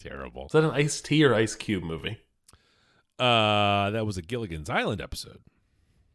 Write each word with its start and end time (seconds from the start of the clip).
Terrible. 0.00 0.46
Is 0.46 0.52
that 0.52 0.64
an 0.64 0.70
Ice 0.70 1.00
T 1.00 1.24
or 1.24 1.34
Ice 1.34 1.54
Cube 1.54 1.82
movie? 1.82 2.18
Uh, 3.18 3.90
that 3.90 4.06
was 4.06 4.16
a 4.16 4.22
Gilligan's 4.22 4.70
Island 4.70 5.00
episode. 5.00 5.40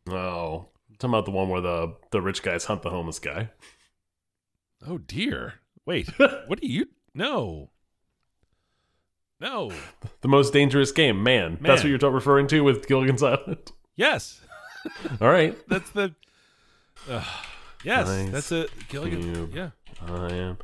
Oh, 0.09 0.67
I'm 0.89 0.95
talking 0.97 1.09
about 1.13 1.25
the 1.25 1.31
one 1.31 1.49
where 1.49 1.61
the 1.61 1.95
the 2.11 2.21
rich 2.21 2.41
guys 2.43 2.65
hunt 2.65 2.81
the 2.81 2.89
homeless 2.89 3.19
guy. 3.19 3.49
Oh 4.87 4.97
dear. 4.97 5.55
Wait, 5.85 6.07
what 6.47 6.61
do 6.61 6.67
you? 6.67 6.87
No. 7.13 7.69
No. 9.41 9.71
The 10.21 10.29
most 10.29 10.53
dangerous 10.53 10.91
game, 10.93 11.21
man. 11.21 11.57
That's 11.59 11.83
what 11.83 11.89
you're 11.89 12.11
referring 12.11 12.47
to 12.47 12.61
with 12.61 12.87
Gilligan's 12.87 13.23
Island. 13.23 13.71
Yes. 13.95 14.41
All 15.21 15.29
right. 15.29 15.55
That's 15.69 15.91
the. 15.91 16.15
Uh, 17.07 17.23
yes, 17.83 18.07
Nice. 18.07 18.31
that's 18.31 18.51
a 18.51 18.67
Gilligan. 18.89 19.21
Cube. 19.21 19.53
Yeah. 19.53 19.69
I 20.01 20.33
am 20.33 20.57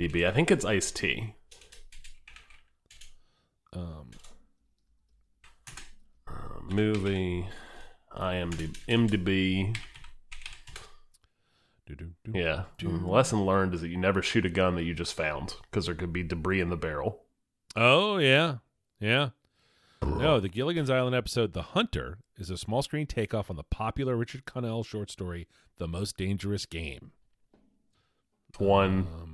DB. 0.00 0.26
I 0.26 0.32
think 0.32 0.50
it's 0.50 0.64
Ice 0.64 0.90
T. 0.90 1.34
Um. 3.72 4.10
Movie. 6.70 7.48
IMDb. 8.16 8.76
MDB. 8.88 9.76
Yeah. 12.32 12.64
Mm, 12.80 13.06
lesson 13.06 13.44
learned 13.44 13.74
is 13.74 13.80
that 13.82 13.88
you 13.88 13.96
never 13.98 14.22
shoot 14.22 14.46
a 14.46 14.50
gun 14.50 14.76
that 14.76 14.84
you 14.84 14.94
just 14.94 15.14
found 15.14 15.56
because 15.62 15.86
there 15.86 15.94
could 15.94 16.12
be 16.12 16.22
debris 16.22 16.60
in 16.60 16.70
the 16.70 16.76
barrel. 16.76 17.22
Oh 17.76 18.18
yeah, 18.18 18.56
yeah. 19.00 19.30
No, 20.02 20.40
the 20.40 20.48
Gilligan's 20.48 20.90
Island 20.90 21.14
episode 21.14 21.52
"The 21.52 21.62
Hunter" 21.62 22.18
is 22.38 22.50
a 22.50 22.56
small 22.56 22.82
screen 22.82 23.06
takeoff 23.06 23.50
on 23.50 23.56
the 23.56 23.62
popular 23.62 24.16
Richard 24.16 24.44
Connell 24.44 24.84
short 24.84 25.10
story 25.10 25.46
"The 25.78 25.88
Most 25.88 26.16
Dangerous 26.16 26.66
Game." 26.66 27.12
One 28.58 29.06
Um, 29.14 29.31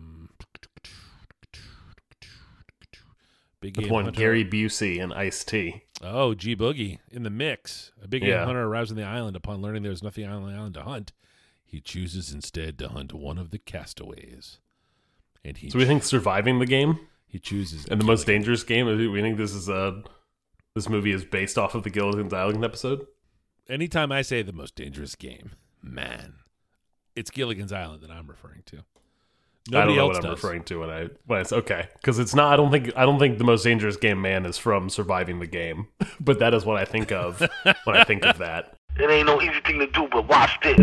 big 3.60 3.76
with 3.76 3.84
game 3.86 3.92
one 3.92 4.04
hunter. 4.04 4.18
Gary 4.20 4.44
Busey 4.44 5.02
and 5.02 5.12
Ice 5.12 5.44
T. 5.44 5.82
Oh, 6.02 6.34
G 6.34 6.54
Boogie 6.56 6.98
in 7.10 7.22
the 7.22 7.30
mix. 7.30 7.92
A 8.02 8.08
big 8.08 8.22
game 8.22 8.30
Yeah. 8.30 8.44
hunter 8.44 8.62
arrives 8.64 8.90
on 8.90 8.96
the 8.96 9.04
island 9.04 9.36
upon 9.36 9.60
learning 9.62 9.82
there's 9.82 10.02
nothing 10.02 10.24
on 10.26 10.46
the 10.50 10.56
island 10.56 10.74
to 10.74 10.82
hunt. 10.82 11.12
He 11.64 11.80
chooses 11.80 12.32
instead 12.32 12.78
to 12.78 12.88
hunt 12.88 13.12
one 13.12 13.36
of 13.36 13.50
the 13.50 13.58
castaways, 13.58 14.58
and 15.44 15.56
he 15.58 15.68
So 15.70 15.78
we 15.78 15.84
think 15.84 16.02
surviving 16.02 16.58
the 16.60 16.66
game 16.66 17.00
he 17.26 17.38
chooses 17.38 17.84
and 17.86 18.00
the 18.00 18.06
most 18.06 18.26
dangerous 18.26 18.62
game. 18.64 18.86
We 18.86 19.20
think 19.20 19.36
this 19.36 19.52
is 19.52 19.68
a 19.68 20.02
this 20.74 20.88
movie 20.88 21.12
is 21.12 21.24
based 21.24 21.58
off 21.58 21.74
of 21.74 21.82
the 21.82 21.90
Gilligan's 21.90 22.32
Island 22.32 22.64
episode. 22.64 23.06
Anytime 23.68 24.10
I 24.12 24.22
say 24.22 24.40
the 24.42 24.52
most 24.52 24.76
dangerous 24.76 25.14
game, 25.14 25.50
man, 25.82 26.36
it's 27.14 27.30
Gilligan's 27.30 27.72
Island 27.72 28.02
that 28.02 28.10
I'm 28.10 28.28
referring 28.28 28.62
to. 28.66 28.84
I 29.74 29.84
don't 29.84 29.96
know 29.96 30.08
else 30.08 30.16
what 30.16 30.24
I'm 30.24 30.30
does. 30.30 30.42
referring 30.42 30.62
to 30.64 30.80
when 30.80 30.90
I 30.90 31.08
when 31.26 31.40
it's 31.40 31.52
okay 31.52 31.88
because 31.94 32.18
it's 32.18 32.34
not. 32.34 32.52
I 32.52 32.56
don't 32.56 32.70
think 32.70 32.90
I 32.96 33.04
don't 33.04 33.18
think 33.18 33.38
the 33.38 33.44
most 33.44 33.64
dangerous 33.64 33.96
game 33.96 34.20
man 34.22 34.46
is 34.46 34.56
from 34.56 34.88
surviving 34.88 35.40
the 35.40 35.46
game, 35.46 35.88
but 36.20 36.38
that 36.38 36.54
is 36.54 36.64
what 36.64 36.76
I 36.78 36.84
think 36.84 37.12
of 37.12 37.40
when 37.84 37.96
I 37.96 38.04
think 38.04 38.24
of 38.24 38.38
that. 38.38 38.74
It 38.98 39.10
ain't 39.10 39.26
no 39.26 39.40
easy 39.42 39.60
thing 39.64 39.78
to 39.80 39.86
do, 39.86 40.08
but 40.10 40.26
watch 40.26 40.58
this. 40.62 40.78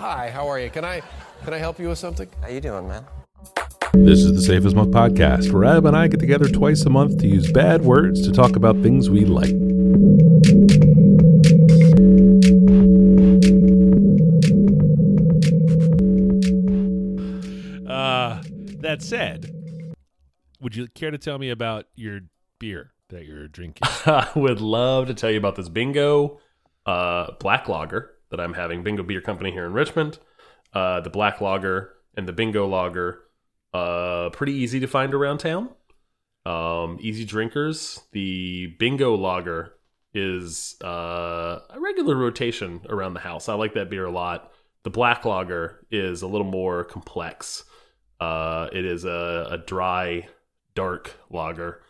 Hi, 0.00 0.30
how 0.30 0.46
are 0.46 0.60
you? 0.60 0.70
Can 0.70 0.84
I 0.84 1.02
can 1.44 1.52
I 1.54 1.58
help 1.58 1.78
you 1.78 1.88
with 1.88 1.98
something? 1.98 2.28
How 2.40 2.48
you 2.48 2.60
doing, 2.60 2.86
man? 2.86 3.04
This 3.96 4.24
is 4.24 4.34
the 4.34 4.42
Safe 4.42 4.64
as 4.64 4.74
Milk 4.74 4.88
podcast, 4.88 5.52
where 5.52 5.64
Ab 5.64 5.86
and 5.86 5.96
I 5.96 6.08
get 6.08 6.20
together 6.20 6.48
twice 6.48 6.82
a 6.82 6.90
month 6.90 7.18
to 7.18 7.28
use 7.28 7.50
bad 7.52 7.82
words 7.82 8.22
to 8.26 8.32
talk 8.32 8.56
about 8.56 8.82
things 8.82 9.08
we 9.08 9.24
like. 9.24 9.50
Uh, 17.88 18.42
that 18.80 18.98
said, 19.00 19.50
would 20.60 20.74
you 20.74 20.88
care 20.88 21.10
to 21.10 21.18
tell 21.18 21.38
me 21.38 21.50
about 21.50 21.86
your 21.94 22.20
beer 22.58 22.92
that 23.10 23.24
you're 23.24 23.48
drinking? 23.48 23.82
I 24.06 24.28
would 24.34 24.60
love 24.60 25.06
to 25.06 25.14
tell 25.14 25.30
you 25.30 25.38
about 25.38 25.56
this 25.56 25.68
bingo 25.68 26.40
uh, 26.84 27.32
black 27.40 27.68
lager 27.68 28.10
that 28.30 28.40
I'm 28.40 28.54
having. 28.54 28.82
Bingo 28.82 29.02
Beer 29.02 29.20
Company 29.20 29.50
here 29.52 29.66
in 29.66 29.72
Richmond. 29.72 30.18
Uh, 30.72 31.00
the 31.00 31.10
black 31.10 31.40
lager 31.40 31.94
and 32.16 32.26
the 32.26 32.32
bingo 32.32 32.66
lager, 32.66 33.20
uh, 33.74 34.30
pretty 34.30 34.52
easy 34.52 34.80
to 34.80 34.86
find 34.86 35.12
around 35.12 35.38
town. 35.38 35.68
Um, 36.46 36.98
easy 37.00 37.24
drinkers. 37.24 38.02
The 38.12 38.68
bingo 38.78 39.16
lager 39.16 39.74
is 40.14 40.76
uh, 40.82 41.58
a 41.68 41.80
regular 41.80 42.16
rotation 42.16 42.82
around 42.88 43.14
the 43.14 43.20
house. 43.20 43.48
I 43.48 43.54
like 43.54 43.74
that 43.74 43.90
beer 43.90 44.06
a 44.06 44.12
lot. 44.12 44.52
The 44.84 44.90
black 44.90 45.24
lager 45.24 45.84
is 45.90 46.22
a 46.22 46.26
little 46.26 46.46
more 46.46 46.84
complex. 46.84 47.64
Uh, 48.20 48.68
it 48.72 48.84
is 48.84 49.04
a, 49.04 49.48
a 49.50 49.58
dry, 49.58 50.28
dark 50.74 51.14
lager 51.30 51.82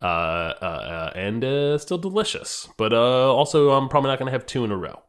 uh, 0.00 0.04
uh, 0.04 1.10
uh, 1.10 1.12
and 1.16 1.44
uh, 1.44 1.78
still 1.78 1.98
delicious. 1.98 2.68
But 2.76 2.92
uh, 2.92 3.34
also, 3.34 3.70
I'm 3.70 3.88
probably 3.88 4.08
not 4.10 4.18
going 4.18 4.26
to 4.26 4.32
have 4.32 4.46
two 4.46 4.64
in 4.64 4.70
a 4.70 4.76
row. 4.76 5.02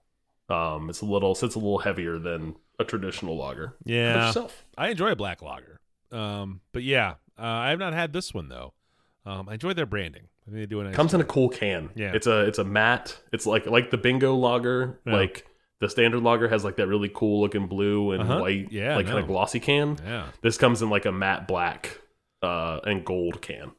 Um, 0.47 0.89
it's 0.89 1.01
a 1.01 1.05
little, 1.05 1.35
so 1.35 1.45
it's 1.45 1.55
a 1.55 1.59
little 1.59 1.79
heavier 1.79 2.17
than 2.17 2.55
a 2.79 2.83
traditional 2.83 3.37
lager. 3.37 3.75
Yeah. 3.83 4.31
I 4.77 4.89
enjoy 4.89 5.11
a 5.11 5.15
black 5.15 5.41
lager. 5.41 5.79
Um, 6.15 6.61
but 6.71 6.83
yeah, 6.83 7.15
uh, 7.37 7.41
I 7.43 7.69
have 7.69 7.79
not 7.79 7.93
had 7.93 8.13
this 8.13 8.33
one 8.33 8.47
though. 8.49 8.73
Um, 9.25 9.49
I 9.49 9.53
enjoy 9.53 9.73
their 9.73 9.85
branding. 9.85 10.27
I 10.47 10.51
think 10.51 10.57
they 10.61 10.65
do 10.67 10.79
a 10.79 10.83
nice. 10.83 10.95
Comes 10.95 11.13
in 11.13 11.21
a 11.21 11.25
cool 11.25 11.49
can. 11.49 11.89
Yeah. 11.95 12.11
it's 12.13 12.27
a 12.27 12.41
it's 12.41 12.59
a 12.59 12.63
matte. 12.63 13.17
It's 13.31 13.45
like 13.45 13.65
like 13.65 13.89
the 13.91 13.97
bingo 13.97 14.35
lager. 14.35 14.99
Yeah. 15.05 15.13
Like 15.15 15.45
the 15.79 15.89
standard 15.89 16.21
lager 16.21 16.47
has 16.47 16.63
like 16.63 16.77
that 16.77 16.87
really 16.87 17.09
cool 17.13 17.41
looking 17.41 17.67
blue 17.67 18.11
and 18.11 18.23
Uh-huh. 18.23 18.39
white, 18.39 18.71
Yeah, 18.71 18.95
like 18.95 19.07
I 19.07 19.09
kind 19.09 19.19
of 19.21 19.27
glossy 19.27 19.59
can. 19.59 19.97
yeah. 20.05 20.27
This 20.41 20.57
comes 20.57 20.81
in 20.81 20.89
like 20.89 21.05
a 21.05 21.11
matte 21.11 21.47
black 21.47 21.99
uh, 22.41 22.79
and 22.85 23.03
gold 23.03 23.41
can. 23.41 23.71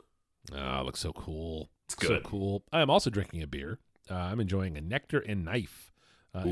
Oh, 0.54 0.82
looks 0.84 1.00
so 1.00 1.12
cool. 1.12 1.70
It's 1.86 1.96
So 2.00 2.08
good. 2.08 2.25
cool. 2.25 2.64
I 2.72 2.80
am 2.82 2.91
also 2.91 3.08
drinking 3.10 3.42
a 3.42 3.46
beer. 3.46 3.78
Uh, 4.10 4.14
I'm 4.14 4.41
enjoying 4.41 4.76
a 4.76 4.80
Nectar 4.80 5.20
and 5.20 5.44
Knife 5.44 5.91
uh, 6.34 6.42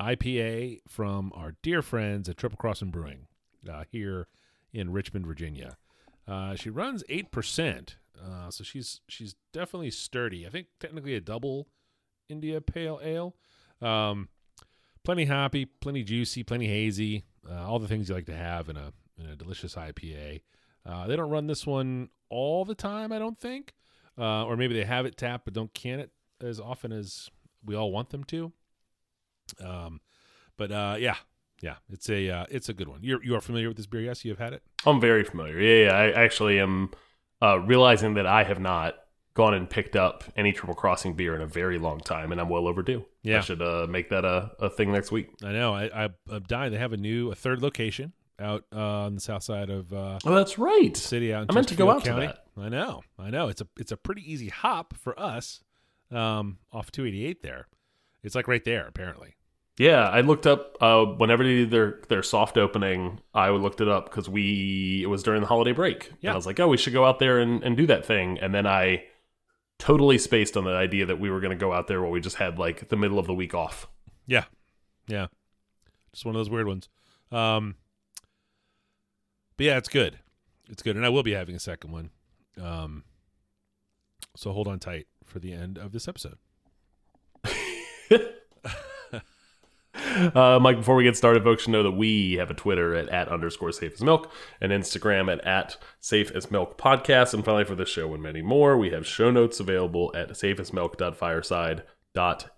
IPA 0.00 0.80
from 0.88 1.32
our 1.34 1.54
dear 1.62 1.82
friends 1.82 2.28
at 2.28 2.36
Triple 2.36 2.56
Crossing 2.56 2.90
Brewing 2.90 3.26
uh, 3.70 3.84
here 3.90 4.26
in 4.72 4.92
Richmond, 4.92 5.26
Virginia. 5.26 5.76
Uh, 6.26 6.54
she 6.54 6.70
runs 6.70 7.02
eight 7.08 7.30
percent, 7.30 7.96
uh, 8.22 8.50
so 8.50 8.62
she's 8.62 9.00
she's 9.08 9.34
definitely 9.52 9.90
sturdy. 9.90 10.46
I 10.46 10.50
think 10.50 10.66
technically 10.78 11.14
a 11.14 11.20
double 11.20 11.68
India 12.28 12.60
Pale 12.60 13.00
Ale. 13.02 13.34
Um, 13.80 14.28
plenty 15.04 15.24
hoppy, 15.24 15.64
plenty 15.64 16.02
juicy, 16.04 16.42
plenty 16.42 16.66
hazy. 16.66 17.24
Uh, 17.48 17.66
all 17.66 17.78
the 17.78 17.88
things 17.88 18.08
you 18.08 18.14
like 18.14 18.26
to 18.26 18.36
have 18.36 18.68
in 18.68 18.76
a 18.76 18.92
in 19.18 19.26
a 19.26 19.36
delicious 19.36 19.74
IPA. 19.74 20.42
Uh, 20.84 21.06
they 21.06 21.16
don't 21.16 21.30
run 21.30 21.46
this 21.46 21.66
one 21.66 22.10
all 22.28 22.64
the 22.64 22.74
time, 22.74 23.10
I 23.10 23.18
don't 23.18 23.38
think, 23.38 23.74
uh, 24.18 24.44
or 24.44 24.56
maybe 24.56 24.74
they 24.74 24.84
have 24.84 25.06
it 25.06 25.16
tapped 25.16 25.44
but 25.44 25.54
don't 25.54 25.72
can 25.74 25.98
it 25.98 26.10
as 26.40 26.60
often 26.60 26.92
as 26.92 27.30
we 27.64 27.74
all 27.74 27.90
want 27.90 28.10
them 28.10 28.24
to. 28.24 28.52
Um, 29.64 30.00
but 30.56 30.70
yeah, 31.00 31.16
yeah, 31.60 31.76
it's 31.90 32.08
a 32.08 32.28
uh, 32.30 32.46
it's 32.50 32.68
a 32.68 32.74
good 32.74 32.88
one. 32.88 33.00
You're 33.02 33.22
you 33.24 33.34
are 33.34 33.40
familiar 33.40 33.68
with 33.68 33.76
this 33.76 33.86
beer? 33.86 34.00
Yes, 34.02 34.24
you 34.24 34.30
have 34.30 34.38
had 34.38 34.52
it. 34.52 34.62
I'm 34.86 35.00
very 35.00 35.24
familiar. 35.24 35.58
Yeah, 35.60 35.84
yeah. 35.86 35.96
I 35.96 36.24
actually 36.24 36.58
am 36.60 36.90
uh, 37.42 37.58
realizing 37.60 38.14
that 38.14 38.26
I 38.26 38.44
have 38.44 38.60
not 38.60 38.96
gone 39.34 39.54
and 39.54 39.70
picked 39.70 39.94
up 39.94 40.24
any 40.36 40.52
Triple 40.52 40.74
Crossing 40.74 41.14
beer 41.14 41.34
in 41.36 41.40
a 41.40 41.46
very 41.46 41.78
long 41.78 42.00
time, 42.00 42.32
and 42.32 42.40
I'm 42.40 42.48
well 42.48 42.66
overdue. 42.66 43.04
Yeah. 43.22 43.38
I 43.38 43.40
should 43.40 43.62
uh, 43.62 43.86
make 43.88 44.08
that 44.10 44.24
a, 44.24 44.50
a 44.58 44.68
thing 44.70 44.90
next 44.92 45.12
week. 45.12 45.28
I 45.44 45.52
know. 45.52 45.74
I, 45.74 46.04
I 46.06 46.08
I'm 46.30 46.42
dying. 46.44 46.72
They 46.72 46.78
have 46.78 46.92
a 46.92 46.96
new 46.96 47.30
a 47.30 47.34
third 47.34 47.62
location 47.62 48.12
out 48.40 48.64
uh, 48.74 48.78
on 49.06 49.14
the 49.16 49.20
south 49.20 49.42
side 49.42 49.68
of 49.70 49.92
uh, 49.92 50.18
Oh, 50.24 50.34
that's 50.34 50.58
right. 50.58 50.94
the 50.94 51.00
city 51.00 51.34
out 51.34 51.42
in 51.44 51.50
I 51.50 51.54
meant 51.54 51.68
to 51.68 51.74
go 51.76 51.90
out 51.90 52.04
to 52.04 52.10
County. 52.10 52.32
I 52.56 52.68
know. 52.68 53.02
I 53.18 53.30
know. 53.30 53.48
It's 53.48 53.60
a 53.60 53.66
it's 53.78 53.92
a 53.92 53.96
pretty 53.96 54.22
easy 54.32 54.48
hop 54.48 54.94
for 54.96 55.18
us 55.18 55.60
um, 56.10 56.58
off 56.72 56.90
288 56.90 57.42
there. 57.42 57.66
It's 58.22 58.34
like 58.34 58.48
right 58.48 58.64
there 58.64 58.86
apparently. 58.86 59.34
Yeah, 59.78 60.08
I 60.08 60.22
looked 60.22 60.46
up 60.46 60.76
uh, 60.80 61.04
whenever 61.04 61.44
they 61.44 61.54
did 61.54 61.70
their 61.70 62.00
their 62.08 62.22
soft 62.24 62.58
opening. 62.58 63.20
I 63.32 63.50
looked 63.50 63.80
it 63.80 63.86
up 63.88 64.06
because 64.10 64.28
we 64.28 65.02
it 65.04 65.06
was 65.06 65.22
during 65.22 65.40
the 65.40 65.46
holiday 65.46 65.72
break. 65.72 66.12
Yeah. 66.20 66.30
and 66.30 66.34
I 66.34 66.36
was 66.36 66.46
like, 66.46 66.58
oh, 66.58 66.66
we 66.66 66.76
should 66.76 66.92
go 66.92 67.04
out 67.04 67.20
there 67.20 67.38
and, 67.38 67.62
and 67.62 67.76
do 67.76 67.86
that 67.86 68.04
thing. 68.04 68.38
And 68.40 68.52
then 68.52 68.66
I 68.66 69.04
totally 69.78 70.18
spaced 70.18 70.56
on 70.56 70.64
the 70.64 70.72
idea 70.72 71.06
that 71.06 71.20
we 71.20 71.30
were 71.30 71.40
going 71.40 71.56
to 71.56 71.56
go 71.56 71.72
out 71.72 71.86
there 71.86 72.02
while 72.02 72.10
we 72.10 72.20
just 72.20 72.36
had 72.36 72.58
like 72.58 72.88
the 72.88 72.96
middle 72.96 73.20
of 73.20 73.28
the 73.28 73.34
week 73.34 73.54
off. 73.54 73.86
Yeah. 74.26 74.44
Yeah. 75.06 75.28
Just 76.12 76.24
one 76.26 76.34
of 76.34 76.40
those 76.40 76.50
weird 76.50 76.66
ones. 76.66 76.88
Um 77.30 77.76
But 79.56 79.66
yeah, 79.66 79.76
it's 79.76 79.88
good. 79.88 80.18
It's 80.68 80.82
good. 80.82 80.96
And 80.96 81.06
I 81.06 81.08
will 81.08 81.22
be 81.22 81.34
having 81.34 81.54
a 81.54 81.60
second 81.60 81.92
one. 81.92 82.10
Um 82.60 83.04
so 84.36 84.50
hold 84.52 84.66
on 84.66 84.80
tight 84.80 85.06
for 85.24 85.38
the 85.38 85.52
end 85.52 85.78
of 85.78 85.92
this 85.92 86.08
episode. 86.08 86.38
Uh, 90.18 90.58
Mike, 90.60 90.76
before 90.76 90.96
we 90.96 91.04
get 91.04 91.16
started, 91.16 91.44
folks 91.44 91.62
should 91.62 91.70
know 91.70 91.82
that 91.82 91.92
we 91.92 92.34
have 92.34 92.50
a 92.50 92.54
Twitter 92.54 92.94
at, 92.94 93.08
at 93.08 93.28
underscore 93.28 93.72
safe 93.72 93.94
as 93.94 94.02
milk, 94.02 94.30
and 94.60 94.72
Instagram 94.72 95.32
at, 95.32 95.44
at 95.46 95.76
safe 96.00 96.30
as 96.32 96.50
milk 96.50 96.76
podcast. 96.76 97.34
And 97.34 97.44
finally, 97.44 97.64
for 97.64 97.74
this 97.74 97.88
show 97.88 98.12
and 98.12 98.22
many 98.22 98.42
more, 98.42 98.76
we 98.76 98.90
have 98.90 99.06
show 99.06 99.30
notes 99.30 99.60
available 99.60 100.12
at 100.14 100.28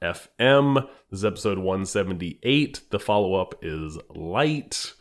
FM. 0.03 0.89
This 1.11 1.19
is 1.19 1.25
episode 1.25 1.59
178. 1.59 2.81
The 2.91 2.99
follow 2.99 3.35
up 3.35 3.55
is 3.63 3.99
Light. 4.09 4.95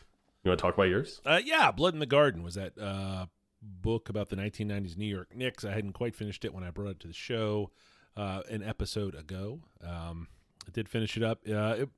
You 0.44 0.50
want 0.50 0.60
to 0.60 0.62
talk 0.62 0.74
about 0.74 0.90
yours? 0.90 1.22
Uh, 1.26 1.40
yeah, 1.44 1.72
Blood 1.72 1.94
in 1.94 2.00
the 2.00 2.06
Garden 2.06 2.44
was 2.44 2.56
that 2.56 2.78
uh, 2.78 3.28
book 3.62 4.10
about 4.10 4.30
the 4.30 4.36
1990s 4.36 4.98
New 4.98 5.06
York 5.06 5.36
Knicks. 5.36 5.64
I 5.64 5.72
hadn't 5.72 5.94
quite 5.94 6.16
finished 6.16 6.46
it 6.46 6.54
when 6.54 6.64
I 6.64 6.72
brought 6.72 6.90
it 6.90 7.00
to 7.02 7.08
the 7.08 7.14
show 7.14 7.72
uh, 8.18 8.42
an 8.50 8.64
episode 8.64 9.16
ago. 9.16 9.62
Um, 9.86 10.28
I 10.68 10.72
did 10.72 10.90
finish 10.90 11.18
it 11.18 11.24
up. 11.24 11.40
Uh, 11.48 11.76
it 11.80 11.90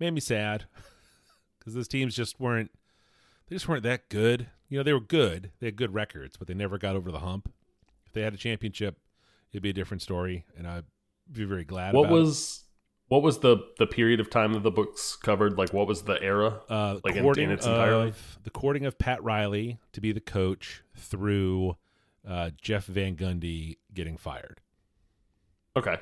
made 0.00 0.12
me 0.12 0.20
sad 0.20 0.64
because 1.58 1.74
those 1.74 1.88
teams 1.88 2.16
just 2.16 2.40
weren't. 2.40 2.70
They 3.48 3.56
just 3.56 3.68
weren't 3.68 3.82
that 3.82 4.08
good. 4.08 4.48
You 4.68 4.78
know, 4.78 4.82
they 4.84 4.92
were 4.92 5.00
good. 5.00 5.50
They 5.60 5.66
had 5.66 5.76
good 5.76 5.92
records, 5.92 6.36
but 6.36 6.48
they 6.48 6.54
never 6.54 6.78
got 6.78 6.96
over 6.96 7.10
the 7.10 7.18
hump. 7.18 7.52
If 8.06 8.12
they 8.12 8.22
had 8.22 8.34
a 8.34 8.36
championship, 8.36 8.98
it'd 9.52 9.62
be 9.62 9.70
a 9.70 9.74
different 9.74 10.02
story, 10.02 10.44
and 10.56 10.66
I'd 10.66 10.84
be 11.30 11.44
very 11.44 11.64
glad. 11.64 11.94
What 11.94 12.06
about 12.06 12.16
it. 12.16 12.20
was 12.20 12.64
what 13.08 13.22
was 13.22 13.40
the 13.40 13.58
the 13.78 13.86
period 13.86 14.20
of 14.20 14.30
time 14.30 14.52
that 14.52 14.62
the 14.62 14.70
books 14.70 15.16
covered? 15.16 15.58
Like, 15.58 15.72
what 15.72 15.88
was 15.88 16.02
the 16.02 16.20
era? 16.22 16.60
uh, 16.68 17.00
like 17.04 17.16
in- 17.16 17.22
courting 17.22 17.44
in 17.46 17.50
its 17.50 17.66
entirety? 17.66 18.10
of 18.10 18.38
the 18.44 18.50
courting 18.50 18.86
of 18.86 18.98
Pat 18.98 19.22
Riley 19.22 19.78
to 19.92 20.00
be 20.00 20.12
the 20.12 20.20
coach 20.20 20.82
through 20.96 21.76
uh, 22.26 22.50
Jeff 22.60 22.86
Van 22.86 23.16
Gundy 23.16 23.78
getting 23.92 24.16
fired. 24.16 24.60
Okay, 25.76 25.96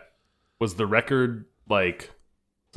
was 0.60 0.74
the 0.74 0.86
record 0.86 1.46
like 1.68 2.10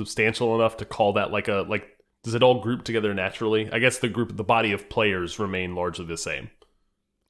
substantial 0.01 0.55
enough 0.55 0.77
to 0.77 0.85
call 0.85 1.13
that 1.13 1.31
like 1.31 1.47
a 1.47 1.65
like? 1.67 1.97
Does 2.23 2.33
it 2.35 2.43
all 2.43 2.61
group 2.61 2.83
together 2.83 3.13
naturally? 3.13 3.71
I 3.71 3.79
guess 3.79 3.99
the 3.99 4.09
group, 4.09 4.35
the 4.35 4.43
body 4.43 4.71
of 4.71 4.89
players 4.89 5.39
remain 5.39 5.75
largely 5.75 6.05
the 6.05 6.17
same. 6.17 6.51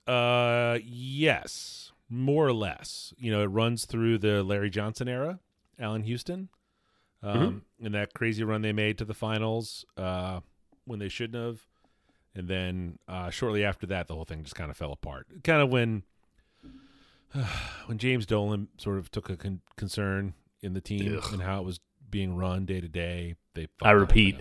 Uh, 0.06 0.80
yes, 0.84 1.92
more 2.10 2.46
or 2.46 2.54
less. 2.54 3.14
You 3.18 3.32
know, 3.32 3.42
it 3.42 3.48
runs 3.48 3.86
through 3.86 4.18
the 4.18 4.44
Larry 4.44 4.70
Johnson 4.70 5.08
era, 5.08 5.40
Allan 5.80 6.04
Houston, 6.04 6.50
um, 7.24 7.64
and 7.82 7.94
that 7.94 8.14
crazy 8.14 8.44
run 8.44 8.62
they 8.62 8.74
made 8.74 8.98
to 8.98 9.06
the 9.06 9.14
finals 9.14 9.86
uh, 9.96 10.42
when 10.86 11.00
they 11.00 11.10
shouldn't 11.10 11.42
have, 11.42 11.62
and 12.36 12.48
then 12.48 13.00
uh, 13.08 13.30
shortly 13.30 13.64
after 13.64 13.86
that, 13.88 14.08
the 14.08 14.16
whole 14.16 14.26
thing 14.26 14.44
just 14.44 14.56
kind 14.56 14.72
of 14.72 14.78
fell 14.78 14.92
apart. 14.92 15.28
Kind 15.44 15.62
of 15.62 15.70
when 15.70 16.04
when 17.86 17.98
James 17.98 18.26
Dolan 18.26 18.68
sort 18.78 18.98
of 18.98 19.12
took 19.12 19.30
a 19.30 19.38
con- 19.38 19.62
concern 19.78 20.34
in 20.62 20.74
the 20.74 20.82
team 20.82 21.18
Ugh. 21.18 21.34
and 21.34 21.42
how 21.42 21.60
it 21.60 21.66
was 21.66 21.80
being 22.12 22.36
run 22.36 22.66
day 22.66 22.82
to 22.82 22.88
day. 22.88 23.36
They 23.54 23.68
I 23.82 23.92
repeat, 23.92 24.40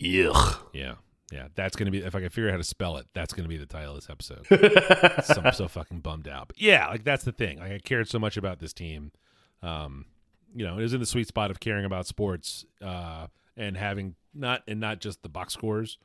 yuck. 0.00 0.58
yeah, 0.72 0.94
yeah. 1.32 1.48
That's 1.54 1.76
gonna 1.76 1.90
be 1.90 1.98
if 1.98 2.14
I 2.14 2.20
can 2.20 2.28
figure 2.28 2.48
out 2.48 2.52
how 2.52 2.58
to 2.58 2.64
spell 2.64 2.96
it. 2.98 3.06
That's 3.14 3.32
gonna 3.32 3.48
be 3.48 3.56
the 3.56 3.66
title 3.66 3.96
of 3.96 4.00
this 4.00 4.10
episode. 4.10 4.46
so, 5.24 5.42
I'm 5.42 5.52
so 5.52 5.68
fucking 5.68 6.00
bummed 6.00 6.28
out. 6.28 6.48
But 6.48 6.60
yeah, 6.60 6.88
like 6.88 7.04
that's 7.04 7.24
the 7.24 7.32
thing. 7.32 7.58
Like 7.58 7.72
I 7.72 7.78
cared 7.78 8.08
so 8.08 8.18
much 8.18 8.36
about 8.36 8.58
this 8.58 8.72
team. 8.72 9.12
Um, 9.62 10.06
you 10.54 10.66
know, 10.66 10.78
it 10.78 10.82
was 10.82 10.94
in 10.94 11.00
the 11.00 11.06
sweet 11.06 11.28
spot 11.28 11.50
of 11.50 11.60
caring 11.60 11.84
about 11.84 12.06
sports 12.06 12.64
uh, 12.82 13.26
and 13.56 13.76
having 13.76 14.14
not 14.34 14.62
and 14.68 14.80
not 14.80 15.00
just 15.00 15.22
the 15.22 15.28
box 15.28 15.54
scores, 15.54 15.98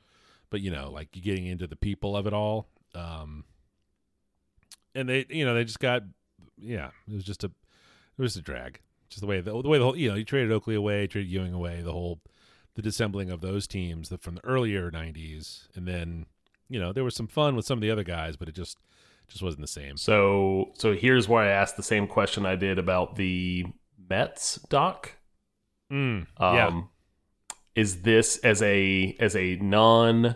but 0.50 0.62
you 0.62 0.72
know, 0.72 0.92
like 0.92 1.12
getting 1.12 1.46
into 1.46 1.68
the 1.68 1.76
people 1.76 2.16
of 2.16 2.28
it 2.28 2.34
all. 2.34 2.68
Um, 2.94 3.46
and 4.94 5.08
they, 5.08 5.26
you 5.30 5.46
know, 5.46 5.54
they 5.54 5.64
just 5.64 5.80
got, 5.80 6.04
yeah, 6.58 6.90
it 7.08 7.14
was 7.14 7.24
just 7.24 7.44
a, 7.44 7.48
it 7.48 8.22
was 8.22 8.36
a 8.36 8.42
drag. 8.42 8.80
Just 9.12 9.22
the 9.22 9.28
way 9.28 9.42
the, 9.42 9.52
the 9.62 9.70
way 9.70 9.78
the 9.78 9.84
whole, 9.84 9.96
you 9.96 10.10
know, 10.10 10.16
you 10.16 10.24
traded 10.26 10.52
Oakley 10.52 10.74
away, 10.74 11.06
traded 11.06 11.30
Ewing 11.30 11.54
away, 11.54 11.82
the 11.82 11.92
whole, 11.92 12.22
the 12.76 12.82
dissembling 12.82 13.30
of 13.30 13.42
those 13.42 13.68
teams 13.68 14.10
that 14.10 14.24
from 14.24 14.36
the 14.36 14.46
earlier 14.46 14.90
'90s, 14.90 15.68
and 15.76 15.88
then, 15.88 16.26
you 16.70 16.80
know, 16.80 16.92
there 16.94 17.04
was 17.04 17.16
some 17.16 17.28
fun 17.28 17.56
with 17.56 17.66
some 17.66 17.78
of 17.78 17.82
the 17.82 17.92
other 17.92 18.06
guys, 18.06 18.38
but 18.38 18.48
it 18.48 18.56
just, 18.56 18.78
just 19.28 19.44
wasn't 19.44 19.62
the 19.62 19.68
same. 19.68 19.98
So, 19.98 20.72
so 20.76 20.94
here's 20.94 21.28
where 21.28 21.44
I 21.44 21.50
asked 21.52 21.76
the 21.78 21.84
same 21.84 22.08
question 22.08 22.46
I 22.46 22.56
did 22.56 22.80
about 22.80 23.18
the 23.18 23.66
Mets 24.10 24.56
doc. 24.70 25.12
Mm, 25.92 26.26
Um, 26.38 26.56
yeah. 26.56 26.82
Is 27.76 28.02
this 28.02 28.38
as 28.40 28.62
a 28.62 29.16
as 29.20 29.36
a 29.36 29.56
non 29.58 30.36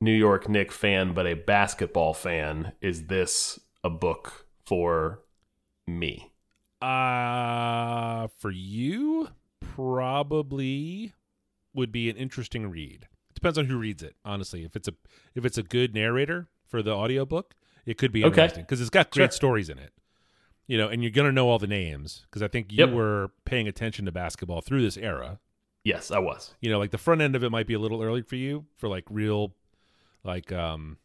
New 0.00 0.12
York 0.14 0.48
Knick 0.48 0.72
fan, 0.72 1.12
but 1.14 1.26
a 1.26 1.34
basketball 1.34 2.14
fan? 2.14 2.72
Is 2.80 3.06
this 3.06 3.58
a 3.84 3.90
book 3.90 4.46
for 4.64 5.22
me? 5.86 6.29
Uh 6.82 8.28
for 8.38 8.50
you, 8.50 9.28
probably 9.60 11.12
would 11.74 11.92
be 11.92 12.10
an 12.10 12.16
interesting 12.16 12.68
read. 12.70 13.08
It 13.30 13.34
depends 13.34 13.58
on 13.58 13.66
who 13.66 13.78
reads 13.78 14.02
it, 14.02 14.16
honestly. 14.24 14.64
If 14.64 14.76
it's 14.76 14.88
a 14.88 14.94
if 15.34 15.44
it's 15.44 15.58
a 15.58 15.62
good 15.62 15.94
narrator 15.94 16.48
for 16.66 16.82
the 16.82 16.92
audiobook, 16.92 17.54
it 17.86 17.98
could 17.98 18.12
be 18.12 18.22
interesting 18.22 18.62
because 18.64 18.80
it's 18.80 18.90
got 18.90 19.10
great 19.10 19.32
Sure. 19.32 19.36
stories 19.36 19.68
in 19.68 19.78
it. 19.78 19.92
You 20.66 20.78
know, 20.78 20.88
and 20.88 21.02
you're 21.02 21.10
gonna 21.10 21.32
know 21.32 21.48
all 21.48 21.58
the 21.58 21.66
names 21.66 22.22
because 22.30 22.42
I 22.42 22.48
think 22.48 22.72
you 22.72 22.78
Yep. 22.86 22.90
were 22.94 23.30
paying 23.44 23.66
attention 23.68 24.04
to 24.06 24.12
basketball 24.12 24.60
through 24.60 24.82
this 24.82 24.96
era. 24.96 25.40
Yes, 25.84 26.10
I 26.10 26.18
was. 26.18 26.54
You 26.60 26.70
know, 26.70 26.78
like 26.78 26.90
the 26.90 26.98
front 26.98 27.20
end 27.22 27.34
of 27.34 27.42
it 27.42 27.50
might 27.50 27.66
be 27.66 27.74
a 27.74 27.78
little 27.78 28.02
early 28.02 28.22
for 28.22 28.36
you 28.36 28.66
for 28.76 28.88
like 28.88 29.04
real, 29.10 29.54
like 30.24 30.52
um, 30.52 30.98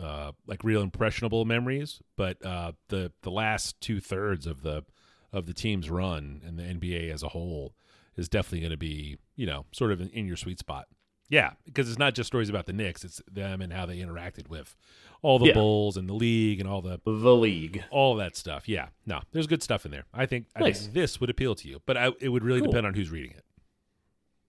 uh, 0.00 0.32
like 0.46 0.62
real 0.64 0.82
impressionable 0.82 1.44
memories. 1.44 2.00
But 2.16 2.44
uh, 2.44 2.72
the 2.88 3.12
the 3.22 3.30
last 3.30 3.80
two 3.80 4.00
thirds 4.00 4.46
of 4.46 4.62
the 4.62 4.84
of 5.32 5.46
the 5.46 5.54
team's 5.54 5.88
run 5.90 6.42
and 6.44 6.58
the 6.58 6.62
NBA 6.62 7.10
as 7.12 7.22
a 7.22 7.28
whole 7.28 7.74
is 8.16 8.28
definitely 8.28 8.60
going 8.60 8.70
to 8.72 8.76
be 8.76 9.18
you 9.36 9.46
know 9.46 9.64
sort 9.72 9.92
of 9.92 10.00
in, 10.00 10.08
in 10.10 10.26
your 10.26 10.36
sweet 10.36 10.58
spot. 10.58 10.86
Yeah, 11.28 11.52
because 11.64 11.88
it's 11.88 11.98
not 11.98 12.14
just 12.14 12.26
stories 12.26 12.50
about 12.50 12.66
the 12.66 12.74
Knicks; 12.74 13.04
it's 13.04 13.22
them 13.30 13.62
and 13.62 13.72
how 13.72 13.86
they 13.86 13.96
interacted 13.98 14.48
with 14.48 14.76
all 15.22 15.38
the 15.38 15.46
Yeah. 15.46 15.54
Bulls 15.54 15.96
and 15.96 16.06
the 16.06 16.12
league 16.14 16.60
and 16.60 16.68
all 16.68 16.82
the 16.82 17.00
The 17.06 17.10
League. 17.34 17.82
all 17.90 18.16
that 18.16 18.36
stuff. 18.36 18.68
Yeah, 18.68 18.88
no, 19.06 19.20
there's 19.32 19.46
good 19.46 19.62
stuff 19.62 19.86
in 19.86 19.92
there. 19.92 20.04
I 20.12 20.26
think 20.26 20.46
I 20.54 20.60
think 20.70 20.92
this 20.92 21.20
would 21.20 21.30
appeal 21.30 21.54
to 21.54 21.68
you, 21.68 21.80
but 21.86 21.96
I, 21.96 22.10
it 22.20 22.28
would 22.28 22.44
really 22.44 22.60
Cool. 22.60 22.70
depend 22.72 22.86
on 22.86 22.92
who's 22.94 23.10
reading 23.10 23.30
it. 23.30 23.44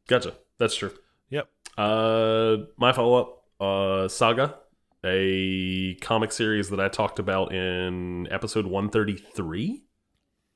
Gotcha. 0.07 0.33
That's 0.57 0.75
true. 0.75 0.91
Yep. 1.29 1.47
Uh, 1.77 2.57
my 2.77 2.91
follow 2.91 3.13
up, 3.21 3.43
uh, 3.61 4.07
Saga, 4.09 4.55
a 5.05 5.95
comic 5.95 6.31
series 6.31 6.69
that 6.69 6.79
I 6.79 6.87
talked 6.87 7.19
about 7.19 7.53
in 7.53 8.27
episode 8.31 8.65
one 8.65 8.89
thirty 8.89 9.15
three, 9.15 9.83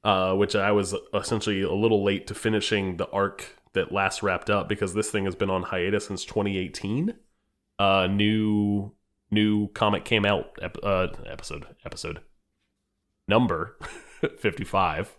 uh, 0.03 0.33
which 0.35 0.55
I 0.55 0.71
was 0.71 0.95
essentially 1.13 1.61
a 1.61 1.71
little 1.71 2.03
late 2.03 2.27
to 2.27 2.35
finishing 2.35 2.97
the 2.97 3.09
arc 3.09 3.57
that 3.73 3.91
last 3.91 4.23
wrapped 4.23 4.49
up 4.49 4.69
because 4.69 4.93
this 4.93 5.11
thing 5.11 5.25
has 5.25 5.35
been 5.35 5.49
on 5.49 5.63
hiatus 5.63 6.07
since 6.07 6.25
twenty 6.25 6.57
eighteen. 6.57 7.13
Uh, 7.79 8.07
new 8.07 8.93
new 9.31 9.67
comic 9.69 10.05
came 10.05 10.25
out. 10.25 10.51
Ep- 10.61 10.83
uh, 10.83 11.07
episode 11.25 11.67
episode 11.85 12.21
number 13.27 13.77
fifty 14.39 14.63
five 14.63 15.15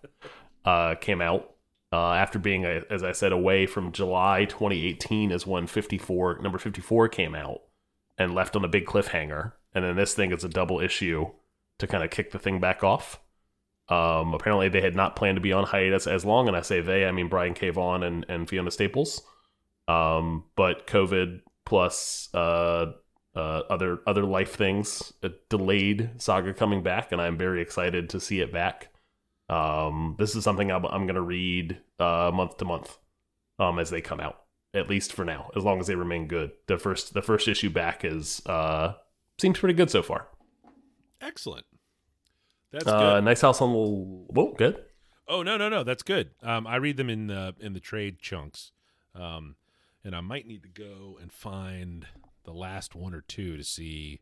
uh, 0.64 0.94
came 0.96 1.20
out 1.20 1.54
uh, 1.92 2.12
after 2.12 2.38
being, 2.38 2.64
as 2.64 3.02
I 3.02 3.12
said, 3.12 3.32
away 3.32 3.66
from 3.66 3.92
July 3.92 4.44
2018 4.44 5.32
is 5.32 5.46
when 5.46 5.66
54 5.66 6.40
number 6.42 6.58
54 6.58 7.08
came 7.08 7.34
out 7.34 7.62
and 8.18 8.34
left 8.34 8.56
on 8.56 8.64
a 8.64 8.68
big 8.68 8.84
cliffhanger. 8.86 9.52
And 9.74 9.84
then 9.84 9.96
this 9.96 10.14
thing 10.14 10.32
is 10.32 10.44
a 10.44 10.48
double 10.48 10.80
issue 10.80 11.30
to 11.78 11.86
kind 11.86 12.02
of 12.02 12.10
kick 12.10 12.32
the 12.32 12.38
thing 12.38 12.60
back 12.60 12.82
off. 12.82 13.20
Um, 13.88 14.34
apparently, 14.34 14.68
they 14.68 14.82
had 14.82 14.96
not 14.96 15.16
planned 15.16 15.36
to 15.36 15.40
be 15.40 15.52
on 15.52 15.64
hiatus 15.64 16.06
as 16.06 16.24
long, 16.24 16.46
and 16.48 16.56
I 16.56 16.60
say 16.60 16.80
they, 16.80 17.06
I 17.06 17.12
mean 17.12 17.28
Brian 17.28 17.54
K. 17.54 17.70
Vaughan 17.70 18.02
and, 18.02 18.26
and 18.28 18.48
Fiona 18.48 18.70
Staples. 18.70 19.22
Um, 19.86 20.44
but 20.56 20.86
COVID 20.86 21.40
plus 21.64 22.28
uh, 22.34 22.92
uh, 23.34 23.62
other 23.70 24.00
other 24.06 24.24
life 24.24 24.56
things 24.56 25.12
uh, 25.22 25.28
delayed 25.48 26.10
Saga 26.18 26.52
coming 26.52 26.82
back, 26.82 27.12
and 27.12 27.20
I'm 27.20 27.38
very 27.38 27.62
excited 27.62 28.10
to 28.10 28.20
see 28.20 28.40
it 28.40 28.52
back. 28.52 28.88
Um, 29.48 30.16
this 30.18 30.34
is 30.34 30.44
something 30.44 30.70
I'm, 30.70 30.84
I'm 30.84 31.06
going 31.06 31.14
to 31.14 31.22
read 31.22 31.78
uh, 31.98 32.30
month 32.34 32.58
to 32.58 32.66
month 32.66 32.98
um, 33.58 33.78
as 33.78 33.88
they 33.88 34.02
come 34.02 34.20
out, 34.20 34.42
at 34.74 34.88
least 34.88 35.12
for 35.12 35.24
now, 35.24 35.50
as 35.56 35.64
long 35.64 35.80
as 35.80 35.86
they 35.86 35.94
remain 35.94 36.26
good. 36.26 36.52
The 36.66 36.78
first 36.78 37.14
the 37.14 37.22
first 37.22 37.48
issue 37.48 37.70
back 37.70 38.04
is 38.04 38.42
uh, 38.46 38.94
seems 39.38 39.58
pretty 39.58 39.74
good 39.74 39.90
so 39.90 40.02
far. 40.02 40.28
Excellent. 41.20 41.66
That's 42.70 42.86
Uh, 42.86 43.16
good. 43.16 43.24
nice 43.24 43.40
house 43.40 43.60
on 43.60 43.72
the 43.72 43.78
whoa, 43.78 44.54
good. 44.56 44.84
Oh 45.26 45.42
no, 45.42 45.56
no, 45.56 45.68
no, 45.68 45.84
that's 45.84 46.02
good. 46.02 46.30
Um, 46.42 46.66
I 46.66 46.76
read 46.76 46.96
them 46.96 47.10
in 47.10 47.26
the 47.28 47.54
in 47.60 47.72
the 47.72 47.80
trade 47.80 48.18
chunks, 48.20 48.72
um, 49.14 49.56
and 50.04 50.14
I 50.14 50.20
might 50.20 50.46
need 50.46 50.62
to 50.62 50.68
go 50.68 51.18
and 51.20 51.32
find 51.32 52.06
the 52.44 52.52
last 52.52 52.94
one 52.94 53.14
or 53.14 53.20
two 53.22 53.56
to 53.58 53.64
see, 53.64 54.20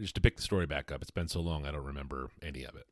just 0.00 0.14
to 0.16 0.20
pick 0.20 0.36
the 0.36 0.42
story 0.42 0.66
back 0.66 0.90
up. 0.90 1.00
It's 1.02 1.10
been 1.12 1.28
so 1.28 1.40
long, 1.40 1.64
I 1.66 1.70
don't 1.70 1.84
remember 1.84 2.28
any 2.42 2.64
of 2.64 2.74
it. 2.76 2.86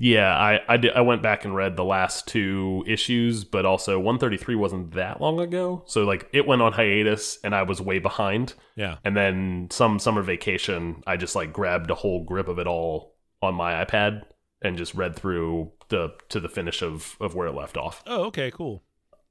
Yeah, 0.00 0.34
I 0.34 0.60
I, 0.66 0.76
did, 0.78 0.92
I 0.94 1.02
went 1.02 1.22
back 1.22 1.44
and 1.44 1.54
read 1.54 1.76
the 1.76 1.84
last 1.84 2.26
two 2.26 2.82
issues, 2.86 3.44
but 3.44 3.66
also 3.66 3.98
133 3.98 4.54
wasn't 4.56 4.94
that 4.94 5.20
long 5.20 5.38
ago, 5.38 5.84
so 5.86 6.04
like 6.04 6.28
it 6.32 6.46
went 6.46 6.62
on 6.62 6.72
hiatus, 6.72 7.38
and 7.44 7.54
I 7.54 7.62
was 7.62 7.80
way 7.80 7.98
behind. 7.98 8.54
Yeah, 8.76 8.96
And 9.04 9.14
then 9.16 9.68
some 9.70 9.98
summer 9.98 10.22
vacation, 10.22 11.02
I 11.06 11.16
just 11.18 11.36
like 11.36 11.52
grabbed 11.52 11.90
a 11.90 11.94
whole 11.94 12.24
grip 12.24 12.48
of 12.48 12.58
it 12.58 12.66
all 12.66 13.14
on 13.42 13.54
my 13.54 13.84
iPad 13.84 14.22
and 14.62 14.78
just 14.78 14.94
read 14.94 15.16
through 15.16 15.72
the 15.88 16.14
to 16.30 16.40
the 16.40 16.48
finish 16.48 16.82
of 16.82 17.16
of 17.20 17.34
where 17.34 17.46
it 17.46 17.54
left 17.54 17.76
off. 17.76 18.02
Oh, 18.06 18.24
okay, 18.24 18.50
cool. 18.50 18.82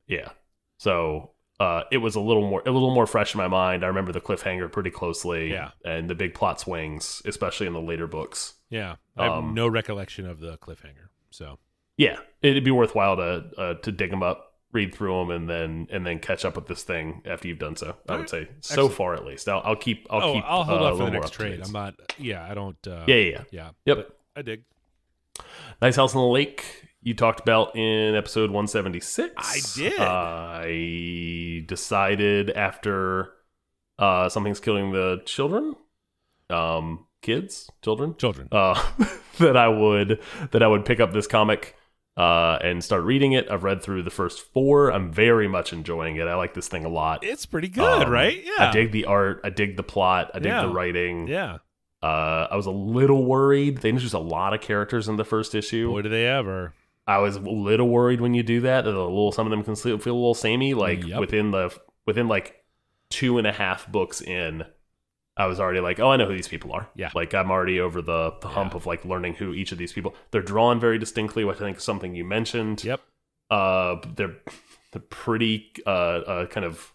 Yeah. 0.07 0.29
So 0.77 1.31
uh, 1.59 1.83
it 1.91 1.97
was 1.97 2.15
a 2.15 2.21
little 2.21 2.47
more 2.49 2.61
a 2.65 2.71
little 2.71 2.93
more 2.93 3.05
fresh 3.05 3.33
in 3.33 3.37
my 3.37 3.47
mind. 3.47 3.83
I 3.83 3.87
remember 3.87 4.11
the 4.11 4.21
cliffhanger 4.21 4.71
pretty 4.71 4.89
closely. 4.91 5.51
Yeah. 5.51 5.71
And 5.83 6.09
the 6.09 6.15
big 6.15 6.33
plot 6.33 6.59
swings, 6.59 7.21
especially 7.25 7.67
in 7.67 7.73
the 7.73 7.81
later 7.81 8.07
books. 8.07 8.55
Yeah, 8.69 8.95
I 9.17 9.23
have 9.25 9.33
Um, 9.33 9.53
no 9.53 9.67
recollection 9.67 10.25
of 10.25 10.39
the 10.39 10.57
cliffhanger. 10.57 11.09
So 11.31 11.59
yeah, 11.97 12.19
it'd 12.41 12.63
be 12.63 12.71
worthwhile 12.71 13.17
to 13.17 13.49
uh, 13.57 13.73
to 13.75 13.91
dig 13.91 14.09
them 14.09 14.23
up, 14.23 14.53
read 14.71 14.95
through 14.95 15.19
them, 15.19 15.31
and 15.31 15.49
then 15.49 15.87
and 15.91 16.05
then 16.05 16.19
catch 16.19 16.45
up 16.45 16.55
with 16.55 16.67
this 16.67 16.83
thing 16.83 17.21
after 17.25 17.47
you've 17.49 17.59
done 17.59 17.75
so. 17.75 17.95
I 18.07 18.15
would 18.15 18.29
say 18.29 18.47
so 18.61 18.87
far 18.87 19.13
at 19.13 19.25
least. 19.25 19.49
I'll, 19.49 19.61
I'll 19.65 19.75
keep. 19.75 20.07
I'll 20.09 20.21
oh, 20.23 20.33
keep. 20.33 20.43
I'll 20.45 20.63
hold 20.63 20.81
uh, 20.81 20.85
up 20.85 20.93
a 20.93 20.97
for 20.97 21.05
the 21.05 21.11
next 21.11 21.31
trade. 21.31 21.59
I'm 21.61 21.71
not. 21.73 21.95
Yeah, 22.17 22.47
I 22.49 22.53
don't. 22.53 22.77
Uh, 22.87 23.03
Yeah, 23.07 23.15
yeah, 23.15 23.31
yeah. 23.31 23.43
yeah. 23.51 23.95
Yep. 23.95 24.09
I 24.37 24.41
dig. 24.43 24.63
Nice 25.81 25.95
House 25.97 26.15
on 26.15 26.21
the 26.21 26.27
Lake. 26.27 26.88
You 27.01 27.13
talked 27.13 27.39
about 27.39 27.75
in 27.77 28.13
episode 28.15 28.51
176. 28.51 29.33
I 29.37 29.59
did. 29.75 29.99
I 29.99 31.63
decided 31.65 32.49
after 32.51 33.31
uh, 33.97 34.27
something's 34.27 34.59
killing 34.59 34.91
the 34.91 35.21
children, 35.25 35.75
um, 36.49 37.05
kids, 37.21 37.69
children, 37.81 38.15
Children. 38.17 38.49
uh, 38.51 38.81
that 39.39 39.55
I 39.55 39.69
would 39.69 40.19
that 40.51 40.61
I 40.61 40.67
would 40.67 40.83
pick 40.83 40.99
up 40.99 41.13
this 41.13 41.25
comic 41.25 41.75
uh, 42.17 42.57
and 42.61 42.83
start 42.83 43.03
reading 43.03 43.31
it. 43.31 43.49
I've 43.49 43.63
read 43.63 43.81
through 43.81 44.03
the 44.03 44.09
first 44.09 44.41
four. 44.53 44.89
I'm 44.91 45.09
very 45.11 45.47
much 45.47 45.71
enjoying 45.71 46.17
it. 46.17 46.27
I 46.27 46.35
like 46.35 46.53
this 46.53 46.67
thing 46.67 46.83
a 46.83 46.89
lot. 46.89 47.23
It's 47.23 47.45
pretty 47.45 47.69
good, 47.69 48.03
Um, 48.03 48.11
right? 48.11 48.43
Yeah. 48.43 48.69
I 48.69 48.71
dig 48.73 48.91
the 48.91 49.05
art. 49.05 49.39
I 49.45 49.49
dig 49.51 49.77
the 49.77 49.83
plot. 49.83 50.31
I 50.33 50.39
dig 50.39 50.51
Yeah. 50.51 50.63
the 50.63 50.69
writing. 50.69 51.27
Yeah. 51.27 51.59
Uh, 52.03 52.47
I 52.51 52.55
was 52.57 52.65
a 52.65 52.71
little 52.71 53.25
worried. 53.25 53.77
They 53.77 53.89
introduced 53.89 54.13
a 54.13 54.19
lot 54.19 54.53
of 54.53 54.59
characters 54.61 55.07
in 55.07 55.15
the 55.15 55.25
first 55.25 55.55
issue. 55.55 55.91
Boy, 55.91 56.01
do 56.01 56.09
they 56.09 56.25
ever. 56.27 56.73
I 57.09 57.17
was 57.17 57.35
a 57.37 57.39
little 57.39 57.89
worried 57.89 58.21
when 58.21 58.33
you 58.35 58.43
do 58.43 58.61
that. 58.61 58.85
That 58.85 58.93
a 58.93 59.01
little, 59.01 59.31
some 59.31 59.47
of 59.47 59.51
them 59.51 59.63
can 59.63 59.75
feel 59.75 59.97
feel 59.97 60.13
a 60.13 60.15
little 60.15 60.35
samey. 60.35 60.73
Like 60.75 61.03
Yep. 61.05 61.19
within 61.19 61.51
the 61.51 61.75
within 62.05 62.27
like 62.27 62.63
two 63.09 63.37
and 63.39 63.47
a 63.47 63.51
half 63.51 63.91
books 63.91 64.21
in, 64.21 64.63
I 65.35 65.47
was 65.47 65.59
already 65.59 65.79
like, 65.79 65.99
oh, 65.99 66.11
I 66.11 66.17
know 66.17 66.27
who 66.27 66.35
these 66.35 66.47
people 66.47 66.71
are. 66.71 66.87
Yeah. 66.95 67.09
like 67.15 67.33
I'm 67.33 67.49
already 67.49 67.79
over 67.79 68.01
the, 68.01 68.33
the 68.41 68.49
hump 68.49 68.73
Yeah. 68.73 68.77
of 68.77 68.85
like 68.85 69.05
learning 69.05 69.33
who 69.35 69.53
each 69.53 69.71
of 69.71 69.77
these 69.79 69.91
people. 69.93 70.13
They're 70.31 70.41
drawn 70.43 70.79
very 70.79 70.99
distinctly, 70.99 71.43
which 71.43 71.57
I 71.57 71.61
think 71.61 71.77
is 71.77 71.83
something 71.83 72.13
you 72.13 72.25
mentioned. 72.25 72.83
Yep. 72.83 73.01
Uh, 73.49 73.95
they're 74.15 74.35
they're 74.91 75.01
pretty 75.09 75.71
uh, 75.87 75.89
uh 75.89 76.45
kind 76.45 76.65
of 76.65 76.93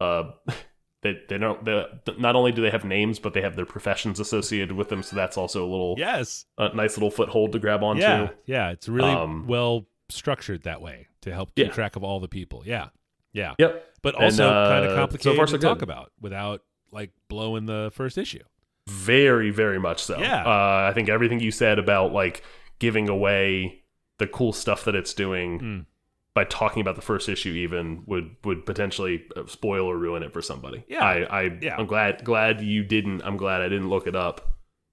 uh. 0.00 0.30
They, 1.02 1.18
they 1.28 1.38
don't. 1.38 1.64
They, 1.64 1.84
not 2.18 2.36
only 2.36 2.52
do 2.52 2.60
they 2.60 2.70
have 2.70 2.84
names, 2.84 3.18
but 3.18 3.32
they 3.32 3.40
have 3.40 3.56
their 3.56 3.64
professions 3.64 4.20
associated 4.20 4.72
with 4.72 4.90
them. 4.90 5.02
So 5.02 5.16
that's 5.16 5.38
also 5.38 5.62
a 5.64 5.68
little, 5.70 5.94
Yes. 5.98 6.44
a 6.58 6.74
nice 6.74 6.96
little 6.96 7.10
foothold 7.10 7.52
to 7.52 7.58
grab 7.58 7.82
onto. 7.82 8.02
Yeah. 8.02 8.28
Yeah. 8.44 8.70
It's 8.70 8.88
really 8.88 9.08
Um, 9.10 9.46
well 9.46 9.86
structured 10.10 10.64
that 10.64 10.82
way 10.82 11.06
to 11.22 11.32
help 11.32 11.54
keep 11.54 11.68
Yeah. 11.68 11.72
track 11.72 11.96
of 11.96 12.04
all 12.04 12.20
the 12.20 12.28
people. 12.28 12.62
Yeah. 12.66 12.88
Yeah. 13.32 13.54
Yep. 13.58 13.86
But 14.02 14.14
And, 14.16 14.24
also 14.24 14.42
kind 14.50 14.84
uh, 14.84 14.88
of 14.88 14.90
so 14.90 14.96
complicated 14.96 15.36
far, 15.36 15.46
so 15.46 15.56
to 15.56 15.62
talk 15.62 15.82
about 15.82 16.12
without 16.20 16.62
like 16.92 17.12
blowing 17.28 17.66
the 17.66 17.90
first 17.94 18.18
issue. 18.18 18.42
Very, 18.88 19.50
very 19.50 19.78
much 19.78 20.02
so. 20.02 20.18
Yeah. 20.18 20.42
Uh, 20.44 20.88
I 20.90 20.92
think 20.94 21.08
everything 21.08 21.40
you 21.40 21.50
said 21.52 21.78
about 21.78 22.12
like 22.12 22.42
giving 22.78 23.08
away 23.08 23.84
the 24.18 24.26
cool 24.26 24.52
stuff 24.52 24.84
that 24.84 24.94
it's 24.94 25.14
doing 25.14 25.60
Mm. 25.60 25.86
By 26.34 26.44
talking 26.44 26.80
about 26.80 26.96
the 26.96 27.02
first 27.02 27.28
issue 27.28 27.50
even 27.50 28.02
would 28.06 28.36
would 28.44 28.64
potentially 28.64 29.24
uh, 29.36 29.46
spoil 29.46 29.86
or 29.86 29.96
ruin 29.98 30.22
it 30.22 30.32
for 30.32 30.40
somebody. 30.42 30.84
Yeah. 30.88 31.04
I, 31.04 31.42
I 31.42 31.58
Yeah. 31.60 31.76
I'm 31.76 31.86
glad 31.86 32.24
glad 32.24 32.60
you 32.60 32.84
didn't. 32.84 33.22
I'm 33.22 33.36
glad 33.36 33.60
I 33.62 33.68
didn't 33.68 33.88
look 33.90 34.06
it 34.06 34.14
up 34.16 34.46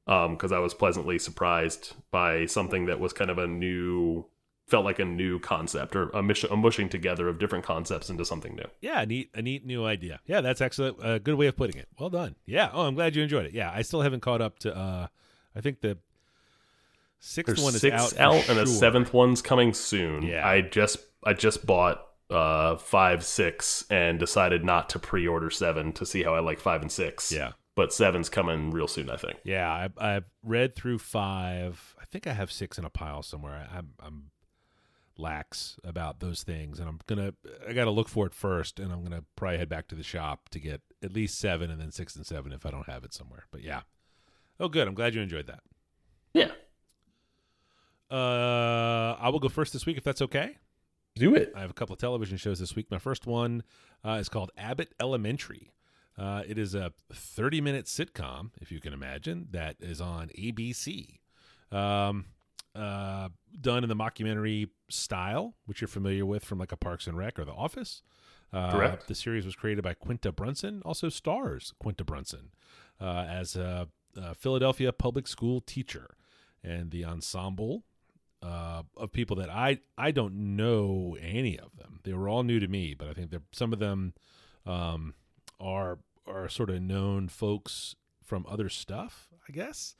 because 0.06 0.52
I 0.52 0.60
was 0.60 0.74
pleasantly 0.74 1.20
surprised 1.20 1.94
by 2.12 2.46
something 2.46 2.86
that 2.86 3.00
was 3.00 3.14
kind 3.14 3.30
of 3.30 3.38
a 3.38 3.46
new 3.48 4.26
felt 4.68 4.84
like 4.84 5.00
a 5.00 5.06
new 5.06 5.40
concept 5.40 5.96
or 5.96 6.10
a, 6.10 6.22
mish- 6.22 6.44
a 6.44 6.56
mushing 6.56 6.90
together 6.90 7.30
of 7.30 7.40
different 7.40 7.64
concepts 7.64 8.10
into 8.10 8.26
something 8.26 8.54
new. 8.56 8.66
Yeah, 8.82 9.02
a 9.02 9.06
neat, 9.06 9.30
a 9.34 9.42
neat 9.42 9.66
new 9.66 9.86
idea. 9.86 10.20
Yeah, 10.26 10.42
that's 10.42 10.60
actually 10.60 10.94
a 11.02 11.20
good 11.20 11.36
way 11.36 11.48
of 11.48 11.56
putting 11.56 11.80
it. 11.80 11.88
Well 11.98 12.10
done. 12.10 12.36
Yeah. 12.46 12.70
Oh, 12.74 12.82
I'm 12.86 12.94
glad 12.96 13.16
you 13.16 13.24
enjoyed 13.24 13.46
it. 13.46 13.54
Yeah, 13.54 13.72
I 13.74 13.82
still 13.84 14.02
haven't 14.02 14.20
caught 14.22 14.42
up 14.42 14.60
to. 14.60 14.76
uh 14.76 15.08
I 15.56 15.62
think 15.62 15.80
the 15.82 15.98
sixth 17.20 17.56
There's 17.56 17.64
one 17.64 17.74
is 17.76 17.82
six 17.82 17.96
out, 17.96 18.18
out, 18.20 18.50
and 18.50 18.58
the 18.60 18.66
sure. 18.66 18.76
seventh 18.76 19.14
one's 19.14 19.42
coming 19.42 19.74
soon. 19.74 20.24
Yeah. 20.24 20.48
I 20.48 20.62
just 20.62 20.98
I 21.28 21.34
just 21.34 21.66
bought 21.66 22.04
uh 22.30 22.76
five 22.78 23.24
six 23.24 23.86
and 23.90 24.20
decided 24.20 24.64
not 24.64 24.90
to 24.90 25.00
pre-order 25.00 25.50
seven 25.50 25.94
to 25.94 26.06
see 26.06 26.24
how 26.24 26.36
I 26.36 26.40
like 26.40 26.60
five 26.60 26.82
and 26.82 26.92
six. 26.92 27.32
Yeah, 27.32 27.52
but 27.76 27.94
seven's 27.94 28.30
coming 28.30 28.72
real 28.72 28.88
soon. 28.88 29.10
I 29.10 29.18
think. 29.18 29.38
yeah. 29.44 29.70
I, 29.98 30.16
I've 30.16 30.26
read 30.44 30.76
through 30.76 31.00
five. 31.00 31.96
I 32.02 32.06
think 32.06 32.28
I 32.28 32.34
have 32.34 32.52
six 32.52 32.78
in 32.78 32.86
a 32.86 32.90
pile 32.90 33.22
somewhere. 33.24 33.68
I, 33.72 33.78
I'm, 33.78 33.90
I'm 34.00 34.32
lax 35.18 35.80
about 35.84 36.20
those 36.20 36.44
things, 36.44 36.80
and 36.80 36.88
I'm 36.90 37.00
gonna. 37.08 37.34
I 37.68 37.74
got 37.74 37.86
to 37.86 37.92
look 37.92 38.10
for 38.10 38.26
it 38.28 38.34
first, 38.34 38.80
and 38.80 38.92
I'm 38.92 39.04
gonna 39.04 39.24
probably 39.36 39.58
head 39.58 39.70
back 39.70 39.88
to 39.90 39.96
the 39.96 40.04
shop 40.04 40.50
to 40.50 40.60
get 40.60 40.82
at 41.02 41.14
least 41.14 41.40
seven, 41.40 41.72
and 41.72 41.80
then 41.82 41.92
six 41.92 42.16
and 42.16 42.26
seven 42.26 42.52
if 42.52 42.66
I 42.66 42.72
don't 42.72 42.88
have 42.90 43.04
it 43.04 43.14
somewhere. 43.14 43.46
But 43.52 43.62
yeah. 43.64 43.82
Oh, 44.60 44.68
good. 44.70 44.88
I'm 44.88 44.96
glad 44.96 45.14
you 45.16 45.22
enjoyed 45.22 45.48
that. 45.48 45.62
Yeah, 46.34 46.52
Uh, 48.12 49.16
I 49.20 49.30
will 49.30 49.40
go 49.40 49.50
first 49.50 49.74
this 49.74 49.86
week 49.86 49.98
if 49.98 50.04
that's 50.04 50.22
okay. 50.22 50.58
Do 51.18 51.36
it. 51.36 51.52
I 51.56 51.62
have 51.62 51.70
a 51.70 51.74
couple 51.74 51.94
of 51.94 52.00
television 52.00 52.38
shows 52.38 52.60
this 52.60 52.76
week. 52.76 52.90
My 52.90 53.00
first 53.00 53.26
one 53.26 53.64
uh, 54.06 54.18
is 54.20 54.30
called 54.30 54.52
Abbott 54.58 54.94
Elementary. 55.00 55.74
Uh, 56.18 56.44
it 56.48 56.58
is 56.58 56.74
a 56.74 56.94
30 57.14 57.62
minute 57.62 57.86
sitcom, 57.86 58.52
if 58.60 58.72
you 58.72 58.80
can 58.80 58.94
imagine, 58.94 59.48
that 59.52 59.76
is 59.80 60.02
on 60.02 60.30
ABC. 60.30 61.20
Um, 61.72 62.26
uh, 62.76 63.30
done 63.60 63.84
in 63.84 63.90
the 63.90 63.96
mockumentary 63.96 64.70
style, 64.90 65.56
which 65.66 65.82
you're 65.82 65.88
familiar 65.88 66.26
with 66.26 66.44
from 66.44 66.60
like 66.60 66.72
a 66.72 66.78
Parks 66.78 67.08
and 67.08 67.18
Rec 67.18 67.38
or 67.38 67.46
The 67.46 67.52
Office. 67.52 68.02
Uh, 68.54 68.72
Correct. 68.72 69.08
The 69.08 69.16
series 69.16 69.46
was 69.46 69.56
created 69.56 69.84
by 69.84 69.94
Quinta 69.94 70.32
Brunson, 70.32 70.82
also 70.86 71.10
stars 71.10 71.74
Quinta 71.80 72.04
Brunson 72.04 72.52
uh, 73.02 73.26
as 73.28 73.56
a, 73.56 73.90
a 74.16 74.36
Philadelphia 74.36 74.94
public 74.94 75.28
school 75.28 75.62
teacher. 75.62 76.16
And 76.64 76.92
the 76.92 77.06
ensemble 77.06 77.84
uh, 78.42 78.84
of 78.96 79.12
people 79.12 79.36
that 79.38 79.50
I 79.50 79.80
I 79.98 80.12
don't 80.12 80.56
know 80.56 81.18
any 81.22 81.58
of 81.60 81.76
them. 81.78 82.00
They 82.04 82.14
were 82.14 82.30
all 82.30 82.44
new 82.44 82.60
to 82.60 82.68
me, 82.68 82.94
but 82.94 83.10
I 83.10 83.14
think 83.14 83.34
some 83.52 83.74
of 83.74 83.80
them 83.80 84.14
um, 84.66 85.14
are 85.60 86.00
are 86.28 86.50
sort 86.50 86.70
of 86.70 86.82
known 86.82 87.28
folks 87.30 87.96
from 88.24 88.46
other 88.50 88.70
stuff. 88.70 89.30
I 89.48 89.52
guess. 89.52 89.96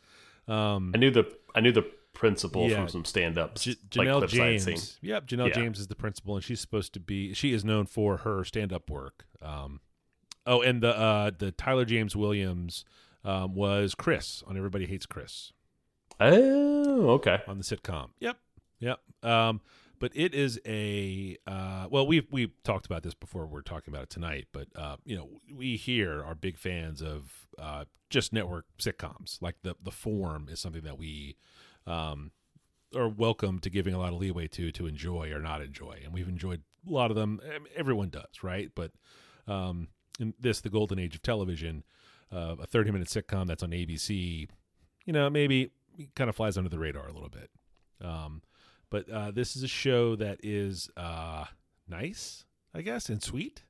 Um, 0.48 0.92
I 0.94 0.98
knew 0.98 1.12
the 1.12 1.26
I 1.56 1.62
knew 1.62 1.72
the 1.72 1.86
principal 2.14 2.68
Yeah. 2.70 2.78
from 2.78 2.90
some 2.90 3.06
stand-ups. 3.06 3.64
J- 3.64 3.76
Janelle 3.90 4.22
had 4.22 4.30
James. 4.30 4.98
Yep, 5.02 5.28
Janelle 5.28 5.48
Yeah. 5.50 5.54
James 5.54 5.80
is 5.80 5.88
the 5.88 5.96
principal, 5.96 6.36
and 6.36 6.44
she's 6.44 6.60
supposed 6.60 6.94
to 6.94 7.00
be. 7.00 7.34
She 7.34 7.54
is 7.54 7.64
known 7.64 7.86
for 7.86 8.18
her 8.18 8.44
stand-up 8.44 8.90
work. 8.90 9.26
Um, 9.42 9.82
oh, 10.46 10.62
and 10.62 10.82
the 10.82 10.98
uh, 10.98 11.32
the 11.38 11.52
Tyler 11.52 11.86
James 11.86 12.16
Williams 12.16 12.86
um, 13.24 13.54
was 13.56 13.94
Chris 13.96 14.44
on 14.48 14.58
Everybody 14.58 14.86
Hates 14.86 15.06
Chris. 15.06 15.52
Oh, 16.20 17.10
okay. 17.12 17.42
on 17.48 17.58
the 17.58 17.64
sitcom. 17.64 18.10
Yep, 18.20 18.38
yep. 18.80 19.00
Um, 19.24 19.62
but 20.00 20.12
it 20.16 20.34
is 20.34 20.60
a 20.66 21.38
uh, 21.48 21.88
well, 21.90 22.06
we've 22.06 22.28
we've 22.32 22.52
talked 22.64 22.86
about 22.86 23.04
this 23.04 23.14
before. 23.14 23.46
We're 23.48 23.62
talking 23.62 23.94
about 23.94 24.04
it 24.04 24.10
tonight, 24.10 24.48
but 24.52 24.68
uh, 24.76 24.98
you 25.06 25.16
know, 25.16 25.30
we 25.54 25.76
here 25.76 26.24
are 26.24 26.36
big 26.36 26.58
fans 26.58 27.02
of 27.02 27.48
uh, 27.60 27.86
just 28.10 28.32
network 28.32 28.66
sitcoms. 28.80 29.42
Like 29.42 29.56
the 29.64 29.76
the 29.82 29.92
form 29.92 30.50
is 30.52 30.60
something 30.60 30.84
that 30.84 30.98
we 30.98 31.38
um, 31.86 32.32
are 32.96 33.10
welcome 33.10 33.60
to 33.60 33.70
giving 33.70 33.94
a 33.94 34.00
lot 34.00 34.14
of 34.14 34.20
leeway 34.20 34.48
to 34.50 34.72
to 34.72 34.88
enjoy 34.88 35.32
or 35.32 35.40
not 35.40 35.62
enjoy, 35.62 36.00
and 36.04 36.14
we've 36.14 36.30
enjoyed 36.30 36.62
a 36.88 36.92
lot 36.92 37.10
of 37.10 37.16
them. 37.16 37.40
Everyone 37.76 38.10
does, 38.10 38.44
right? 38.44 38.70
But 38.76 38.92
um, 39.48 39.88
in 40.20 40.34
this, 40.40 40.62
the 40.62 40.70
golden 40.70 41.00
age 41.00 41.16
of 41.16 41.24
television, 41.24 41.84
uh, 42.32 42.56
a 42.62 42.68
thirty 42.68 42.92
minute 42.92 43.08
sitcom 43.08 43.48
that's 43.48 43.64
on 43.64 43.72
ABC, 43.72 44.48
you 45.06 45.14
know, 45.14 45.30
maybe 45.30 45.72
kind 46.16 46.30
of 46.30 46.36
flies 46.36 46.58
under 46.58 46.70
the 46.70 46.80
radar 46.80 47.08
a 47.08 47.14
little 47.14 47.30
bit. 47.30 47.50
Um, 48.02 48.42
but 48.90 49.10
uh, 49.10 49.32
this 49.32 49.56
is 49.56 49.64
a 49.64 49.68
show 49.68 50.16
that 50.16 50.40
is 50.44 50.90
uh, 50.96 51.46
nice, 51.88 52.46
I 52.74 52.82
guess, 52.82 53.10
and 53.10 53.22
sweet. 53.22 53.64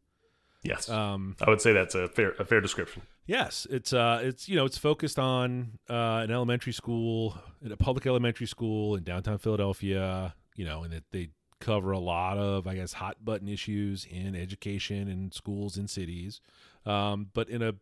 Yes, 0.64 0.90
Um, 0.90 1.36
I 1.42 1.50
would 1.50 1.62
say 1.62 1.72
that's 1.72 1.96
a 1.96 2.10
fair 2.10 2.32
a 2.40 2.44
fair 2.46 2.60
description. 2.62 3.04
yes, 3.26 3.66
it's 3.70 3.94
uh, 3.94 4.20
it's 4.24 4.50
you 4.50 4.56
know 4.56 4.66
it's 4.66 4.78
focused 4.78 5.18
on 5.20 5.80
uh, 5.90 6.22
an 6.24 6.32
elementary 6.32 6.74
school, 6.74 7.38
a 7.70 7.78
public 7.78 8.06
elementary 8.06 8.48
school 8.48 8.96
in 8.96 9.04
downtown 9.04 9.38
Philadelphia. 9.38 10.34
You 10.56 10.66
know, 10.66 10.84
and 10.84 10.92
that 10.92 11.04
they 11.12 11.30
cover 11.60 11.92
a 11.92 12.00
lot 12.00 12.38
of 12.38 12.68
I 12.68 12.74
guess 12.76 12.94
hot 12.94 13.24
button 13.24 13.48
issues 13.48 14.06
in 14.10 14.36
education 14.36 15.08
and 15.08 15.34
schools 15.34 15.78
in 15.78 15.88
cities, 15.88 16.42
um, 16.86 17.30
but 17.34 17.50
in 17.50 17.62
a 17.62 17.76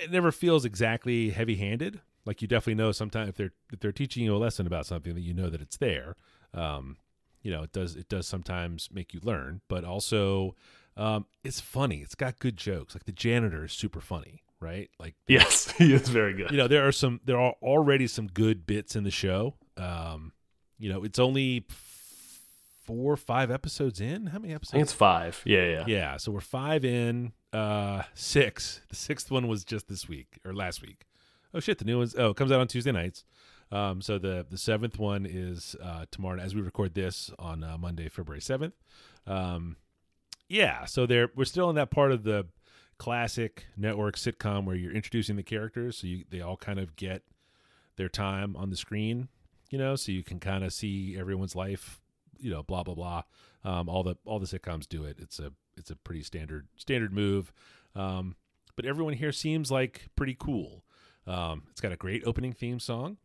it 0.00 0.10
never 0.10 0.32
feels 0.32 0.64
exactly 0.64 1.30
heavy 1.30 1.56
handed. 1.56 2.00
Like 2.26 2.40
you 2.42 2.48
definitely 2.48 2.76
know 2.82 2.92
sometimes 2.92 3.28
if 3.30 3.36
they're 3.36 3.52
if 3.72 3.80
they're 3.80 3.92
teaching 3.92 4.24
you 4.24 4.34
a 4.34 4.38
lesson 4.38 4.66
about 4.66 4.86
something 4.86 5.14
that 5.14 5.20
you 5.20 5.34
know 5.34 5.50
that 5.50 5.60
it's 5.60 5.76
there. 5.76 6.16
Um, 6.54 6.96
you 7.42 7.50
know, 7.50 7.62
it 7.62 7.72
does 7.72 7.96
it 7.96 8.08
does 8.08 8.26
sometimes 8.26 8.88
make 8.92 9.12
you 9.12 9.20
learn, 9.22 9.60
but 9.68 9.84
also 9.84 10.54
um, 10.96 11.26
it's 11.42 11.60
funny. 11.60 11.98
It's 11.98 12.14
got 12.14 12.38
good 12.38 12.56
jokes. 12.56 12.94
Like 12.94 13.04
the 13.04 13.12
janitor 13.12 13.64
is 13.64 13.72
super 13.72 14.00
funny, 14.00 14.42
right? 14.60 14.88
Like 14.98 15.14
Yes, 15.26 15.70
he 15.78 15.92
is 15.92 16.08
very 16.08 16.32
good. 16.34 16.50
you 16.50 16.56
know 16.56 16.68
there 16.68 16.86
are 16.86 16.92
some 16.92 17.20
there 17.24 17.38
are 17.38 17.54
already 17.60 18.06
some 18.06 18.28
good 18.28 18.66
bits 18.66 18.96
in 18.96 19.04
the 19.04 19.10
show. 19.10 19.54
Um, 19.76 20.32
you 20.78 20.90
know, 20.90 21.04
it's 21.04 21.18
only 21.18 21.66
four 22.84 23.12
or 23.12 23.16
five 23.16 23.50
episodes 23.50 24.00
in. 24.00 24.26
How 24.26 24.38
many 24.38 24.52
I 24.52 24.56
episodes? 24.56 24.72
think 24.72 24.82
it's 24.82 24.92
five. 24.92 25.42
Yeah, 25.44 25.64
yeah. 25.64 25.84
Yeah, 25.86 26.16
so 26.18 26.32
we're 26.32 26.40
five 26.40 26.84
in, 26.84 27.32
uh, 27.52 28.02
six. 28.14 28.80
The 28.90 28.96
sixth 28.96 29.30
one 29.30 29.48
was 29.48 29.64
just 29.64 29.88
this 29.88 30.08
week 30.08 30.38
or 30.44 30.52
last 30.54 30.82
week. 30.82 31.04
Oh 31.54 31.60
shit, 31.60 31.78
the 31.78 31.84
new 31.84 31.98
one's 31.98 32.14
oh 32.18 32.30
it 32.30 32.36
comes 32.36 32.50
out 32.50 32.60
on 32.60 32.68
Tuesday 32.68 32.92
nights. 32.92 33.24
Um, 33.70 34.02
so 34.02 34.18
the 34.18 34.44
the 34.48 34.58
seventh 34.58 34.98
one 34.98 35.24
is 35.24 35.76
uh, 35.82 36.06
tomorrow 36.10 36.40
as 36.40 36.54
we 36.54 36.60
record 36.60 36.94
this 36.94 37.30
on 37.38 37.62
uh, 37.62 37.78
Monday, 37.78 38.08
February 38.08 38.40
seventh. 38.40 38.74
Um, 39.26 39.76
yeah, 40.48 40.84
so 40.84 41.06
they're 41.06 41.30
we're 41.34 41.44
still 41.44 41.70
in 41.70 41.76
that 41.76 41.90
part 41.90 42.12
of 42.12 42.24
the 42.24 42.46
classic 42.98 43.66
network 43.76 44.16
sitcom 44.16 44.64
where 44.64 44.76
you're 44.76 44.92
introducing 44.92 45.36
the 45.36 45.42
characters, 45.42 45.98
so 45.98 46.06
you 46.06 46.24
they 46.28 46.40
all 46.40 46.56
kind 46.56 46.78
of 46.78 46.96
get 46.96 47.22
their 47.96 48.08
time 48.08 48.56
on 48.56 48.70
the 48.70 48.76
screen, 48.76 49.28
you 49.70 49.78
know, 49.78 49.94
so 49.96 50.12
you 50.12 50.24
can 50.24 50.40
kind 50.40 50.64
of 50.64 50.72
see 50.72 51.16
everyone's 51.16 51.54
life, 51.54 52.00
you 52.38 52.50
know, 52.50 52.62
blah 52.62 52.82
blah 52.82 52.94
blah. 52.94 53.22
Um, 53.64 53.88
all 53.88 54.02
the 54.02 54.16
all 54.24 54.40
the 54.40 54.46
sitcoms 54.46 54.88
do 54.88 55.04
it. 55.04 55.18
It's 55.20 55.38
a 55.38 55.52
it's 55.76 55.90
a 55.90 55.96
pretty 55.96 56.22
standard 56.22 56.66
standard 56.76 57.12
move. 57.12 57.52
Um, 57.94 58.36
but 58.76 58.84
everyone 58.84 59.14
here 59.14 59.32
seems 59.32 59.70
like 59.70 60.08
pretty 60.16 60.36
cool. 60.38 60.84
Um, 61.26 61.64
it's 61.70 61.80
got 61.80 61.92
a 61.92 61.96
great 61.96 62.22
opening 62.26 62.52
theme 62.52 62.78
song, 62.78 63.16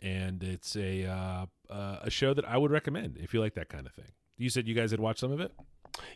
and 0.00 0.42
it's 0.42 0.76
a 0.76 1.04
uh, 1.04 1.46
uh, 1.70 1.98
a 2.02 2.10
show 2.10 2.34
that 2.34 2.48
I 2.48 2.56
would 2.56 2.70
recommend 2.70 3.18
if 3.18 3.34
you 3.34 3.40
like 3.40 3.54
that 3.54 3.68
kind 3.68 3.86
of 3.86 3.92
thing. 3.92 4.12
You 4.36 4.48
said 4.48 4.66
you 4.68 4.74
guys 4.74 4.90
had 4.90 5.00
watched 5.00 5.20
some 5.20 5.32
of 5.32 5.40
it. 5.40 5.52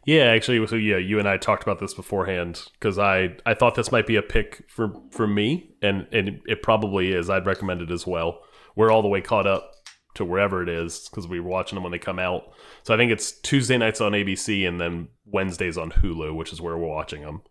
Yeah, 0.05 0.25
actually, 0.25 0.65
so 0.67 0.77
yeah, 0.77 0.97
you 0.97 1.19
and 1.19 1.29
I 1.29 1.37
talked 1.37 1.63
about 1.63 1.81
this 1.81 1.95
beforehand 1.95 2.63
because 2.75 2.99
I 2.99 3.37
I 3.45 3.55
thought 3.55 3.75
this 3.75 3.93
might 3.93 4.07
be 4.07 4.17
a 4.17 4.23
pick 4.23 4.65
for 4.69 4.93
for 5.11 5.27
me, 5.27 5.75
and 5.83 6.07
and 6.13 6.41
it 6.47 6.63
probably 6.63 7.13
is. 7.13 7.29
I'd 7.29 7.47
recommend 7.47 7.83
it 7.83 7.91
as 7.91 8.07
well. 8.07 8.41
We're 8.75 8.91
all 8.91 9.03
the 9.03 9.09
way 9.09 9.21
caught 9.21 9.47
up 9.47 9.73
to 10.15 10.25
wherever 10.25 10.63
it 10.63 10.69
is 10.69 11.09
because 11.09 11.29
we 11.29 11.41
were 11.41 11.49
watching 11.49 11.77
them 11.77 11.83
when 11.83 11.93
they 11.93 11.99
come 11.99 12.19
out. 12.19 12.53
So 12.83 12.95
I 12.95 12.97
think 12.97 13.13
it's 13.13 13.33
Tuesday 13.41 13.77
nights 13.77 14.01
on 14.01 14.13
ABC 14.13 14.67
and 14.67 14.81
then 14.81 15.09
Wednesdays 15.27 15.77
on 15.77 15.91
Hulu, 15.91 16.35
which 16.35 16.53
is 16.53 16.61
where 16.61 16.77
we're 16.77 16.87
watching 16.87 17.23
them. 17.23 17.43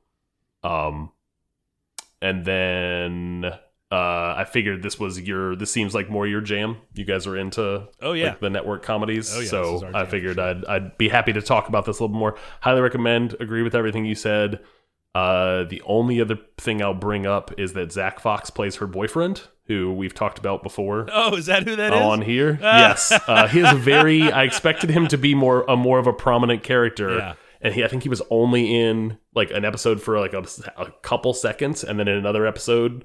Um, 0.64 1.12
and 2.26 2.44
then 2.46 3.46
uh, 3.92 4.36
I 4.38 4.46
figured 4.52 4.82
this 4.84 5.00
was 5.00 5.20
your. 5.22 5.56
This 5.56 5.72
seems 5.72 5.94
like 5.94 6.10
more 6.10 6.26
your 6.28 6.42
jam. 6.42 6.78
You 6.94 7.06
guys 7.06 7.28
are 7.28 7.38
into 7.38 7.88
Oh, 8.02 8.14
yeah. 8.14 8.30
like, 8.30 8.40
the 8.40 8.50
network 8.50 8.84
comedies. 8.84 9.34
Oh, 9.36 9.40
yeah, 9.42 9.50
so 9.50 9.92
I 9.94 10.06
figured 10.06 10.36
sure. 10.36 10.44
I'd 10.44 10.66
I'd 10.66 10.98
be 10.98 11.10
happy 11.10 11.34
to 11.34 11.42
talk 11.42 11.68
about 11.70 11.86
this 11.86 12.00
a 12.00 12.04
little 12.04 12.16
bit 12.16 12.20
more. 12.20 12.38
Highly 12.62 12.82
recommend. 12.82 13.36
Agree 13.40 13.62
with 13.62 13.76
everything 13.76 14.06
you 14.06 14.16
said. 14.16 14.60
Uh, 15.14 15.64
the 15.64 15.82
only 15.86 16.20
other 16.20 16.38
thing 16.58 16.82
I'll 16.82 16.94
bring 16.94 17.26
up 17.26 17.54
is 17.58 17.72
that 17.74 17.94
Zach 17.94 18.20
Fox 18.20 18.50
plays 18.50 18.76
her 18.78 18.88
boyfriend, 18.88 19.44
who 19.68 19.94
we've 19.94 20.14
talked 20.14 20.38
about 20.38 20.62
before 20.62 21.08
Oh, 21.10 21.36
is 21.38 21.46
that 21.46 21.64
who 21.64 21.78
that 21.78 21.94
is? 21.94 22.02
on 22.02 22.22
here. 22.22 22.58
yes, 22.62 23.14
uh, 23.26 23.48
he 23.48 23.62
is 23.62 23.72
very. 23.78 24.24
I 24.32 24.44
expected 24.44 24.90
him 24.90 25.08
to 25.08 25.18
be 25.18 25.34
more 25.34 25.64
a 25.70 25.78
more 25.78 26.00
of 26.00 26.08
a 26.08 26.12
prominent 26.14 26.64
character, 26.64 27.18
Yeah. 27.18 27.34
And 27.66 27.74
he 27.74 27.84
I 27.84 27.88
think 27.88 28.04
he 28.04 28.10
was 28.10 28.22
only 28.30 28.74
in 28.80 29.18
like 29.34 29.52
an 29.52 29.66
episode 29.66 30.02
for 30.02 30.20
like 30.20 30.34
a, 30.34 30.46
a 30.78 30.92
couple 31.02 31.34
seconds, 31.34 31.84
and 31.84 32.00
then 32.00 32.08
in 32.08 32.18
another 32.18 32.46
episode 32.46 33.04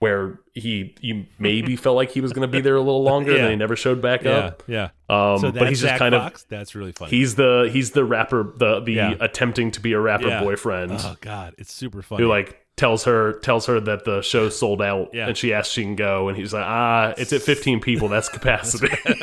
where 0.00 0.40
he 0.54 0.94
you 1.00 1.24
maybe 1.38 1.76
felt 1.84 1.94
like 1.96 2.10
he 2.10 2.20
was 2.20 2.32
going 2.32 2.46
to 2.46 2.50
be 2.50 2.60
there 2.60 2.76
a 2.76 2.80
little 2.80 3.02
longer, 3.02 3.30
and 3.30 3.38
Yeah. 3.38 3.42
then 3.44 3.50
he 3.52 3.56
never 3.56 3.76
showed 3.76 4.02
back 4.02 4.24
Yeah, 4.24 4.30
up. 4.32 4.62
yeah. 4.66 4.88
Um, 5.08 5.38
so 5.38 5.50
that's 5.50 5.58
but 5.58 5.68
he's 5.68 5.80
just 5.80 5.90
Zach 5.92 5.98
kind 5.98 6.14
Fox? 6.14 6.44
That's 6.48 6.74
really 6.74 6.90
of 6.90 6.96
funny. 6.96 7.10
he's 7.10 7.36
the 7.36 7.68
he's 7.72 7.92
the 7.92 8.04
rapper 8.04 8.52
the 8.56 8.80
the 8.80 8.92
Yeah. 8.94 9.14
attempting 9.20 9.70
to 9.72 9.80
be 9.80 9.92
a 9.92 10.00
rapper 10.00 10.40
boyfriend 10.40 10.92
oh 10.94 11.16
god, 11.20 11.54
it's 11.58 11.72
super 11.72 12.02
funny. 12.02 12.22
who 12.24 12.28
like 12.28 12.60
tells 12.76 13.04
her 13.04 13.34
tells 13.40 13.66
her 13.66 13.78
that 13.80 14.04
the 14.04 14.20
show's 14.22 14.58
sold 14.58 14.82
out 14.82 15.14
and 15.14 15.36
she 15.36 15.52
asks 15.54 15.72
she 15.72 15.82
can 15.82 15.94
go 15.94 16.28
and 16.28 16.36
he's 16.36 16.52
like 16.52 16.64
ah 16.66 17.14
it's 17.16 17.32
at 17.32 17.40
15 17.42 17.78
people 17.80 18.08
that's 18.08 18.28
capacity 18.38 18.88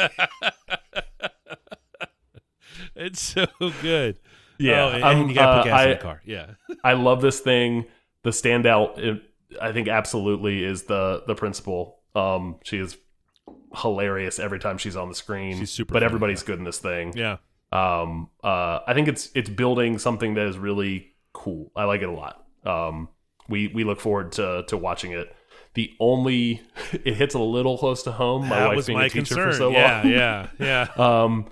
it's 2.95 3.21
so 3.21 3.45
good. 3.81 4.17
Yeah, 4.61 4.85
oh, 4.85 4.89
and, 4.89 5.03
I'm, 5.03 5.19
and 5.21 5.29
you 5.29 5.35
gotta 5.35 5.61
put 5.63 5.71
uh, 5.71 5.75
gas 5.75 5.83
in 5.83 5.89
I- 5.89 5.93
the 5.93 5.99
car. 6.01 6.21
Yeah, 6.25 6.45
I 6.83 6.93
love 6.93 7.21
this 7.21 7.39
thing. 7.39 7.85
The 8.23 8.29
standout, 8.29 8.97
it, 8.99 9.21
I 9.61 9.71
think, 9.71 9.87
absolutely 9.87 10.63
is 10.63 10.83
the 10.83 11.23
the 11.27 11.35
principal. 11.35 11.99
Um, 12.15 12.57
she 12.63 12.77
is 12.77 12.97
hilarious 13.75 14.37
every 14.39 14.59
time 14.59 14.77
she's 14.77 14.95
on 14.95 15.09
the 15.09 15.15
screen. 15.15 15.57
She's 15.59 15.71
super 15.71 15.93
but 15.93 15.99
funny, 15.99 16.05
everybody's 16.05 16.43
good 16.43 16.59
in 16.59 16.65
this 16.65 16.79
thing. 16.79 17.13
yeah. 17.15 17.37
Um, 17.73 18.29
uh, 18.43 18.79
I 18.85 18.93
think 18.93 19.07
it's 19.07 19.29
it's 19.33 19.49
building 19.49 19.97
something 19.97 20.33
that 20.33 20.45
is 20.47 20.57
really 20.57 21.07
cool. 21.33 21.71
I 21.75 21.85
like 21.85 22.01
it 22.01 22.09
a 22.09 22.11
lot. 22.11 22.45
Um, 22.65 23.07
we 23.47 23.67
we 23.69 23.83
look 23.85 24.01
forward 24.01 24.33
to 24.33 24.63
to 24.67 24.77
watching 24.77 25.13
it. 25.13 25.33
The 25.73 25.89
only 26.01 26.61
it 26.91 27.13
hits 27.15 27.33
a 27.33 27.39
little 27.39 27.77
close 27.77 28.03
to 28.03 28.11
home. 28.11 28.49
My 28.49 28.59
that 28.59 28.67
wife 28.67 28.75
was 28.75 28.87
being 28.87 28.99
my 28.99 29.05
a 29.05 29.09
teacher 29.09 29.35
concern. 29.35 29.51
for 29.51 29.57
so 29.57 29.71
yeah, 29.71 30.01
long. 30.03 30.11
yeah, 30.11 30.47
yeah. 30.59 30.87
um 31.23 31.47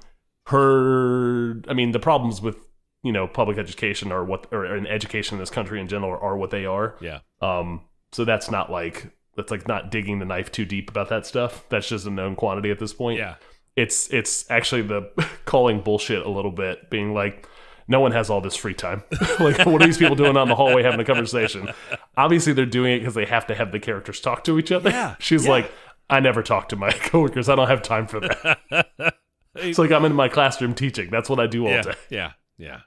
her 0.47 1.61
i 1.67 1.73
mean 1.73 1.91
the 1.91 1.99
problems 1.99 2.41
with 2.41 2.57
you 3.03 3.11
know 3.11 3.27
public 3.27 3.57
education 3.57 4.11
are 4.11 4.23
what 4.23 4.47
or 4.51 4.75
in 4.75 4.85
education 4.87 5.35
in 5.35 5.39
this 5.39 5.49
country 5.49 5.79
in 5.79 5.87
general 5.87 6.19
are 6.21 6.37
what 6.37 6.51
they 6.51 6.65
are. 6.65 6.95
Yeah. 7.01 7.19
um 7.41 7.81
so 8.11 8.25
that's 8.25 8.49
not 8.49 8.71
like 8.71 9.11
that's 9.35 9.51
like 9.51 9.67
not 9.67 9.91
digging 9.91 10.19
the 10.19 10.25
knife 10.25 10.51
too 10.51 10.65
deep 10.65 10.89
about 10.89 11.09
that 11.09 11.25
stuff. 11.25 11.65
That's 11.69 11.87
just 11.87 12.05
a 12.05 12.09
known 12.09 12.35
quantity 12.35 12.71
at 12.71 12.79
this 12.79 12.93
point. 12.93 13.19
Yeah. 13.19 13.35
it's 13.75 14.11
it's 14.11 14.49
actually 14.51 14.81
the 14.83 15.09
calling 15.45 15.81
bullshit 15.81 16.25
a 16.25 16.29
little 16.29 16.51
bit 16.51 16.89
being 16.89 17.13
like 17.13 17.47
no 17.87 17.99
one 17.99 18.11
has 18.11 18.29
all 18.29 18.41
this 18.41 18.55
free 18.55 18.73
time. 18.75 19.03
Like 19.39 19.65
what 19.65 19.81
are 19.81 19.85
these 19.85 19.97
people 19.97 20.15
doing 20.15 20.35
on 20.35 20.49
the 20.49 20.55
hallway 20.55 20.83
having 20.83 20.99
a 20.99 21.05
conversation? 21.05 21.69
Obviously 22.17 22.51
they're 22.53 22.65
doing 22.65 22.95
it 22.95 22.99
because 22.99 23.15
they 23.15 23.25
have 23.25 23.47
to 23.47 23.55
have 23.55 23.71
the 23.71 23.79
characters 23.79 24.19
talk 24.19 24.43
to 24.43 24.59
each 24.59 24.71
other. 24.71 24.89
Yeah, 24.89 25.15
she's 25.19 25.45
yeah. 25.45 25.51
like 25.51 25.71
i 26.09 26.19
never 26.19 26.41
talk 26.43 26.69
to 26.69 26.75
my 26.75 26.91
coworkers. 27.03 27.49
I 27.49 27.55
don't 27.55 27.67
have 27.67 27.81
time 27.81 28.07
for 28.07 28.19
that. 28.19 29.15
It's 29.55 29.79
like 29.79 29.91
I'm 29.91 30.05
in 30.05 30.13
my 30.13 30.27
classroom 30.27 30.73
teaching. 30.73 31.09
That's 31.09 31.29
what 31.29 31.39
I 31.39 31.47
do 31.47 31.65
all 31.65 31.71
yeah, 31.71 31.81
day. 31.81 31.93
yeah, 32.09 32.31
yeah. 32.59 32.81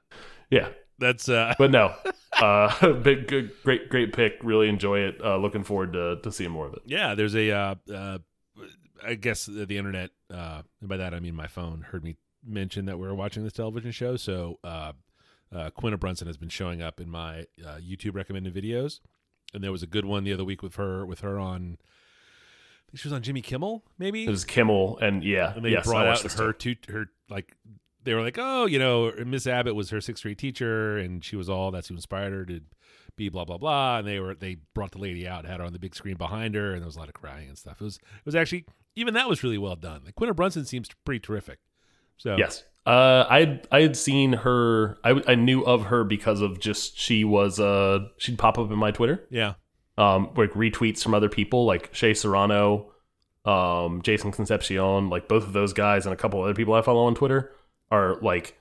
Yeah, 0.50 0.68
That's 0.98 1.28
uh 1.28 1.54
but 1.58 1.70
no, 1.70 1.94
uh, 2.40 2.92
big, 3.02 3.26
good, 3.26 3.50
great, 3.64 3.88
great 3.88 4.12
pick. 4.12 4.34
Really 4.42 4.68
enjoy 4.68 5.00
it. 5.00 5.18
Uh, 5.24 5.38
looking 5.38 5.64
forward 5.64 5.94
to 5.94 6.20
to 6.22 6.30
seeing 6.30 6.50
more 6.50 6.66
of 6.66 6.74
it. 6.74 6.82
yeah, 6.86 7.14
there's 7.14 7.34
a 7.34 7.50
uh 7.50 7.74
uh 7.92 8.18
I 9.04 9.14
guess 9.14 9.46
the, 9.46 9.66
the 9.66 9.78
internet 9.78 10.10
uh 10.32 10.62
and 10.80 10.88
by 10.88 10.98
that 10.98 11.14
I 11.14 11.20
mean 11.20 11.34
my 11.34 11.46
phone 11.48 11.86
heard 11.90 12.04
me 12.04 12.16
mention 12.46 12.84
that 12.84 12.98
we 12.98 13.06
are 13.08 13.14
watching 13.14 13.42
this 13.44 13.52
television 13.54 13.90
show, 13.92 14.16
so 14.16 14.58
uh 14.62 14.92
uh 15.52 15.70
Quinta 15.70 15.96
Brunson 15.96 16.26
has 16.26 16.36
been 16.36 16.48
showing 16.50 16.82
up 16.82 17.00
in 17.00 17.08
my 17.08 17.46
uh, 17.64 17.78
YouTube 17.78 18.14
recommended 18.14 18.54
videos. 18.54 19.00
And 19.54 19.62
there 19.62 19.72
was 19.72 19.82
a 19.82 19.86
good 19.86 20.04
one 20.06 20.24
the 20.24 20.32
other 20.32 20.44
week 20.44 20.62
with 20.62 20.76
her 20.76 21.04
with 21.06 21.20
her 21.20 21.38
on 21.38 21.78
I 21.80 22.90
think 22.90 23.00
she 23.00 23.08
was 23.08 23.12
on 23.14 23.22
Jimmy 23.22 23.40
Kimmel, 23.42 23.84
maybe? 23.98 24.24
It 24.24 24.30
was 24.30 24.44
Kimmel, 24.44 24.98
and 24.98 25.24
yeah, 25.24 25.54
and 25.54 25.64
they 25.64 25.70
yes, 25.70 25.86
brought 25.86 26.06
out 26.06 26.20
her 26.32 26.52
tu- 26.52 26.76
her 26.88 27.06
like 27.30 27.56
they 28.04 28.14
were 28.14 28.22
like 28.22 28.38
oh 28.38 28.66
you 28.66 28.78
know 28.78 29.12
miss 29.24 29.46
abbott 29.46 29.74
was 29.74 29.90
her 29.90 30.00
sixth 30.00 30.22
grade 30.22 30.38
teacher 30.38 30.98
and 30.98 31.24
she 31.24 31.36
was 31.36 31.48
all 31.48 31.70
that's 31.70 31.88
who 31.88 31.94
inspired 31.94 32.32
her 32.32 32.44
to 32.44 32.60
be 33.16 33.28
blah 33.28 33.44
blah 33.44 33.58
blah 33.58 33.98
and 33.98 34.06
they 34.08 34.18
were 34.18 34.34
they 34.34 34.56
brought 34.74 34.92
the 34.92 34.98
lady 34.98 35.26
out 35.28 35.44
had 35.44 35.60
her 35.60 35.66
on 35.66 35.72
the 35.72 35.78
big 35.78 35.94
screen 35.94 36.16
behind 36.16 36.54
her 36.54 36.72
and 36.72 36.80
there 36.80 36.86
was 36.86 36.96
a 36.96 36.98
lot 36.98 37.08
of 37.08 37.14
crying 37.14 37.48
and 37.48 37.58
stuff 37.58 37.80
it 37.80 37.84
was 37.84 37.96
it 37.96 38.26
was 38.26 38.34
actually 38.34 38.64
even 38.96 39.14
that 39.14 39.28
was 39.28 39.42
really 39.42 39.58
well 39.58 39.76
done 39.76 40.00
like 40.04 40.14
quinta 40.14 40.32
brunson 40.34 40.64
seems 40.64 40.88
pretty 41.04 41.20
terrific 41.20 41.58
so 42.16 42.36
Yes. 42.38 42.64
Uh, 42.84 43.24
I 43.30 43.60
I 43.70 43.80
had 43.80 43.96
seen 43.96 44.32
her. 44.32 44.98
I, 45.04 45.22
I 45.28 45.34
knew 45.36 45.62
of 45.62 45.84
her 45.86 46.02
because 46.02 46.40
of 46.40 46.58
just 46.58 46.98
she 46.98 47.22
was 47.24 47.60
uh 47.60 48.00
she'd 48.18 48.38
pop 48.38 48.58
up 48.58 48.70
in 48.72 48.78
my 48.78 48.90
Twitter. 48.90 49.24
yeah 49.30 49.54
Um, 49.96 50.30
like 50.36 50.50
retweets 50.50 51.00
from 51.02 51.14
other 51.14 51.28
people 51.28 51.64
like 51.64 51.90
Shea 51.94 52.12
Serrano, 52.12 52.92
um, 53.44 54.02
Jason 54.02 54.32
Concepcion, 54.32 55.10
like 55.10 55.28
both 55.28 55.44
of 55.44 55.52
those 55.52 55.72
guys 55.72 56.06
and 56.06 56.12
a 56.12 56.16
couple 56.16 56.42
other 56.42 56.54
people 56.54 56.74
I 56.74 56.82
follow 56.82 57.04
on 57.04 57.14
Twitter 57.14 57.52
are 57.92 58.16
like 58.20 58.58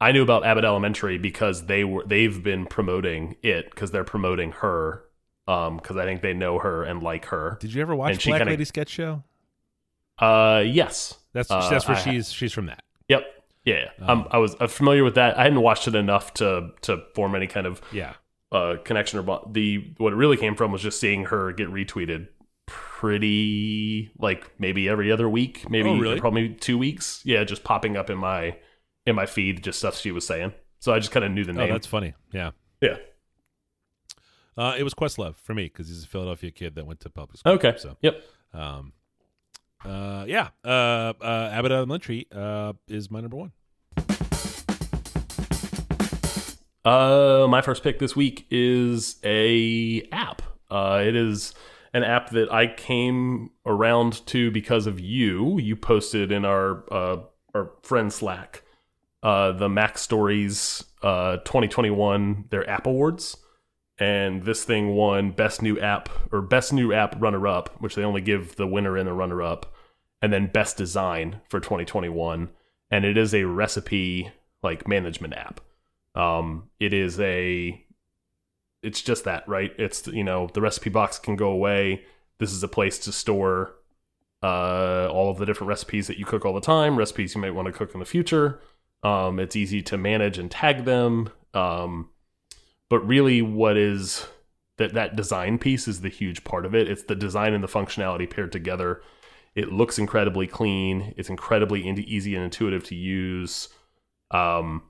I 0.00 0.10
knew 0.10 0.22
about 0.24 0.44
Abbott 0.44 0.64
Elementary 0.64 1.18
because 1.18 1.66
they 1.66 1.84
were 1.84 2.02
they've 2.04 2.42
been 2.42 2.66
promoting 2.66 3.36
it 3.42 3.70
because 3.70 3.92
they're 3.92 4.02
promoting 4.02 4.50
her 4.52 5.04
um 5.46 5.76
because 5.76 5.96
I 5.96 6.04
think 6.04 6.22
they 6.22 6.34
know 6.34 6.58
her 6.58 6.82
and 6.82 7.02
like 7.02 7.26
her. 7.26 7.56
did 7.60 7.72
you 7.72 7.82
ever 7.82 7.94
watch 7.94 8.24
black 8.24 8.38
kinda- 8.40 8.50
lady 8.52 8.64
sketch 8.64 8.88
show 8.88 9.22
Uh 10.18 10.62
yes. 10.66 11.14
that's 11.32 11.50
Uh, 11.50 11.68
that's 11.70 11.86
where 11.88 11.96
I 11.96 12.00
she's 12.00 12.32
she's 12.32 12.52
from 12.52 12.66
that 12.66 12.82
Yep. 13.08 13.26
Yeah. 13.64 13.90
Um, 14.00 14.10
um, 14.22 14.28
I 14.32 14.38
was 14.38 14.54
familiar 14.68 15.04
with 15.04 15.14
that. 15.14 15.38
I 15.38 15.44
hadn't 15.44 15.60
watched 15.60 15.86
it 15.86 15.94
enough 15.94 16.34
to 16.34 16.70
to 16.82 17.02
form 17.14 17.34
any 17.36 17.46
kind 17.46 17.66
of 17.66 17.80
yeah 17.92 18.14
uh, 18.50 18.76
connection 18.84 19.18
or 19.20 19.40
the 19.50 19.92
what 19.98 20.12
it 20.12 20.16
really 20.16 20.36
came 20.36 20.54
from 20.56 20.72
was 20.72 20.82
just 20.82 20.98
seeing 21.00 21.26
her 21.26 21.52
get 21.52 21.68
retweeted 21.68 22.28
pretty 23.02 24.12
like 24.16 24.48
maybe 24.60 24.88
every 24.88 25.10
other 25.10 25.28
week, 25.28 25.68
maybe 25.68 25.90
Oh, 25.90 25.98
really? 25.98 26.20
probably 26.20 26.50
two 26.50 26.78
weeks. 26.78 27.20
Yeah, 27.24 27.42
just 27.42 27.64
popping 27.64 27.96
up 27.96 28.08
in 28.10 28.16
my 28.16 28.56
in 29.06 29.16
my 29.16 29.26
feed, 29.26 29.64
just 29.64 29.80
stuff 29.80 29.96
she 29.98 30.12
was 30.12 30.24
saying. 30.24 30.52
So 30.78 30.92
I 30.94 31.00
just 31.00 31.10
kind 31.10 31.24
of 31.24 31.32
knew 31.32 31.44
the 31.44 31.50
oh 31.50 31.54
name. 31.56 31.72
that's 31.72 31.86
funny 31.86 32.14
yeah 32.32 32.50
yeah. 32.80 32.96
uh 34.56 34.74
it 34.78 34.82
was 34.84 34.94
questlove 34.94 35.34
for 35.36 35.52
me 35.54 35.64
because 35.64 35.88
he's 35.88 36.04
a 36.04 36.06
philadelphia 36.06 36.50
kid 36.52 36.74
that 36.76 36.86
went 36.86 37.00
to 37.00 37.10
public 37.10 37.38
school 37.38 37.52
Okay. 37.54 37.74
so 37.76 37.96
Yep. 38.02 38.22
Um, 38.54 38.92
uh, 39.84 40.24
yeah. 40.28 40.48
Uh, 40.64 41.12
uh, 41.20 41.50
Abbott 41.52 41.72
Elementary 41.72 42.28
uh, 42.32 42.72
is 42.86 43.10
my 43.10 43.20
number 43.20 43.36
one. 43.36 43.52
Uh, 46.84 47.46
my 47.48 47.60
first 47.62 47.82
pick 47.82 47.98
this 47.98 48.14
week 48.14 48.46
is 48.50 49.16
a 49.24 50.06
app. 50.12 50.42
Uh, 50.70 51.02
it 51.04 51.14
is 51.16 51.52
an 51.94 52.04
app 52.04 52.30
that 52.30 52.52
I 52.52 52.66
came 52.66 53.50
around 53.66 54.26
to 54.26 54.50
because 54.50 54.86
of 54.86 54.98
you. 54.98 55.58
You 55.58 55.76
posted 55.76 56.32
in 56.32 56.44
our 56.44 56.84
uh, 56.92 57.22
our 57.54 57.72
friend 57.82 58.12
Slack 58.12 58.62
uh, 59.22 59.52
the 59.52 59.68
Mac 59.68 59.98
Stories 59.98 60.84
uh, 61.02 61.38
2021 61.38 62.46
their 62.50 62.68
app 62.68 62.86
awards, 62.86 63.36
and 63.98 64.42
this 64.44 64.64
thing 64.64 64.94
won 64.94 65.30
best 65.30 65.62
new 65.62 65.78
app 65.78 66.08
or 66.32 66.42
best 66.42 66.72
new 66.72 66.92
app 66.92 67.20
runner 67.20 67.46
up, 67.46 67.70
which 67.80 67.94
they 67.94 68.04
only 68.04 68.20
give 68.20 68.56
the 68.56 68.66
winner 68.66 68.96
and 68.96 69.06
the 69.06 69.12
runner 69.12 69.42
up, 69.42 69.72
and 70.20 70.32
then 70.32 70.46
best 70.46 70.76
design 70.76 71.40
for 71.48 71.60
2021. 71.60 72.50
And 72.90 73.04
it 73.04 73.16
is 73.16 73.34
a 73.34 73.44
recipe 73.44 74.30
like 74.62 74.88
management 74.88 75.34
app. 75.34 75.60
Um, 76.14 76.68
it 76.78 76.92
is 76.92 77.18
a, 77.20 77.82
it's 78.82 79.00
just 79.00 79.24
that, 79.24 79.48
right? 79.48 79.72
It's 79.78 80.06
you 80.06 80.24
know 80.24 80.48
the 80.52 80.60
recipe 80.60 80.90
box 80.90 81.18
can 81.18 81.36
go 81.36 81.50
away. 81.50 82.04
This 82.38 82.52
is 82.52 82.62
a 82.62 82.68
place 82.68 82.98
to 83.00 83.12
store 83.12 83.74
uh, 84.42 85.08
all 85.10 85.30
of 85.30 85.38
the 85.38 85.46
different 85.46 85.68
recipes 85.68 86.08
that 86.08 86.18
you 86.18 86.24
cook 86.24 86.44
all 86.44 86.52
the 86.52 86.60
time, 86.60 86.96
recipes 86.96 87.34
you 87.34 87.40
might 87.40 87.54
want 87.54 87.66
to 87.66 87.72
cook 87.72 87.94
in 87.94 88.00
the 88.00 88.06
future. 88.06 88.60
Um, 89.02 89.38
it's 89.38 89.56
easy 89.56 89.82
to 89.82 89.96
manage 89.96 90.38
and 90.38 90.50
tag 90.50 90.84
them. 90.84 91.30
Um, 91.54 92.10
but 92.88 93.06
really, 93.06 93.40
what 93.42 93.76
is 93.76 94.26
that 94.78 94.94
that 94.94 95.16
design 95.16 95.58
piece 95.58 95.86
is 95.86 96.00
the 96.00 96.08
huge 96.08 96.44
part 96.44 96.66
of 96.66 96.74
it. 96.74 96.88
It's 96.88 97.04
the 97.04 97.14
design 97.14 97.52
and 97.52 97.62
the 97.62 97.68
functionality 97.68 98.28
paired 98.28 98.52
together. 98.52 99.02
It 99.54 99.70
looks 99.70 99.98
incredibly 99.98 100.46
clean. 100.46 101.14
It's 101.16 101.28
incredibly 101.28 101.86
easy 101.86 102.34
and 102.34 102.44
intuitive 102.44 102.84
to 102.84 102.94
use. 102.94 103.68
Um, 104.30 104.82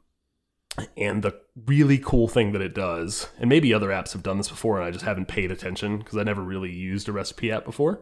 and 0.96 1.22
the 1.22 1.38
really 1.66 1.98
cool 1.98 2.28
thing 2.28 2.52
that 2.52 2.62
it 2.62 2.74
does, 2.74 3.28
and 3.38 3.48
maybe 3.48 3.74
other 3.74 3.88
apps 3.88 4.12
have 4.12 4.22
done 4.22 4.38
this 4.38 4.48
before, 4.48 4.78
and 4.78 4.87
I 4.87 4.90
just 4.90 5.04
haven't 5.04 5.28
paid 5.28 5.50
attention 5.50 5.98
because 5.98 6.16
I 6.16 6.22
never 6.22 6.42
really 6.42 6.72
used 6.72 7.08
a 7.08 7.12
recipe 7.12 7.52
app 7.52 7.64
before. 7.64 8.00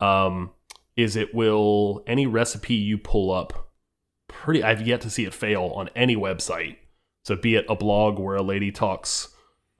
Um, 0.00 0.50
is 0.96 1.16
it 1.16 1.34
will 1.34 2.02
any 2.06 2.26
recipe 2.26 2.74
you 2.74 2.98
pull 2.98 3.30
up 3.30 3.66
pretty 4.28 4.62
I've 4.62 4.86
yet 4.86 5.00
to 5.02 5.10
see 5.10 5.24
it 5.24 5.34
fail 5.34 5.72
on 5.74 5.88
any 5.94 6.16
website. 6.16 6.76
So 7.24 7.36
be 7.36 7.56
it 7.56 7.66
a 7.68 7.74
blog 7.74 8.18
where 8.18 8.36
a 8.36 8.42
lady 8.42 8.70
talks 8.70 9.28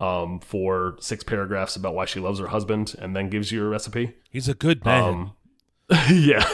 um, 0.01 0.41
for 0.41 0.97
six 1.01 1.25
paragraphs 1.25 1.77
about 1.77 1.95
why 1.95 2.05
she 2.05 2.21
loves 2.21 2.39
her 2.41 2.49
husband 2.49 2.95
and 2.99 3.15
then 3.15 3.31
gives 3.31 3.53
you 3.53 3.65
a 3.65 3.69
recipe. 3.69 4.15
He's 4.31 4.49
a 4.49 4.55
good 4.55 4.85
man. 4.85 5.03
Um, 5.05 5.33
yeah, 6.11 6.45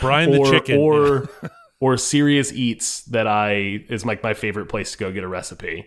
Brian 0.00 0.32
the 0.32 0.38
or, 0.40 0.50
chicken. 0.50 0.78
or 0.78 1.28
or 1.80 1.96
Serious 1.96 2.52
Eats 2.52 3.02
that 3.04 3.26
I 3.26 3.84
is 3.88 4.04
like 4.04 4.22
my 4.22 4.34
favorite 4.34 4.66
place 4.66 4.92
to 4.92 4.98
go 4.98 5.10
get 5.10 5.24
a 5.24 5.28
recipe. 5.28 5.86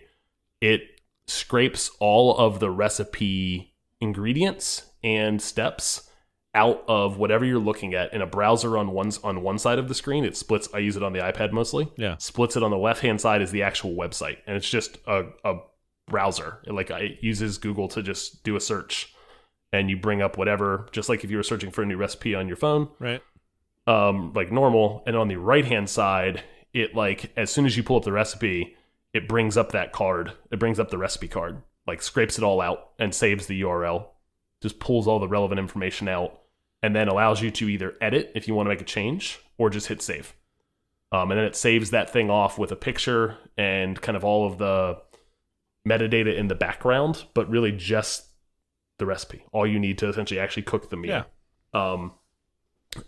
It 0.60 0.82
scrapes 1.26 1.90
all 2.00 2.36
of 2.36 2.60
the 2.60 2.70
recipe 2.70 3.74
ingredients 4.00 4.86
and 5.02 5.40
steps 5.40 6.10
out 6.54 6.84
of 6.86 7.18
whatever 7.18 7.44
you're 7.44 7.58
looking 7.58 7.94
at 7.94 8.12
in 8.12 8.22
a 8.22 8.26
browser 8.26 8.78
on 8.78 8.92
one 8.92 9.10
on 9.24 9.42
one 9.42 9.58
side 9.58 9.78
of 9.78 9.88
the 9.88 9.94
screen. 9.94 10.24
It 10.24 10.36
splits. 10.36 10.68
I 10.72 10.78
use 10.78 10.96
it 10.96 11.02
on 11.02 11.12
the 11.12 11.20
iPad 11.20 11.52
mostly. 11.52 11.90
Yeah. 11.96 12.16
splits 12.18 12.56
it 12.56 12.62
on 12.62 12.70
the 12.70 12.78
left 12.78 13.00
hand 13.00 13.20
side 13.20 13.42
is 13.42 13.50
the 13.50 13.62
actual 13.62 13.94
website, 13.94 14.38
and 14.46 14.56
it's 14.56 14.68
just 14.68 14.98
a, 15.06 15.24
a 15.44 15.56
browser. 16.06 16.60
It, 16.66 16.72
like 16.72 16.90
it 16.90 17.18
uses 17.22 17.58
Google 17.58 17.88
to 17.88 18.02
just 18.02 18.44
do 18.44 18.56
a 18.56 18.60
search, 18.60 19.12
and 19.72 19.90
you 19.90 19.96
bring 19.96 20.22
up 20.22 20.38
whatever, 20.38 20.86
just 20.92 21.08
like 21.08 21.24
if 21.24 21.30
you 21.30 21.36
were 21.36 21.42
searching 21.42 21.70
for 21.70 21.82
a 21.82 21.86
new 21.86 21.96
recipe 21.96 22.34
on 22.34 22.46
your 22.46 22.56
phone 22.56 22.88
right. 23.00 23.22
Um, 23.86 24.32
like 24.34 24.50
normal, 24.50 25.02
and 25.06 25.16
on 25.16 25.28
the 25.28 25.36
right 25.36 25.64
hand 25.64 25.88
side, 25.88 26.42
it 26.72 26.94
like 26.94 27.32
as 27.36 27.50
soon 27.50 27.66
as 27.66 27.76
you 27.76 27.82
pull 27.82 27.96
up 27.96 28.04
the 28.04 28.12
recipe, 28.12 28.76
it 29.12 29.28
brings 29.28 29.56
up 29.56 29.72
that 29.72 29.92
card. 29.92 30.32
It 30.50 30.58
brings 30.58 30.80
up 30.80 30.90
the 30.90 30.98
recipe 30.98 31.28
card, 31.28 31.62
like 31.86 32.02
scrapes 32.02 32.38
it 32.38 32.44
all 32.44 32.60
out 32.60 32.90
and 32.98 33.14
saves 33.14 33.46
the 33.46 33.62
URL. 33.62 34.06
Just 34.62 34.80
pulls 34.80 35.06
all 35.06 35.20
the 35.20 35.28
relevant 35.28 35.58
information 35.58 36.08
out, 36.08 36.40
and 36.82 36.94
then 36.96 37.08
allows 37.08 37.42
you 37.42 37.50
to 37.52 37.68
either 37.68 37.94
edit 38.00 38.32
if 38.34 38.48
you 38.48 38.54
want 38.54 38.66
to 38.66 38.70
make 38.70 38.80
a 38.80 38.84
change 38.84 39.38
or 39.58 39.70
just 39.70 39.88
hit 39.88 40.02
save. 40.02 40.34
Um, 41.12 41.30
and 41.30 41.38
then 41.38 41.46
it 41.46 41.54
saves 41.54 41.90
that 41.90 42.10
thing 42.10 42.28
off 42.28 42.58
with 42.58 42.72
a 42.72 42.76
picture 42.76 43.36
and 43.56 44.00
kind 44.00 44.16
of 44.16 44.24
all 44.24 44.46
of 44.46 44.58
the 44.58 45.00
metadata 45.86 46.36
in 46.36 46.48
the 46.48 46.54
background, 46.56 47.24
but 47.34 47.48
really 47.48 47.70
just 47.70 48.26
the 48.98 49.06
recipe. 49.06 49.44
All 49.52 49.66
you 49.66 49.78
need 49.78 49.98
to 49.98 50.08
essentially 50.08 50.40
actually 50.40 50.64
cook 50.64 50.90
the 50.90 50.96
meal. 50.96 51.24
Yeah. 51.74 51.92
Um, 51.92 52.12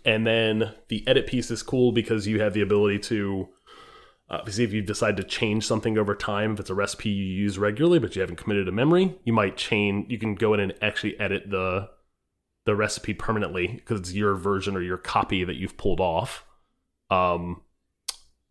and 0.05 0.25
then 0.25 0.73
the 0.87 1.07
edit 1.07 1.27
piece 1.27 1.51
is 1.51 1.63
cool 1.63 1.91
because 1.91 2.27
you 2.27 2.41
have 2.41 2.53
the 2.53 2.61
ability 2.61 2.99
to 2.99 3.47
obviously 4.29 4.63
if 4.63 4.73
you 4.73 4.81
decide 4.81 5.15
to 5.15 5.23
change 5.23 5.65
something 5.65 5.97
over 5.97 6.13
time 6.13 6.53
if 6.53 6.59
it's 6.59 6.69
a 6.69 6.75
recipe 6.75 7.09
you 7.09 7.23
use 7.23 7.57
regularly 7.57 7.99
but 7.99 8.15
you 8.15 8.21
haven't 8.21 8.35
committed 8.35 8.65
to 8.65 8.71
memory 8.71 9.17
you 9.23 9.31
might 9.31 9.55
change 9.55 10.09
you 10.11 10.17
can 10.17 10.35
go 10.35 10.53
in 10.53 10.59
and 10.59 10.73
actually 10.81 11.17
edit 11.19 11.49
the 11.49 11.87
the 12.67 12.75
recipe 12.75 13.13
permanently 13.13 13.67
because 13.67 14.01
it's 14.01 14.13
your 14.13 14.35
version 14.35 14.75
or 14.75 14.81
your 14.81 14.97
copy 14.97 15.45
that 15.45 15.55
you've 15.55 15.77
pulled 15.77 16.01
off. 16.01 16.45
Um 17.09 17.61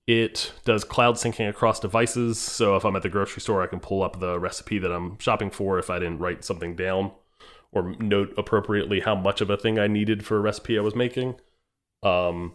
it 0.06 0.52
does 0.64 0.84
cloud 0.84 1.16
syncing 1.16 1.48
across 1.48 1.78
devices. 1.78 2.38
So 2.38 2.76
if 2.76 2.84
i'm 2.84 2.96
at 2.96 3.02
the 3.02 3.10
grocery 3.10 3.42
store 3.42 3.62
i 3.62 3.66
can 3.66 3.78
pull 3.78 4.02
up 4.02 4.18
the 4.18 4.40
recipe 4.40 4.78
that 4.78 4.90
i'm 4.90 5.18
shopping 5.18 5.50
for 5.50 5.78
if 5.78 5.90
i 5.90 5.98
didn't 5.98 6.18
write 6.18 6.44
something 6.44 6.74
down 6.74 7.12
or 7.76 7.94
note 7.98 8.32
appropriately 8.38 9.00
how 9.00 9.14
much 9.14 9.40
of 9.40 9.50
a 9.50 9.56
thing 9.56 9.78
I 9.78 9.86
needed 9.86 10.24
for 10.24 10.36
a 10.36 10.40
recipe 10.40 10.78
I 10.78 10.80
was 10.82 10.94
making. 10.94 11.34
Um, 12.02 12.54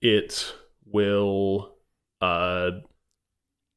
it 0.00 0.54
will, 0.86 1.74
uh, 2.20 2.70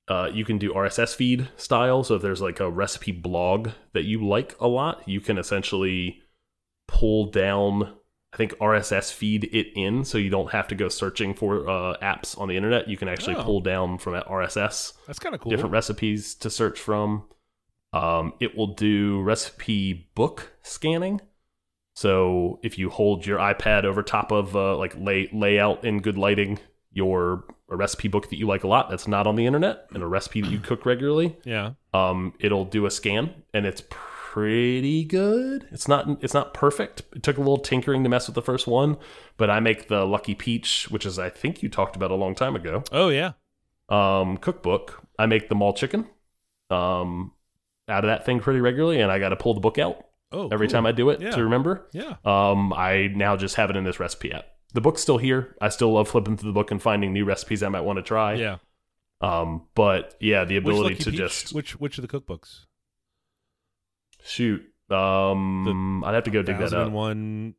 uh, 0.08 0.30
you 0.34 0.46
can 0.46 0.58
do 0.58 0.74
RSS 0.74 1.16
feed 1.16 1.50
style. 1.58 2.04
So 2.04 2.16
if 2.16 2.22
there's 2.22 2.42
like 2.42 2.60
a 2.60 2.70
recipe 2.70 3.12
blog 3.12 3.70
that 3.94 4.04
you 4.06 4.26
like 4.26 4.56
a 4.60 4.68
lot, 4.68 5.08
you 5.08 5.20
can 5.22 5.38
essentially 5.38 6.22
pull 6.88 7.26
down, 7.32 7.94
I 8.34 8.38
think 8.38 8.54
RSS 8.60 9.12
feed 9.14 9.46
it 9.54 9.68
in, 9.76 10.04
so 10.04 10.18
you 10.18 10.30
don't 10.30 10.52
have 10.52 10.68
to 10.70 10.76
go 10.76 10.90
searching 10.90 11.34
for 11.34 11.68
uh, 11.70 11.98
apps 12.02 12.38
on 12.40 12.48
the 12.50 12.58
internet. 12.58 12.88
You 12.88 12.98
can 12.98 13.08
actually 13.08 13.36
Oh. 13.38 13.44
pull 13.44 13.62
down 13.62 13.98
from 13.98 14.14
RSS 14.14 14.94
That's 15.08 15.20
kind 15.20 15.34
of 15.36 15.42
cool. 15.42 15.50
different 15.50 15.74
recipes 15.74 16.36
to 16.36 16.50
search 16.50 16.80
from. 16.80 17.24
Um, 17.93 18.34
it 18.39 18.56
will 18.56 18.67
do 18.67 19.21
recipe 19.21 20.10
book 20.15 20.54
scanning. 20.63 21.21
So 21.95 22.60
if 22.63 22.77
you 22.77 22.89
hold 22.89 23.25
your 23.25 23.38
iPad 23.38 23.84
over 23.84 24.01
top 24.01 24.32
of 24.32 24.56
uh, 24.56 24.77
like 24.77 24.95
lay 24.97 25.30
layout 25.34 25.84
in 25.84 26.01
good 26.01 26.17
lighting, 26.17 26.60
your 26.93 27.45
a 27.69 27.75
recipe 27.75 28.08
book 28.08 28.30
that 28.30 28.38
you 28.38 28.45
like 28.45 28.63
a 28.63 28.67
lot 28.67 28.89
that's 28.89 29.08
not 29.08 29.25
on 29.27 29.36
the 29.36 29.45
internet 29.45 29.88
and 29.93 30.04
a 30.04 30.08
recipe 30.08 30.41
that 30.41 30.51
you 30.51 30.60
cook 30.63 30.86
regularly, 30.86 31.36
yeah. 31.45 31.71
um, 31.93 32.34
it'll 32.39 32.65
do 32.65 32.86
a 32.86 32.91
scan 32.91 33.34
and 33.54 33.65
it's 33.65 33.84
pretty 33.89 35.04
good. 35.04 35.67
It's 35.71 35.88
not 35.88 36.23
it's 36.23 36.34
not 36.34 36.54
perfect. 36.54 37.04
It 37.13 37.23
took 37.23 37.38
a 37.38 37.41
little 37.41 37.58
tinkering 37.58 38.04
to 38.04 38.10
mess 38.10 38.27
with 38.27 38.36
the 38.36 38.41
first 38.41 38.67
one, 38.67 38.97
but 39.38 39.49
I 39.49 39.60
make 39.60 39.89
the 39.89 40.06
Lucky 40.06 40.36
Peach, 40.36 40.88
which 40.89 41.06
is 41.06 41.19
I 41.19 41.30
think 41.30 41.62
you 41.62 41.69
talked 41.69 41.95
about 41.95 42.12
a 42.12 42.15
long 42.15 42.36
time 42.36 42.56
ago 42.56 42.84
Oh 42.91 43.10
yeah. 43.10 43.34
um, 43.89 44.38
cookbook, 44.38 45.06
I 45.19 45.25
make 45.25 45.49
the 45.49 45.56
mall 45.56 45.73
chicken 45.73 46.08
um, 46.69 47.34
out 47.89 48.04
of 48.04 48.10
that 48.10 48.26
thing 48.26 48.39
pretty 48.39 48.62
regularly, 48.62 49.02
and 49.02 49.12
I 49.12 49.20
got 49.20 49.30
to 49.30 49.36
pull 49.36 49.54
the 49.54 49.60
book 49.60 49.78
out 49.78 50.06
Oh. 50.32 50.48
every 50.52 50.67
cool. 50.67 50.74
time 50.74 50.86
I 50.86 50.91
do 50.94 51.10
it 51.10 51.20
Yeah. 51.22 51.32
to 51.32 51.44
remember. 51.44 51.88
Yeah. 51.94 52.15
Um, 52.24 52.72
I 52.74 53.08
now 53.13 53.36
just 53.38 53.56
have 53.56 53.70
it 53.70 53.76
in 53.76 53.84
this 53.84 54.00
recipe 54.00 54.32
app. 54.32 54.46
The 54.74 54.80
book's 54.82 55.02
still 55.02 55.17
here. 55.17 55.56
I 55.60 55.67
still 55.70 55.91
love 55.91 56.08
flipping 56.08 56.38
through 56.38 56.50
the 56.50 56.54
book 56.54 56.72
and 56.72 56.82
finding 56.82 57.12
new 57.12 57.26
recipes 57.26 57.62
I 57.63 57.67
might 57.70 57.82
want 57.82 57.98
to 57.98 58.04
try. 58.04 58.36
Yeah. 58.36 58.58
Um, 59.20 59.67
but 59.76 60.15
yeah, 60.22 60.46
the 60.46 60.56
ability 60.58 60.96
to 60.96 61.12
Peach? 61.12 61.17
just 61.20 61.54
which 61.54 61.80
which 61.80 61.98
of 61.98 62.02
the 62.02 62.08
cookbooks? 62.08 62.65
shoot. 64.24 64.63
Um, 64.89 66.04
I'd 66.04 66.13
have 66.15 66.24
to 66.26 66.32
go 66.32 66.41
dig 66.44 66.58
that 66.60 66.74
up. 66.74 66.91
one 66.91 67.56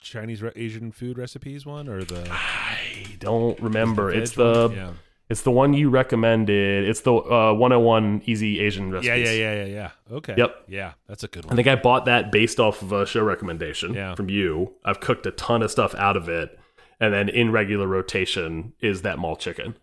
Chinese 0.00 0.42
Asian 0.56 0.92
food 0.92 1.18
recipes 1.18 1.64
one 1.66 1.88
or 1.88 2.02
the 2.04 2.26
I 2.30 3.06
don't 3.18 3.58
remember. 3.60 4.10
veg 4.10 4.22
It's 4.22 4.32
the 4.32 4.68
one? 4.68 4.98
It's 5.32 5.42
the 5.42 5.50
one 5.50 5.74
you 5.74 5.90
recommended. 5.90 6.88
It's 6.88 7.00
the 7.00 7.12
uh, 7.14 7.52
101 7.54 8.22
easy 8.26 8.60
Asian 8.60 8.92
recipes. 8.92 9.08
yeah 9.08 9.14
yeah 9.16 9.32
yeah 9.32 9.64
yeah 9.64 9.74
yeah. 9.74 9.90
Okay. 10.16 10.34
Yep. 10.36 10.64
Yeah, 10.68 10.92
that's 11.08 11.24
a 11.24 11.28
good 11.28 11.44
one. 11.46 11.54
I 11.54 11.56
think 11.56 11.66
I 11.68 11.74
bought 11.74 12.04
that 12.04 12.30
based 12.30 12.60
off 12.60 12.82
of 12.82 12.92
a 12.92 13.06
show 13.06 13.22
recommendation 13.24 13.94
Yeah. 13.94 14.14
from 14.14 14.28
you. 14.28 14.74
I've 14.84 15.00
cooked 15.00 15.26
a 15.26 15.30
ton 15.32 15.62
of 15.62 15.70
stuff 15.70 15.94
out 15.96 16.16
of 16.16 16.28
it, 16.28 16.58
and 17.00 17.12
then 17.12 17.28
in 17.28 17.50
regular 17.50 17.86
rotation 17.88 18.74
is 18.80 19.02
that 19.02 19.18
mall 19.18 19.34
chicken, 19.36 19.74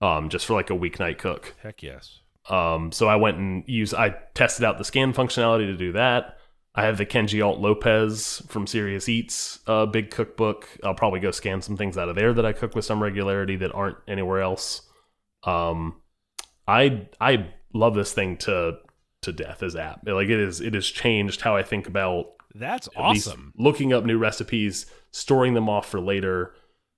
um, 0.00 0.28
just 0.30 0.46
for 0.46 0.54
like 0.54 0.70
a 0.70 0.74
weeknight 0.74 1.18
cook. 1.18 1.54
Heck 1.62 1.82
yes. 1.82 2.20
Um, 2.50 2.90
so 2.92 3.06
I 3.08 3.16
went 3.16 3.36
and 3.38 3.64
used. 3.66 3.94
I 3.94 4.16
tested 4.34 4.64
out 4.64 4.78
the 4.78 4.84
scan 4.84 5.12
functionality 5.12 5.66
to 5.66 5.76
do 5.76 5.92
that. 5.92 6.38
I 6.76 6.84
have 6.86 6.98
the 6.98 7.06
Kenji 7.06 7.40
Alt 7.44 7.60
Lopez 7.60 8.42
from 8.48 8.66
Serious 8.66 9.08
Eats 9.08 9.60
uh, 9.68 9.86
big 9.86 10.10
cookbook. 10.10 10.68
I'll 10.82 10.92
probably 10.94 11.20
go 11.20 11.30
scan 11.30 11.62
some 11.62 11.76
things 11.76 11.96
out 11.96 12.08
of 12.08 12.16
there 12.16 12.32
that 12.34 12.44
I 12.44 12.52
cook 12.52 12.74
with 12.74 12.84
some 12.84 13.00
regularity 13.00 13.54
that 13.56 13.72
aren't 13.72 13.98
anywhere 14.08 14.40
else. 14.40 14.82
Um, 15.46 16.00
I 16.66 17.06
I 17.20 17.48
love 17.72 17.94
this 17.94 18.12
thing 18.12 18.36
to 18.38 18.78
to 19.22 19.32
death 19.32 19.62
as 19.62 19.76
app. 19.76 20.06
Like 20.06 20.28
it 20.28 20.40
is 20.40 20.60
it 20.60 20.74
has 20.74 20.86
changed 20.86 21.40
how 21.40 21.56
I 21.56 21.62
think 21.62 21.86
about 21.86 22.26
That's 22.54 22.88
awesome. 22.96 23.52
looking 23.56 23.92
up 23.92 24.04
new 24.04 24.18
recipes, 24.18 24.86
storing 25.10 25.54
them 25.54 25.68
off 25.68 25.88
for 25.88 26.00
later. 26.00 26.54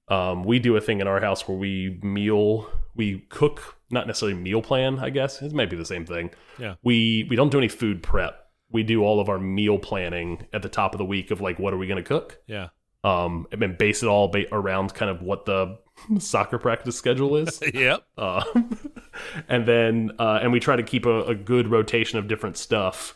Um, 0.09 0.45
we 0.45 0.59
do 0.59 0.77
a 0.77 0.81
thing 0.81 1.01
in 1.01 1.09
our 1.09 1.21
house 1.21 1.49
where 1.49 1.57
we 1.59 1.99
meal, 2.03 2.71
we 2.95 3.27
cook, 3.29 3.77
not 3.91 4.07
necessarily 4.07 4.39
meal 4.39 4.63
plan. 4.63 5.01
I 5.01 5.11
guess 5.11 5.43
it 5.43 5.53
might 5.53 5.71
be 5.71 5.77
the 5.77 5.85
same 5.85 6.07
thing. 6.07 6.31
Yeah. 6.59 6.75
We 6.83 7.27
we 7.29 7.37
don't 7.37 7.51
do 7.51 7.59
any 7.59 7.69
food 7.69 8.03
prep. 8.03 8.43
We 8.71 8.83
do 8.83 9.03
all 9.03 9.21
of 9.21 9.29
our 9.29 9.39
meal 9.39 9.79
planning 9.79 10.47
at 10.53 10.63
the 10.63 10.69
top 10.69 10.95
of 10.95 10.99
the 10.99 11.05
week 11.05 11.31
of 11.31 11.41
like 11.41 11.59
what 11.59 11.73
are 11.73 11.77
we 11.77 11.87
going 11.87 12.03
to 12.03 12.09
cook. 12.09 12.41
Yeah. 12.47 12.69
Um, 13.05 13.47
and 13.53 13.79
base 13.79 14.03
it 14.03 14.07
all 14.07 14.29
ba- 14.29 14.53
around 14.53 14.95
kind 14.95 15.11
of 15.11 15.23
what 15.23 15.47
the 15.47 15.79
soccer 16.19 16.59
practice 16.59 16.97
schedule 16.97 17.37
is. 17.37 17.61
yep. 17.75 18.05
Um, 18.17 18.79
and 19.49 19.67
then 19.67 20.13
uh, 20.19 20.41
and 20.43 20.53
we 20.53 20.61
try 20.61 20.77
to 20.77 20.83
keep 20.83 21.07
a, 21.07 21.25
a 21.25 21.35
good 21.35 21.69
rotation 21.69 22.19
of 22.19 22.29
different 22.29 22.57
stuff. 22.57 23.15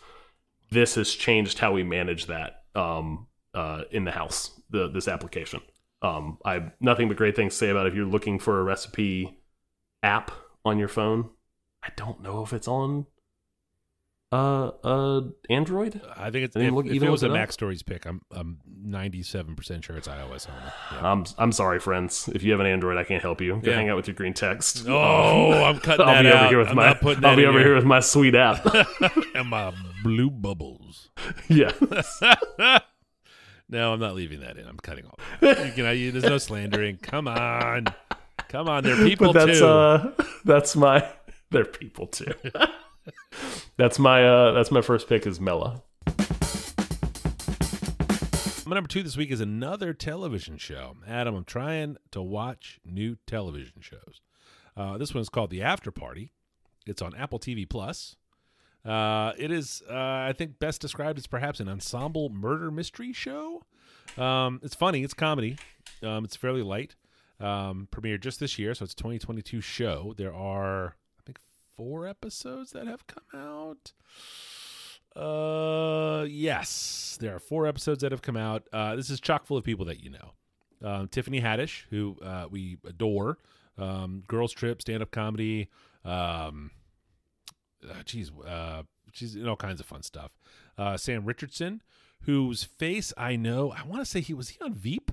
This 0.71 0.95
has 0.95 1.13
changed 1.15 1.59
how 1.59 1.73
we 1.73 1.83
manage 1.83 2.27
that 2.27 2.63
um, 2.75 3.27
uh, 3.55 3.83
in 3.91 4.05
the 4.05 4.13
house. 4.13 4.53
The 4.71 4.89
this 4.89 5.09
application. 5.09 5.61
Um, 6.03 6.39
I 6.45 6.55
have 6.55 6.73
nothing 6.81 7.09
but 7.09 7.17
great 7.17 7.37
things 7.37 7.55
to 7.55 7.59
say 7.59 7.69
about. 7.71 7.87
It. 7.87 7.91
If 7.91 7.95
you're 7.95 8.07
looking 8.07 8.39
for 8.39 8.61
a 8.61 8.63
recipe 8.63 9.39
app 10.03 10.31
on 10.65 10.79
your 10.79 10.89
phone, 10.89 11.31
I 11.83 11.89
don't 11.97 12.23
know 12.23 12.43
if 12.43 12.53
it's 12.53 12.69
on 12.69 13.07
uh 14.33 14.71
uh 14.85 15.23
Android. 15.49 16.01
I 16.17 16.31
think 16.31 16.45
it's 16.45 16.57
I 16.57 16.61
if, 16.61 16.73
look- 16.73 16.87
if 16.87 17.03
it 17.03 17.11
was 17.11 17.23
a 17.25 17.29
Mac. 17.29 17.51
Stories 17.53 17.83
pick, 17.83 18.07
I'm 18.07 18.21
I'm 18.31 18.59
97 18.83 19.57
percent 19.57 19.85
sure 19.85 19.97
it's 19.97 20.07
iOS 20.07 20.49
only. 20.49 20.63
Yeah. 20.93 21.13
I'm 21.13 21.25
I'm 21.39 21.51
sorry, 21.53 21.81
friends. 21.81 22.29
If 22.33 22.43
you 22.45 22.53
have 22.53 22.61
an 22.61 22.67
Android, 22.67 22.97
I 22.97 23.03
can't 23.05 23.23
help 23.23 23.41
you. 23.41 23.57
Go 23.57 23.71
Yeah. 23.71 23.77
hang 23.77 23.89
out 23.89 23.97
with 23.97 24.07
your 24.07 24.15
green 24.15 24.33
text. 24.35 24.87
Oh, 24.89 25.51
I'm 25.65 25.79
cutting 25.81 26.07
I'll 26.07 26.15
that 26.15 26.23
be 26.23 26.29
out. 26.29 26.37
over 26.45 26.49
here 26.49 26.59
with 26.59 26.69
I'm 26.69 26.77
my 26.77 26.87
I'll 27.29 27.37
be 27.37 27.45
over 27.47 27.59
here. 27.59 27.69
here 27.69 27.75
with 27.75 27.85
my 27.85 28.01
sweet 28.01 28.35
app. 28.37 28.65
and 29.35 29.49
my 29.49 29.73
blue 30.05 30.31
bubbles. 30.31 31.11
yeah. 31.49 31.73
no, 33.69 33.93
I'm 33.93 34.01
not 34.01 34.15
leaving 34.15 34.41
that 34.41 34.57
in. 34.57 34.67
I'm 34.67 34.79
cutting 34.79 35.07
off. 35.07 35.19
You 35.43 35.55
can, 35.75 35.87
I, 35.87 36.11
there's 36.11 36.23
no 36.25 36.39
slandering. 36.39 36.99
Come 36.99 37.27
on, 37.29 37.87
come 38.49 38.69
on. 38.69 38.85
They're 38.85 38.97
people 38.97 39.33
but 39.33 39.47
that's 39.47 39.59
too. 39.59 39.67
uh 39.67 40.13
that's 40.45 40.77
my 40.77 41.07
they're 41.51 41.65
people 41.65 42.07
too. 42.07 42.33
That's 43.77 43.99
my 43.99 44.25
uh 44.25 44.53
that's 44.53 44.71
my 44.71 44.81
first 44.81 45.09
pick 45.09 45.27
is 45.27 45.41
Mela. 45.41 45.83
My 48.67 48.75
number 48.75 48.89
two 48.89 49.03
this 49.03 49.17
week 49.17 49.33
is 49.33 49.41
another 49.41 49.93
television 49.93 50.57
show. 50.57 50.95
Adam, 51.05 51.35
I'm 51.35 51.45
trying 51.45 51.97
to 52.13 52.23
watch 52.23 52.79
new 52.85 53.17
television 53.27 53.81
shows. 53.81 54.21
Uh, 54.77 54.97
this 54.97 55.13
one 55.13 55.23
is 55.23 55.29
called 55.29 55.51
The 55.51 55.61
After 55.61 55.91
Party. 55.91 56.31
It's 56.87 57.03
on 57.03 57.13
Apple 57.17 57.41
TV 57.41 57.69
Plus. 57.69 58.15
Uh, 58.85 59.33
it 59.37 59.51
is, 59.51 59.83
uh, 59.91 59.95
I 59.95 60.35
think, 60.39 60.61
best 60.61 60.81
described 60.81 61.19
as 61.19 61.27
perhaps 61.27 61.59
an 61.59 61.69
ensemble 61.69 62.29
murder 62.29 62.71
mystery 62.71 63.13
show. 63.13 63.65
Um, 64.17 64.61
it's 64.63 64.77
funny. 64.77 65.03
It's 65.03 65.15
comedy. 65.15 65.59
Um, 66.03 66.25
it's 66.25 66.37
fairly 66.37 66.63
light. 66.63 66.95
Um, 67.41 67.89
premiered 67.91 68.21
just 68.21 68.39
this 68.39 68.59
year, 68.59 68.75
so 68.75 68.85
it's 68.85 68.93
a 68.93 68.97
2022 68.97 69.61
show. 69.61 70.15
There 70.17 70.33
are, 70.33 70.95
four 71.81 72.07
episodes 72.07 72.73
that 72.73 72.87
have 72.87 73.07
come 73.07 73.25
out. 73.35 73.93
Uh, 75.17 76.27
yes, 76.29 77.17
there 77.23 77.35
are 77.35 77.39
four 77.39 77.67
episodes 77.67 78.03
that 78.03 78.13
have 78.13 78.21
come 78.21 78.37
out. 78.37 78.69
Uh, 78.71 78.95
this 78.97 79.09
is 79.09 79.19
chock 79.19 79.47
full 79.47 79.57
of 79.57 79.65
people 79.65 79.87
that 79.87 80.05
you 80.05 80.11
know. 80.11 80.33
Um, 80.85 81.09
Tiffany 81.09 81.41
Haddish, 81.41 81.85
who 81.89 82.19
uh, 82.23 82.49
we 82.51 82.77
adore, 82.87 83.39
um, 83.79 84.23
Girls 84.29 84.53
Trip, 84.53 84.83
stand 84.83 85.03
up 85.03 85.11
comedy. 85.11 85.71
Um, 86.05 86.71
uh, 87.83 88.03
geez, 88.05 88.31
uh, 88.47 88.83
she's 89.13 89.37
in 89.37 89.49
all 89.49 89.57
kinds 89.57 89.81
of 89.81 89.87
fun 89.87 90.03
stuff. 90.03 90.33
Uh, 90.77 90.99
Sam 90.99 91.25
Richardson, 91.25 91.81
whose 92.25 92.65
face 92.65 93.15
I 93.17 93.37
know. 93.37 93.73
I 93.73 93.87
want 93.87 94.03
to 94.03 94.07
say 94.07 94.21
he 94.21 94.35
was 94.35 94.51
he 94.51 94.59
on 94.61 94.75
Veep. 94.75 95.13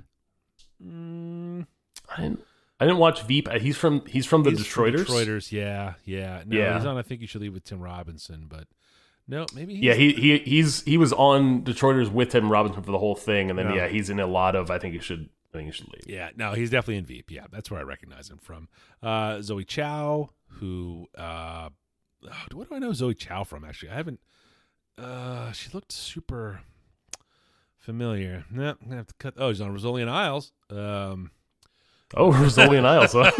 Mm, 0.86 1.66
I 2.10 2.36
I 2.80 2.86
didn't 2.86 3.00
watch 3.00 3.24
Veep. 3.24 3.48
Uh, 3.50 3.60
He's 3.60 3.76
from 3.78 4.06
he's 4.06 4.26
from 4.26 4.44
the 4.44 4.52
he's 4.52 4.66
from 4.68 4.86
Detroiters. 4.86 5.06
Detroiters, 5.06 5.52
yeah, 5.52 5.94
yeah. 6.06 6.44
No, 6.46 6.58
Yeah. 6.58 6.78
he's 6.78 6.86
on. 6.86 6.98
I 6.98 7.02
think 7.02 7.22
you 7.22 7.28
should 7.28 7.42
leave 7.42 7.54
with 7.54 7.64
Tim 7.64 7.80
Robinson, 7.82 8.46
but 8.48 8.68
no, 9.28 9.46
maybe. 9.56 9.76
He's, 9.76 9.84
Yeah, 9.84 9.94
he, 9.96 10.14
he 10.14 10.38
he's 10.40 10.84
he 10.84 10.98
was 10.98 11.12
on 11.14 11.64
Detroiters 11.64 12.10
with 12.12 12.30
Tim 12.30 12.52
Robinson 12.52 12.84
for 12.84 12.92
the 12.92 13.00
whole 13.00 13.16
thing, 13.16 13.50
and 13.50 13.58
then 13.58 13.70
No. 13.70 13.76
yeah, 13.76 13.88
he's 13.88 14.10
in 14.10 14.20
a 14.20 14.28
lot 14.28 14.56
of. 14.56 14.70
I 14.72 14.78
think 14.80 14.94
you 14.94 15.02
should. 15.02 15.30
I 15.54 15.58
think 15.58 15.66
you 15.68 15.72
should 15.72 15.88
leave. 15.88 16.04
Yeah, 16.06 16.30
no, 16.36 16.54
he's 16.54 16.70
definitely 16.70 16.98
in 16.98 17.06
Veep. 17.06 17.32
Yeah, 17.32 17.46
that's 17.52 17.72
where 17.72 17.80
I 17.80 17.84
recognize 17.84 18.30
him 18.30 18.38
from. 18.38 18.68
Uh, 19.02 19.42
Zoe 19.42 19.64
Chao, 19.64 20.30
who, 20.60 21.08
uh, 21.18 21.70
oh, 22.26 22.30
what 22.54 22.70
do 22.70 22.76
I 22.76 22.80
know 22.80 22.94
Zoe 22.94 23.14
Chao 23.16 23.44
from? 23.44 23.64
Actually, 23.66 23.90
I 23.92 23.96
haven't. 23.96 24.20
Uh, 25.00 25.52
she 25.54 25.70
looked 25.74 25.92
super 25.94 26.62
familiar. 27.78 28.46
No, 28.52 28.70
I'm 28.70 28.78
gonna 28.84 28.98
have 28.98 29.08
to 29.08 29.14
cut. 29.16 29.36
Oh, 29.38 29.52
she's 29.52 29.62
on 29.62 29.72
Rosolian 29.74 30.10
Isles. 30.10 30.52
Um, 30.70 31.32
Oh, 32.16 32.32
Rosolian 32.32 32.86
Isles, 32.86 33.14
huh? 33.14 33.32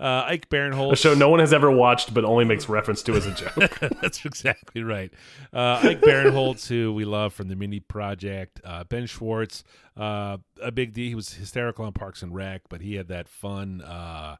uh, 0.00 0.24
Ike 0.26 0.46
a 0.50 0.54
Barinholtz. 0.54 0.98
show 0.98 1.14
no 1.14 1.28
one 1.28 1.40
has 1.40 1.52
ever 1.52 1.70
watched, 1.70 2.14
but 2.14 2.24
only 2.24 2.44
makes 2.44 2.68
reference 2.68 3.02
to 3.02 3.14
as 3.14 3.26
a 3.26 3.32
joke. 3.32 3.78
That's 4.00 4.24
exactly 4.24 4.82
right. 4.82 5.12
Uh, 5.52 5.80
Ike 5.82 6.00
Barinholtz, 6.00 6.68
who 6.68 6.92
we 6.92 7.04
love 7.04 7.32
from 7.32 7.48
the 7.48 7.56
Mindy 7.56 7.80
Project, 7.80 8.60
uh, 8.64 8.84
Ben 8.84 9.06
Schwartz, 9.06 9.64
uh, 9.96 10.38
a 10.62 10.70
big 10.70 10.92
D. 10.92 11.08
He 11.08 11.14
was 11.14 11.34
hysterical 11.34 11.84
on 11.84 11.92
Parks 11.92 12.22
and 12.22 12.34
Rec, 12.34 12.62
but 12.68 12.80
he 12.80 12.94
had 12.94 13.08
that 13.08 13.28
fun. 13.28 13.82
Uh, 13.82 14.36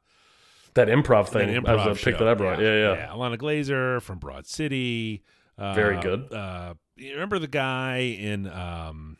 that 0.74 0.88
improv 0.88 1.30
that 1.30 1.32
thing. 1.32 1.48
improv 1.48 1.64
that 1.64 1.88
was 1.88 2.00
a 2.00 2.04
pick 2.04 2.18
that 2.18 2.28
I 2.28 2.34
brought. 2.34 2.60
Yeah, 2.60 2.76
yeah. 2.76 2.94
yeah. 2.94 3.08
Ilana 3.08 3.36
Glazer 3.38 4.00
from 4.00 4.18
Broad 4.18 4.46
City. 4.46 5.24
Uh, 5.58 5.74
Very 5.74 6.00
good. 6.00 6.32
Uh, 6.32 6.74
remember 6.96 7.38
the 7.38 7.48
guy 7.48 7.98
in 7.98 8.46
um, 8.48 9.18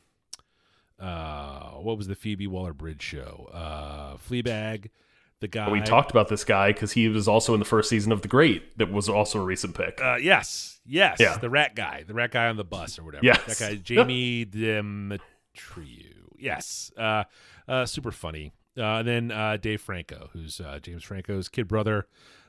uh, 1.01 1.71
what 1.81 1.97
was 1.97 2.07
the 2.07 2.15
Phoebe 2.15 2.47
Waller 2.47 2.73
Bridge 2.75 3.03
show? 3.03 3.49
Uh, 3.53 4.17
Fleabag. 4.17 4.91
The 5.41 5.49
guy 5.49 5.71
We 5.71 5.81
talked 5.81 6.11
about 6.11 6.29
this 6.29 6.45
guy 6.45 6.71
because 6.73 6.93
he 6.93 7.09
was 7.09 7.27
also 7.27 7.55
in 7.55 7.61
the 7.61 7.65
first 7.67 7.89
season 7.89 8.13
of 8.13 8.21
The 8.21 8.29
Great. 8.29 8.77
That 8.77 8.93
was 8.93 9.09
also 9.09 9.41
a 9.41 9.45
recent 9.45 9.75
pick. 9.75 9.99
Uh, 10.03 10.17
yes, 10.17 10.81
yes, 10.85 11.17
Yeah. 11.19 11.39
the 11.39 11.49
rat 11.49 11.75
guy, 11.75 12.05
the 12.07 12.13
rat 12.13 12.31
guy 12.33 12.49
on 12.49 12.57
the 12.59 12.65
bus 12.65 12.99
or 12.99 13.05
whatever. 13.05 13.25
Yes. 13.25 13.47
that 13.47 13.59
guy, 13.59 13.75
Jamie 13.77 14.45
Demetriou. 14.45 16.15
Yes, 16.39 16.93
uh, 16.97 17.25
uh, 17.69 17.87
super 17.87 18.11
funny. 18.11 18.53
Uh, 18.77 18.83
and 18.99 19.09
then 19.09 19.31
uh, 19.31 19.57
Dave 19.57 19.81
Franco, 19.81 20.31
who's 20.33 20.61
uh, 20.61 20.79
James 20.83 21.03
Franco's 21.03 21.49
kid 21.49 21.67
brother, 21.69 22.07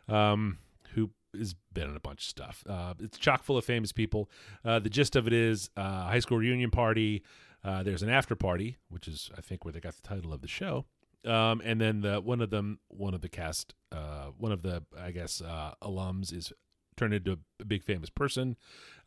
um, 0.07 0.57
who 0.93 1.09
has 1.37 1.55
been 1.73 1.89
in 1.89 1.95
a 1.95 1.99
bunch 1.99 2.19
of 2.23 2.25
stuff. 2.29 2.63
Uh, 2.69 2.93
it's 2.99 3.17
chock 3.17 3.43
full 3.43 3.57
of 3.57 3.65
famous 3.65 3.91
people. 3.91 4.29
Uh, 4.63 4.79
the 4.79 4.89
gist 4.89 5.15
of 5.15 5.27
it 5.27 5.33
is 5.33 5.69
uh, 5.77 5.81
high 6.07 6.19
school 6.19 6.37
reunion 6.37 6.69
party. 6.71 7.23
Uh, 7.63 7.83
there's 7.83 8.03
an 8.03 8.09
after 8.09 8.35
party, 8.35 8.77
which 8.89 9.07
is 9.07 9.29
I 9.37 9.41
think 9.41 9.63
where 9.63 9.71
they 9.71 9.79
got 9.79 9.95
the 9.95 10.07
title 10.07 10.33
of 10.33 10.41
the 10.41 10.47
show. 10.47 10.85
Um, 11.25 11.61
and 11.63 11.79
then 11.79 12.01
the 12.01 12.19
one 12.19 12.41
of 12.41 12.49
them, 12.49 12.79
one 12.87 13.13
of 13.13 13.21
the 13.21 13.29
cast, 13.29 13.75
uh, 13.91 14.27
one 14.37 14.51
of 14.51 14.63
the 14.63 14.83
I 14.99 15.11
guess 15.11 15.41
uh, 15.41 15.73
alums 15.83 16.33
is 16.33 16.51
turned 16.97 17.13
into 17.13 17.37
a 17.59 17.65
big 17.65 17.83
famous 17.83 18.09
person, 18.09 18.57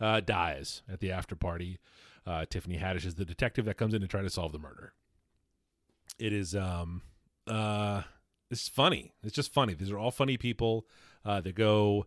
uh, 0.00 0.20
dies 0.20 0.82
at 0.90 1.00
the 1.00 1.10
after 1.10 1.34
party. 1.34 1.78
Uh, 2.26 2.44
Tiffany 2.48 2.78
Haddish 2.78 3.04
is 3.04 3.16
the 3.16 3.24
detective 3.24 3.64
that 3.66 3.76
comes 3.76 3.92
in 3.92 4.00
to 4.00 4.06
try 4.06 4.22
to 4.22 4.30
solve 4.30 4.52
the 4.52 4.58
murder. 4.58 4.92
It 6.18 6.32
is 6.32 6.54
um 6.54 7.02
uh 7.48 8.02
it's 8.50 8.68
funny. 8.68 9.12
It's 9.24 9.34
just 9.34 9.52
funny. 9.52 9.74
These 9.74 9.90
are 9.90 9.98
all 9.98 10.10
funny 10.12 10.36
people. 10.36 10.86
Uh, 11.24 11.40
that 11.40 11.54
go 11.54 12.04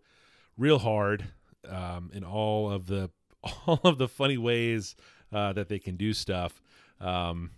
real 0.57 0.77
hard 0.77 1.25
um, 1.67 2.11
in 2.13 2.23
all 2.23 2.71
of 2.71 2.85
the 2.85 3.09
all 3.65 3.81
of 3.83 3.97
the 3.97 4.07
funny 4.07 4.37
ways 4.37 4.95
uh, 5.31 5.53
that 5.53 5.69
they 5.69 5.79
can 5.79 5.95
do 5.95 6.13
stuff. 6.13 6.61
Um, 6.99 7.51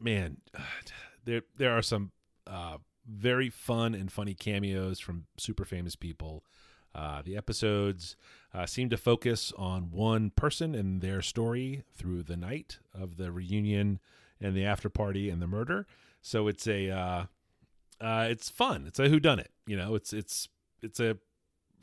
man, 0.00 0.38
there 1.24 1.42
there 1.56 1.76
are 1.76 1.82
some 1.82 2.12
uh, 2.46 2.78
very 3.06 3.50
fun 3.50 3.94
and 3.94 4.10
funny 4.10 4.34
cameos 4.34 5.00
from 5.00 5.26
super 5.36 5.64
famous 5.64 5.96
people. 5.96 6.44
Uh, 6.94 7.22
the 7.22 7.36
episodes 7.36 8.16
uh, 8.52 8.66
seem 8.66 8.88
to 8.90 8.96
focus 8.96 9.52
on 9.56 9.90
one 9.92 10.30
person 10.30 10.74
and 10.74 11.00
their 11.00 11.22
story 11.22 11.84
through 11.94 12.22
the 12.22 12.36
night 12.36 12.78
of 12.92 13.16
the 13.16 13.30
reunion 13.30 14.00
and 14.40 14.56
the 14.56 14.64
after 14.64 14.88
party 14.88 15.30
and 15.30 15.40
the 15.40 15.46
murder. 15.46 15.86
So 16.20 16.48
it's 16.48 16.66
a 16.66 16.90
uh, 16.90 17.24
uh, 18.00 18.26
it's 18.28 18.48
fun. 18.48 18.86
It's 18.86 18.98
a 18.98 19.08
who 19.08 19.20
done 19.20 19.38
it. 19.38 19.50
You 19.66 19.76
know, 19.76 19.94
it's 19.94 20.12
it's 20.12 20.48
it's 20.82 20.98
a 20.98 21.16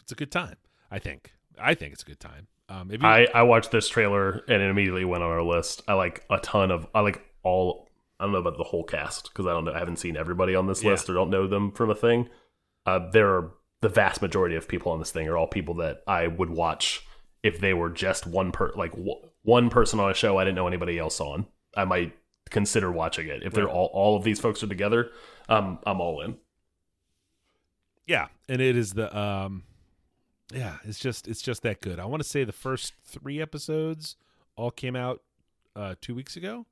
it's 0.01 0.11
a 0.11 0.15
good 0.15 0.31
time. 0.31 0.57
I 0.91 0.99
think. 0.99 1.33
I 1.59 1.73
think 1.73 1.93
it's 1.93 2.03
a 2.03 2.07
good 2.07 2.19
time. 2.19 2.47
Um, 2.69 2.91
you, 2.91 2.97
I, 3.01 3.27
I 3.33 3.43
watched 3.43 3.71
this 3.71 3.87
trailer 3.87 4.43
and 4.47 4.61
it 4.61 4.69
immediately 4.69 5.05
went 5.05 5.23
on 5.23 5.29
our 5.31 5.43
list. 5.43 5.81
I 5.87 5.93
like 5.93 6.25
a 6.29 6.37
ton 6.39 6.69
of 6.71 6.85
I 6.93 6.99
like 7.01 7.21
all 7.43 7.87
I 8.19 8.25
don't 8.25 8.33
know 8.33 8.39
about 8.39 8.57
the 8.57 8.63
whole 8.65 8.83
cast 8.83 9.29
because 9.29 9.45
I 9.45 9.51
don't 9.51 9.63
know 9.65 9.73
I 9.73 9.79
haven't 9.79 9.97
seen 9.99 10.17
everybody 10.17 10.53
on 10.55 10.67
this 10.67 10.83
Yeah. 10.83 10.91
list 10.91 11.09
or 11.09 11.13
don't 11.13 11.29
know 11.29 11.47
them 11.47 11.71
from 11.71 11.89
a 11.89 11.95
thing. 11.95 12.29
Uh, 12.85 13.09
there 13.11 13.29
are 13.29 13.51
the 13.81 13.89
vast 13.89 14.21
majority 14.21 14.55
of 14.55 14.67
people 14.67 14.91
on 14.91 14.99
this 14.99 15.11
thing 15.11 15.27
are 15.29 15.37
all 15.37 15.47
people 15.47 15.75
that 15.75 16.01
I 16.07 16.27
would 16.27 16.49
watch 16.49 17.05
if 17.43 17.59
they 17.59 17.73
were 17.73 17.89
just 17.89 18.25
one 18.27 18.51
per 18.51 18.71
like 18.75 18.91
w- 18.91 19.21
one 19.43 19.69
person 19.69 19.99
on 19.99 20.11
a 20.11 20.13
show 20.13 20.37
I 20.37 20.43
didn't 20.43 20.55
know 20.55 20.67
anybody 20.67 20.97
else 20.99 21.21
on. 21.21 21.45
I 21.75 21.85
might 21.85 22.13
consider 22.49 22.91
watching 22.91 23.27
it 23.27 23.43
if 23.43 23.53
they're 23.53 23.69
all 23.69 23.89
all 23.93 24.17
of 24.17 24.23
these 24.23 24.39
folks 24.41 24.61
are 24.63 24.67
together. 24.67 25.11
Um, 25.47 25.79
I'm 25.85 26.01
all 26.01 26.21
in. 26.21 26.37
yeah, 28.05 28.27
and 28.49 28.61
it 28.61 28.75
is 28.75 28.93
the 28.93 29.15
um, 29.17 29.63
yeah, 30.53 30.77
it's 30.83 30.99
just 30.99 31.27
it's 31.27 31.41
just 31.41 31.63
that 31.63 31.81
good. 31.81 31.99
I 31.99 32.05
want 32.05 32.23
to 32.23 32.27
say 32.27 32.43
the 32.43 32.51
first 32.51 32.93
three 33.05 33.41
episodes 33.41 34.15
all 34.55 34.71
came 34.71 34.95
out 34.95 35.21
uh, 35.75 35.95
two 35.99 36.15
weeks 36.15 36.35
ago, 36.37 36.65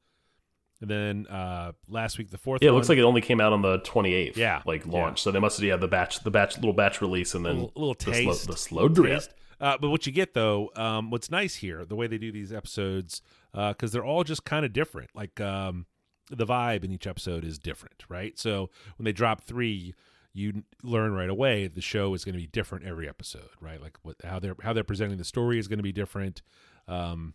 and 0.81 0.89
then 0.89 1.27
uh, 1.27 1.73
last 1.89 2.17
week 2.17 2.31
the 2.31 2.37
fourth. 2.37 2.61
Yeah, 2.61 2.69
it 2.69 2.71
one, 2.71 2.77
looks 2.77 2.89
like 2.89 2.97
it 2.97 3.03
only 3.03 3.21
came 3.21 3.41
out 3.41 3.53
on 3.53 3.61
the 3.61 3.79
28th. 3.79 4.37
Yeah, 4.37 4.61
like 4.65 4.85
yeah. 4.85 4.91
launch. 4.91 5.21
So 5.21 5.31
they 5.31 5.39
must 5.39 5.57
have 5.57 5.65
yeah 5.65 5.75
the 5.75 5.87
batch 5.87 6.23
the 6.23 6.31
batch 6.31 6.55
little 6.55 6.73
batch 6.73 7.01
release 7.01 7.35
and 7.35 7.45
a 7.45 7.49
then 7.49 7.55
little, 7.63 7.71
little 7.75 7.93
the 7.93 8.03
slow, 8.03 8.13
taste, 8.13 8.47
the 8.47 8.57
slow 8.57 8.87
drip. 8.87 9.13
taste. 9.13 9.33
Uh, 9.59 9.77
but 9.79 9.89
what 9.89 10.05
you 10.05 10.11
get 10.11 10.33
though, 10.33 10.69
um, 10.75 11.11
what's 11.11 11.31
nice 11.31 11.55
here, 11.55 11.85
the 11.85 11.95
way 11.95 12.07
they 12.07 12.17
do 12.17 12.31
these 12.31 12.51
episodes, 12.51 13.21
because 13.53 13.91
they're 13.91 14.05
all 14.05 14.23
just 14.23 14.43
kind 14.43 14.65
of 14.65 14.73
different. 14.73 15.09
Like 15.15 15.39
um, 15.39 15.85
the 16.29 16.45
vibe 16.45 16.83
in 16.83 16.91
each 16.91 17.07
episode 17.07 17.45
is 17.45 17.57
different, 17.57 18.03
right? 18.09 18.37
So 18.37 18.69
when 18.97 19.05
they 19.05 19.13
drop 19.13 19.41
three, 19.41 19.93
you 20.35 20.63
learn 20.83 21.13
right 21.13 21.29
away 21.29 21.67
the 21.67 21.81
show 21.81 22.13
is 22.13 22.25
going 22.25 22.33
to 22.33 22.39
be 22.39 22.47
different 22.47 22.85
every 22.85 23.07
episode, 23.07 23.49
right? 23.61 23.81
Like 23.81 23.97
what 24.03 24.17
how 24.23 24.39
they're 24.39 24.55
how 24.61 24.73
they're 24.73 24.83
presenting 24.83 25.17
the 25.17 25.23
story 25.23 25.57
is 25.57 25.67
going 25.67 25.79
to 25.79 25.83
be 25.83 25.93
different. 25.93 26.41
Um, 26.87 27.33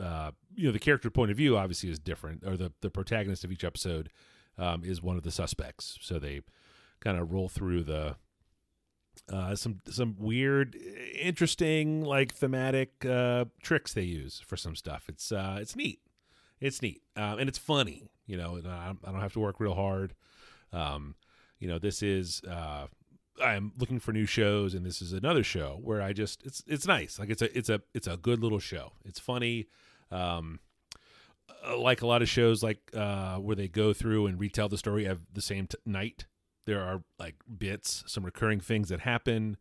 uh, 0.00 0.30
you 0.54 0.66
know, 0.66 0.72
the 0.72 0.78
character 0.78 1.10
point 1.10 1.30
of 1.30 1.36
view 1.36 1.56
obviously 1.56 1.90
is 1.90 1.98
different, 1.98 2.44
or 2.46 2.56
the 2.56 2.72
the 2.80 2.90
protagonist 2.90 3.44
of 3.44 3.50
each 3.50 3.64
episode 3.64 4.10
um, 4.56 4.84
is 4.84 5.02
one 5.02 5.16
of 5.16 5.24
the 5.24 5.32
suspects. 5.32 5.98
So 6.00 6.18
they 6.18 6.42
kind 7.00 7.18
of 7.18 7.32
roll 7.32 7.48
through 7.48 7.82
the 7.82 8.16
uh, 9.32 9.56
some 9.56 9.80
some 9.88 10.14
weird, 10.16 10.76
interesting, 11.20 12.04
like 12.04 12.32
thematic 12.32 13.04
uh, 13.04 13.46
tricks 13.62 13.92
they 13.92 14.02
use 14.02 14.40
for 14.46 14.56
some 14.56 14.76
stuff. 14.76 15.06
It's 15.08 15.32
uh, 15.32 15.58
it's 15.60 15.74
neat. 15.74 16.00
It's 16.60 16.82
neat, 16.82 17.02
um, 17.16 17.38
and 17.40 17.48
it's 17.48 17.58
funny. 17.58 18.10
You 18.26 18.36
know, 18.36 18.60
I, 18.64 18.92
I 19.04 19.10
don't 19.10 19.20
have 19.20 19.32
to 19.32 19.40
work 19.40 19.58
real 19.58 19.74
hard. 19.74 20.14
Um, 20.72 21.14
you 21.58 21.68
know, 21.68 21.78
this 21.78 22.02
is 22.02 22.42
uh, 22.48 22.86
I'm 23.42 23.72
looking 23.78 23.98
for 23.98 24.12
new 24.12 24.26
shows, 24.26 24.74
and 24.74 24.84
this 24.84 25.02
is 25.02 25.12
another 25.12 25.42
show 25.42 25.78
where 25.82 26.00
I 26.00 26.12
just 26.12 26.44
it's 26.44 26.62
it's 26.66 26.86
nice. 26.86 27.18
Like 27.18 27.30
it's 27.30 27.42
a 27.42 27.56
it's 27.56 27.68
a 27.68 27.80
it's 27.94 28.06
a 28.06 28.16
good 28.16 28.42
little 28.42 28.58
show. 28.58 28.92
It's 29.04 29.18
funny. 29.18 29.66
Um, 30.10 30.60
uh, 31.66 31.78
like 31.78 32.02
a 32.02 32.06
lot 32.06 32.22
of 32.22 32.28
shows, 32.28 32.62
like 32.62 32.78
uh, 32.94 33.36
where 33.36 33.56
they 33.56 33.68
go 33.68 33.92
through 33.92 34.26
and 34.26 34.38
retell 34.38 34.68
the 34.68 34.78
story 34.78 35.06
of 35.06 35.20
the 35.32 35.42
same 35.42 35.66
t- 35.66 35.76
night. 35.84 36.26
There 36.66 36.80
are 36.80 37.02
like 37.18 37.36
bits, 37.58 38.04
some 38.06 38.24
recurring 38.24 38.60
things 38.60 38.90
that 38.90 39.00
happen. 39.00 39.56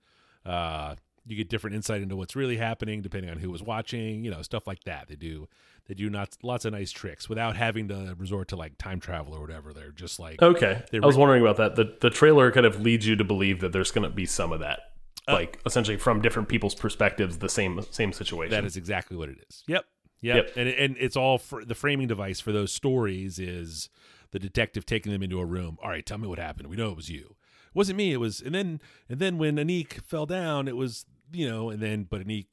Uh, 0.45 0.95
you 1.25 1.35
get 1.35 1.49
different 1.49 1.75
insight 1.75 2.01
into 2.01 2.15
what's 2.15 2.35
really 2.35 2.57
happening 2.57 3.01
depending 3.01 3.29
on 3.29 3.37
who 3.37 3.49
was 3.49 3.63
watching. 3.63 4.23
You 4.23 4.31
know, 4.31 4.41
stuff 4.41 4.67
like 4.67 4.83
that. 4.83 5.07
They 5.07 5.15
do 5.15 5.47
they 5.87 5.93
do 5.93 6.09
not 6.09 6.37
lots 6.43 6.65
of 6.65 6.73
nice 6.73 6.91
tricks 6.91 7.29
without 7.29 7.55
having 7.55 7.87
to 7.87 8.15
resort 8.17 8.49
to 8.49 8.55
like 8.55 8.77
time 8.77 8.99
travel 8.99 9.33
or 9.33 9.41
whatever. 9.41 9.73
They're 9.73 9.91
just 9.91 10.19
like 10.19 10.41
Okay, 10.41 10.83
I 10.93 11.05
was 11.05 11.17
wondering 11.17 11.41
about 11.41 11.57
that. 11.57 11.75
The 11.75 11.95
the 11.99 12.09
trailer 12.09 12.51
kind 12.51 12.65
of 12.65 12.81
leads 12.81 13.07
you 13.07 13.15
to 13.15 13.23
believe 13.23 13.61
that 13.61 13.71
there's 13.71 13.91
going 13.91 14.03
to 14.07 14.13
be 14.13 14.25
some 14.25 14.51
of 14.51 14.59
that, 14.59 14.79
uh, 15.27 15.33
like 15.33 15.59
essentially 15.65 15.97
from 15.97 16.21
different 16.21 16.49
people's 16.49 16.75
perspectives, 16.75 17.37
the 17.37 17.49
same 17.49 17.81
same 17.91 18.13
situation. 18.13 18.51
That 18.51 18.65
is 18.65 18.77
exactly 18.77 19.17
what 19.17 19.29
it 19.29 19.37
is. 19.49 19.63
Yep. 19.67 19.85
Yep. 20.21 20.35
Yep. 20.35 20.57
And 20.57 20.69
and 20.69 20.97
it's 20.99 21.15
all 21.15 21.37
for 21.37 21.63
the 21.63 21.75
framing 21.75 22.07
device 22.07 22.39
for 22.39 22.51
those 22.51 22.71
stories 22.71 23.39
is 23.39 23.89
the 24.31 24.39
detective 24.39 24.85
taking 24.85 25.11
them 25.11 25.23
into 25.23 25.39
a 25.39 25.45
room. 25.45 25.77
All 25.81 25.89
right, 25.89 26.05
tell 26.05 26.17
me 26.17 26.27
what 26.27 26.39
happened. 26.39 26.67
We 26.67 26.75
know 26.75 26.89
it 26.89 26.97
was 26.97 27.09
you. 27.09 27.35
It 27.67 27.75
wasn't 27.75 27.97
me. 27.97 28.11
It 28.11 28.17
was 28.17 28.41
and 28.41 28.53
then 28.53 28.81
and 29.07 29.19
then 29.19 29.37
when 29.37 29.55
Aniq 29.55 30.01
fell 30.03 30.25
down, 30.25 30.67
it 30.67 30.75
was 30.75 31.05
you 31.31 31.49
know, 31.49 31.69
and 31.69 31.81
then 31.81 32.03
but 32.09 32.25
Aniq 32.25 32.45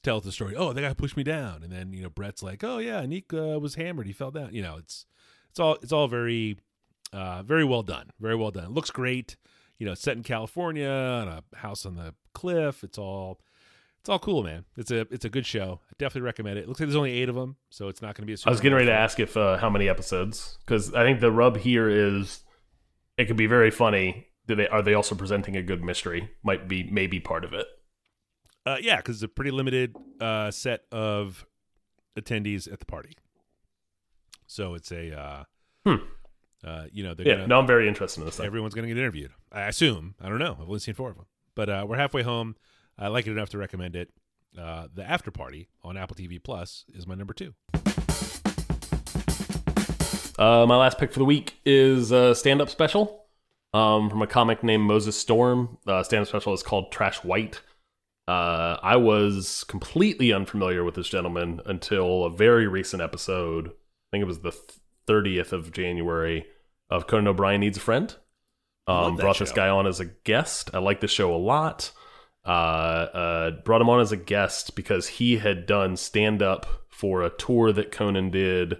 tells 0.00 0.24
the 0.24 0.32
story. 0.32 0.54
Oh, 0.56 0.72
that 0.72 0.80
guy 0.80 0.92
pushed 0.94 1.16
me 1.16 1.22
down, 1.22 1.62
and 1.62 1.72
then 1.72 1.92
you 1.92 2.02
know 2.02 2.10
Brett's 2.10 2.42
like, 2.42 2.64
oh 2.64 2.78
yeah, 2.78 3.02
Aniq 3.02 3.32
uh, 3.32 3.58
was 3.58 3.74
hammered. 3.74 4.06
He 4.06 4.12
fell 4.12 4.30
down. 4.30 4.52
You 4.52 4.62
know, 4.62 4.76
it's 4.76 5.06
it's 5.50 5.60
all 5.60 5.76
it's 5.82 5.92
all 5.92 6.08
very 6.08 6.58
uh, 7.12 7.42
very 7.42 7.64
well 7.64 7.82
done. 7.82 8.10
Very 8.20 8.36
well 8.36 8.50
done. 8.50 8.64
It 8.64 8.70
looks 8.70 8.90
great. 8.90 9.36
You 9.78 9.86
know, 9.86 9.94
set 9.94 10.16
in 10.16 10.22
California 10.22 10.88
on 10.88 11.28
a 11.28 11.42
house 11.56 11.84
on 11.84 11.96
the 11.96 12.14
cliff. 12.34 12.82
It's 12.82 12.98
all 12.98 13.40
it's 14.06 14.08
all 14.08 14.20
cool, 14.20 14.44
man. 14.44 14.64
It's 14.76 14.92
a 14.92 15.00
it's 15.10 15.24
a 15.24 15.28
good 15.28 15.44
show. 15.44 15.80
I 15.90 15.94
definitely 15.98 16.26
recommend 16.26 16.58
it. 16.58 16.62
It 16.62 16.68
looks 16.68 16.78
like 16.78 16.86
there's 16.86 16.94
only 16.94 17.10
eight 17.10 17.28
of 17.28 17.34
them, 17.34 17.56
so 17.70 17.88
it's 17.88 18.00
not 18.00 18.14
going 18.14 18.22
to 18.22 18.26
be 18.26 18.34
a. 18.34 18.36
I 18.46 18.50
was 18.50 18.60
getting 18.60 18.76
ready 18.76 18.86
to 18.86 18.92
ask 18.92 19.18
if 19.18 19.36
uh, 19.36 19.56
how 19.56 19.68
many 19.68 19.88
episodes 19.88 20.58
because 20.64 20.94
I 20.94 21.02
think 21.02 21.18
the 21.18 21.32
rub 21.32 21.56
here 21.56 21.88
is 21.88 22.44
it 23.18 23.24
could 23.24 23.36
be 23.36 23.48
very 23.48 23.72
funny. 23.72 24.28
Do 24.46 24.54
they 24.54 24.68
are 24.68 24.80
they 24.80 24.94
also 24.94 25.16
presenting 25.16 25.56
a 25.56 25.62
good 25.62 25.82
mystery? 25.82 26.30
Might 26.44 26.68
be 26.68 26.88
maybe 26.88 27.18
part 27.18 27.44
of 27.44 27.52
it. 27.52 27.66
Uh, 28.66 28.76
yeah, 28.80 28.96
because 28.96 29.16
it's 29.16 29.22
a 29.22 29.28
pretty 29.28 29.52
limited 29.52 29.94
uh, 30.20 30.50
set 30.50 30.82
of 30.90 31.46
attendees 32.18 32.70
at 32.70 32.80
the 32.80 32.84
party. 32.86 33.12
So 34.46 34.74
it's 34.74 34.90
a, 34.90 35.16
uh, 35.18 35.44
Hmm. 35.84 36.02
uh, 36.64 36.86
you 36.92 37.04
know, 37.04 37.14
they're 37.14 37.26
Yeah, 37.28 37.34
gonna, 37.36 37.46
no, 37.46 37.58
I'm 37.60 37.66
very 37.66 37.86
interested 37.86 38.20
in 38.20 38.26
this. 38.26 38.36
Thing. 38.38 38.46
everyone's 38.46 38.74
going 38.74 38.88
to 38.88 38.92
get 38.92 38.98
interviewed. 39.00 39.30
I 39.52 39.62
assume. 39.68 40.14
I 40.20 40.28
don't 40.28 40.38
know. 40.40 40.56
I've 40.60 40.66
only 40.66 40.80
seen 40.80 40.94
four 40.94 41.10
of 41.10 41.16
them, 41.16 41.26
but 41.54 41.68
uh, 41.68 41.86
we're 41.88 41.96
halfway 41.96 42.22
home. 42.22 42.56
I 42.98 43.08
like 43.08 43.26
it 43.26 43.32
enough 43.32 43.50
to 43.50 43.58
recommend 43.58 43.94
it. 43.94 44.10
Uh, 44.58 44.88
the 44.92 45.04
After 45.08 45.30
Party 45.30 45.68
on 45.84 45.96
Apple 45.96 46.16
TV 46.16 46.42
Plus 46.42 46.86
is 46.94 47.06
my 47.06 47.14
number 47.14 47.34
two. 47.34 47.54
Uh, 50.38 50.66
my 50.66 50.76
last 50.76 50.98
pick 50.98 51.12
for 51.12 51.18
the 51.18 51.24
week 51.24 51.54
is 51.64 52.10
a 52.10 52.34
stand-up 52.34 52.68
special 52.68 53.26
um, 53.72 54.10
from 54.10 54.20
a 54.22 54.26
comic 54.26 54.62
named 54.62 54.82
Moses 54.82 55.16
Storm. 55.16 55.78
Uh, 55.86 56.02
stand-up 56.02 56.28
special 56.28 56.52
is 56.52 56.62
called 56.62 56.90
Trash 56.92 57.18
White. 57.24 57.60
Uh, 58.28 58.76
I 58.82 58.96
was 58.96 59.64
completely 59.64 60.32
unfamiliar 60.32 60.82
with 60.82 60.96
this 60.96 61.08
gentleman 61.08 61.60
until 61.64 62.24
a 62.24 62.30
very 62.30 62.66
recent 62.66 63.02
episode. 63.02 63.68
I 63.68 64.06
think 64.10 64.22
it 64.22 64.26
was 64.26 64.40
the 64.40 64.56
thirtieth 65.06 65.52
of 65.52 65.72
January 65.72 66.46
of 66.90 67.06
Conan 67.06 67.28
O'Brien 67.28 67.60
Needs 67.60 67.78
a 67.78 67.80
Friend. 67.80 68.14
Um, 68.88 69.16
brought 69.16 69.38
this 69.38 69.52
guy 69.52 69.68
on 69.68 69.86
as 69.86 70.00
a 70.00 70.04
guest. 70.04 70.70
I 70.72 70.78
like 70.78 71.00
the 71.00 71.08
show 71.08 71.34
a 71.34 71.36
lot. 71.36 71.92
Uh, 72.44 72.48
uh, 72.48 73.50
brought 73.64 73.80
him 73.80 73.88
on 73.88 74.00
as 74.00 74.12
a 74.12 74.16
guest 74.16 74.76
because 74.76 75.08
he 75.08 75.38
had 75.38 75.66
done 75.66 75.96
stand 75.96 76.42
up 76.42 76.84
for 76.88 77.22
a 77.22 77.30
tour 77.30 77.72
that 77.72 77.90
Conan 77.90 78.30
did 78.30 78.78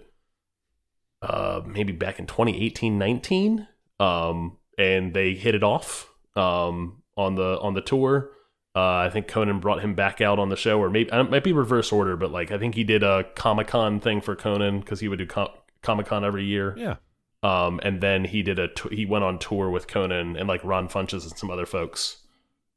uh, 1.20 1.62
maybe 1.66 1.92
back 1.92 2.20
in 2.20 2.26
2018 2.26 2.96
19 2.96 3.66
um, 3.98 4.56
and 4.78 5.12
they 5.14 5.34
hit 5.34 5.56
it 5.56 5.64
off 5.64 6.08
um, 6.36 7.02
on 7.16 7.34
the 7.34 7.58
on 7.60 7.74
the 7.74 7.80
tour 7.80 8.30
uh, 8.76 9.06
I 9.06 9.10
think 9.10 9.26
Conan 9.26 9.58
brought 9.58 9.80
him 9.80 9.94
back 9.94 10.20
out 10.20 10.38
on 10.38 10.50
the 10.50 10.56
show, 10.56 10.78
or 10.78 10.90
maybe 10.90 11.08
it 11.10 11.30
might 11.30 11.42
be 11.42 11.54
reverse 11.54 11.90
order, 11.90 12.14
but 12.14 12.30
like 12.30 12.52
I 12.52 12.58
think 12.58 12.74
he 12.74 12.84
did 12.84 13.02
a 13.02 13.24
Comic 13.34 13.68
Con 13.68 14.00
thing 14.00 14.20
for 14.20 14.36
Conan 14.36 14.80
because 14.80 15.00
he 15.00 15.08
would 15.08 15.18
do 15.18 15.26
com- 15.26 15.48
Comic 15.80 16.06
Con 16.06 16.26
every 16.26 16.44
year. 16.44 16.74
Yeah. 16.76 16.96
Um, 17.42 17.80
and 17.82 18.02
then 18.02 18.26
he 18.26 18.42
did 18.42 18.58
a 18.58 18.68
t- 18.68 18.94
he 18.94 19.06
went 19.06 19.24
on 19.24 19.38
tour 19.38 19.70
with 19.70 19.88
Conan 19.88 20.36
and 20.36 20.46
like 20.46 20.62
Ron 20.62 20.88
Funches 20.88 21.26
and 21.26 21.38
some 21.38 21.50
other 21.50 21.64
folks. 21.64 22.18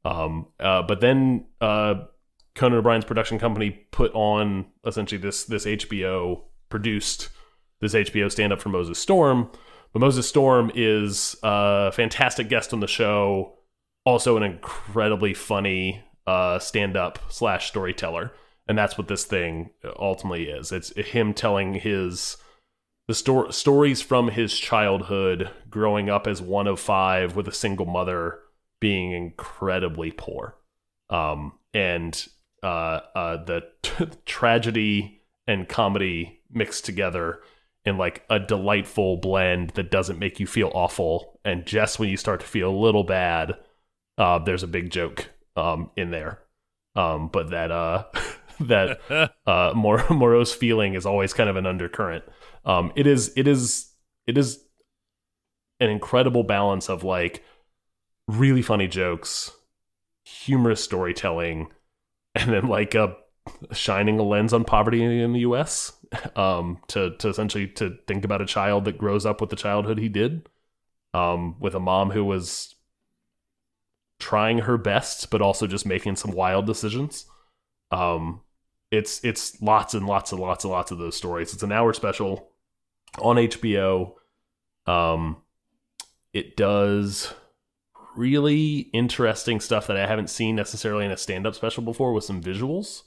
Um, 0.06 0.48
uh, 0.58 0.84
but 0.84 1.02
then 1.02 1.48
uh, 1.60 2.06
Conan 2.56 2.78
O'Brien's 2.78 3.04
production 3.04 3.38
company 3.38 3.72
put 3.92 4.14
on 4.14 4.68
essentially 4.86 5.20
this 5.20 5.44
this 5.44 5.66
HBO 5.66 6.44
produced 6.70 7.28
this 7.82 7.94
HBO 7.94 8.32
stand 8.32 8.54
up 8.54 8.62
for 8.62 8.70
Moses 8.70 9.00
Storm. 9.00 9.50
But 9.92 10.00
Moses 10.00 10.30
Storm 10.30 10.72
is 10.76 11.36
a 11.44 11.92
fantastic 11.92 12.48
guest 12.48 12.74
on 12.74 12.80
the 12.80 12.88
show, 12.88 13.56
also 14.06 14.38
an 14.38 14.44
incredibly 14.44 15.34
funny 15.34 16.04
uh, 16.28 16.60
stand 16.60 16.96
up 16.96 17.20
slash 17.30 17.68
storyteller, 17.68 18.32
and 18.68 18.78
that's 18.78 18.98
what 18.98 19.08
this 19.08 19.26
thing 19.26 19.72
ultimately 20.00 20.46
is. 20.50 20.72
It's 20.72 20.96
him 20.96 21.34
telling 21.34 21.76
his 21.76 22.38
the 23.08 23.16
sto- 23.16 23.50
stories 23.50 24.02
from 24.04 24.30
his 24.30 24.58
childhood, 24.58 25.50
growing 25.70 26.10
up 26.10 26.28
as 26.28 26.42
one 26.42 26.68
of 26.68 26.80
five 26.80 27.36
with 27.36 27.48
a 27.48 27.52
single 27.52 27.88
mother, 27.88 28.40
being 28.80 29.12
incredibly 29.12 30.12
poor, 30.12 30.56
um, 31.10 31.54
and 31.74 32.28
uh, 32.62 33.00
uh, 33.16 33.44
the 33.44 33.64
tragedy 34.26 35.24
and 35.48 35.68
comedy 35.68 36.42
mixed 36.52 36.86
together 36.86 37.40
in 37.86 37.98
like 37.98 38.24
a 38.30 38.40
delightful 38.40 39.18
blend 39.18 39.72
that 39.72 39.90
doesn't 39.90 40.20
make 40.20 40.40
you 40.40 40.46
feel 40.46 40.72
awful. 40.76 41.40
And 41.44 41.66
just 41.66 41.98
when 41.98 42.10
you 42.10 42.18
start 42.18 42.42
to 42.42 42.46
feel 42.46 42.70
a 42.70 42.72
little 42.72 43.04
bad, 43.04 43.56
uh, 44.20 44.38
there's 44.38 44.64
a 44.64 44.68
big 44.68 44.92
joke 44.92 45.30
um, 45.56 45.90
in 45.96 46.12
there. 46.12 46.40
Um, 46.96 47.30
but 47.30 47.50
that 47.52 47.72
uh, 47.72 48.04
that 48.60 49.00
uh, 49.48 49.72
mor- 49.76 50.06
morose 50.10 50.54
feeling 50.54 50.94
is 50.94 51.06
always 51.06 51.34
kind 51.34 51.50
of 51.50 51.56
an 51.56 51.66
undercurrent. 51.66 52.26
Um, 52.66 52.92
it 52.96 53.08
is 53.08 53.32
it 53.36 53.48
is 53.48 53.92
it 54.28 54.38
is 54.38 54.64
an 55.80 55.90
incredible 55.90 56.44
balance 56.44 56.90
of 56.90 57.04
like 57.04 57.44
really 58.28 58.62
funny 58.62 58.88
jokes, 58.88 59.52
humorous 60.26 60.84
storytelling, 60.84 61.70
and 62.36 62.52
then 62.52 62.68
like 62.68 62.94
a 62.96 63.16
shining 63.72 64.20
a 64.20 64.24
lens 64.24 64.54
on 64.54 64.66
poverty 64.66 65.02
in 65.02 65.34
the 65.34 65.40
U.S. 65.40 65.94
Um, 66.36 66.80
to 66.88 67.16
to 67.18 67.30
essentially 67.30 67.68
to 67.68 67.98
think 68.08 68.26
about 68.26 68.42
a 68.42 68.46
child 68.46 68.86
that 68.86 68.98
grows 68.98 69.26
up 69.26 69.40
with 69.40 69.52
the 69.52 69.56
childhood 69.56 70.00
he 70.00 70.10
did, 70.10 70.50
um, 71.14 71.58
with 71.60 71.76
a 71.76 71.80
mom 71.80 72.12
who 72.12 72.26
was 72.26 72.76
trying 74.20 74.60
her 74.60 74.78
best 74.78 75.30
but 75.30 75.42
also 75.42 75.66
just 75.66 75.86
making 75.86 76.16
some 76.16 76.32
wild 76.32 76.66
decisions. 76.66 77.26
Um, 77.92 78.42
it's 78.92 79.24
it's 79.24 79.62
lots 79.62 79.94
and 79.94 80.06
lots 80.06 80.32
and 80.32 80.42
lots 80.42 80.64
and 80.64 80.72
lots 80.72 80.92
of 80.92 80.98
those 80.98 81.16
stories. 81.16 81.54
It's 81.54 81.64
an 81.64 81.72
hour 81.72 81.94
special 81.94 82.50
on 83.20 83.38
HBO. 83.38 84.14
Um, 84.86 85.38
it 86.34 86.56
does 86.58 87.34
really 88.16 88.90
interesting 88.94 89.60
stuff 89.60 89.88
that 89.88 89.98
I 89.98 90.08
haven't 90.08 90.30
seen 90.30 90.56
necessarily 90.56 91.06
in 91.06 91.12
a 91.12 91.18
stand-up 91.18 91.56
special 91.56 91.84
before 91.84 92.14
with 92.14 92.24
some 92.24 92.42
visuals. 92.42 93.04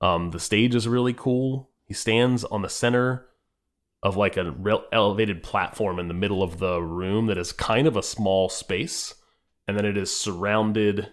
Um, 0.00 0.30
the 0.30 0.40
stage 0.40 0.74
is 0.74 0.86
really 0.86 1.14
cool. 1.14 1.70
He 1.84 1.94
stands 1.94 2.44
on 2.44 2.62
the 2.62 2.68
center 2.68 3.26
of 4.02 4.16
like 4.16 4.36
a 4.36 4.52
real 4.52 4.84
elevated 4.92 5.42
platform 5.42 5.98
in 5.98 6.08
the 6.08 6.14
middle 6.14 6.42
of 6.42 6.58
the 6.58 6.80
room 6.80 7.26
that 7.26 7.38
is 7.38 7.52
kind 7.52 7.86
of 7.86 7.96
a 7.96 8.02
small 8.02 8.48
space, 8.48 9.14
and 9.66 9.76
then 9.76 9.84
it 9.84 9.96
is 9.96 10.16
surrounded 10.16 11.10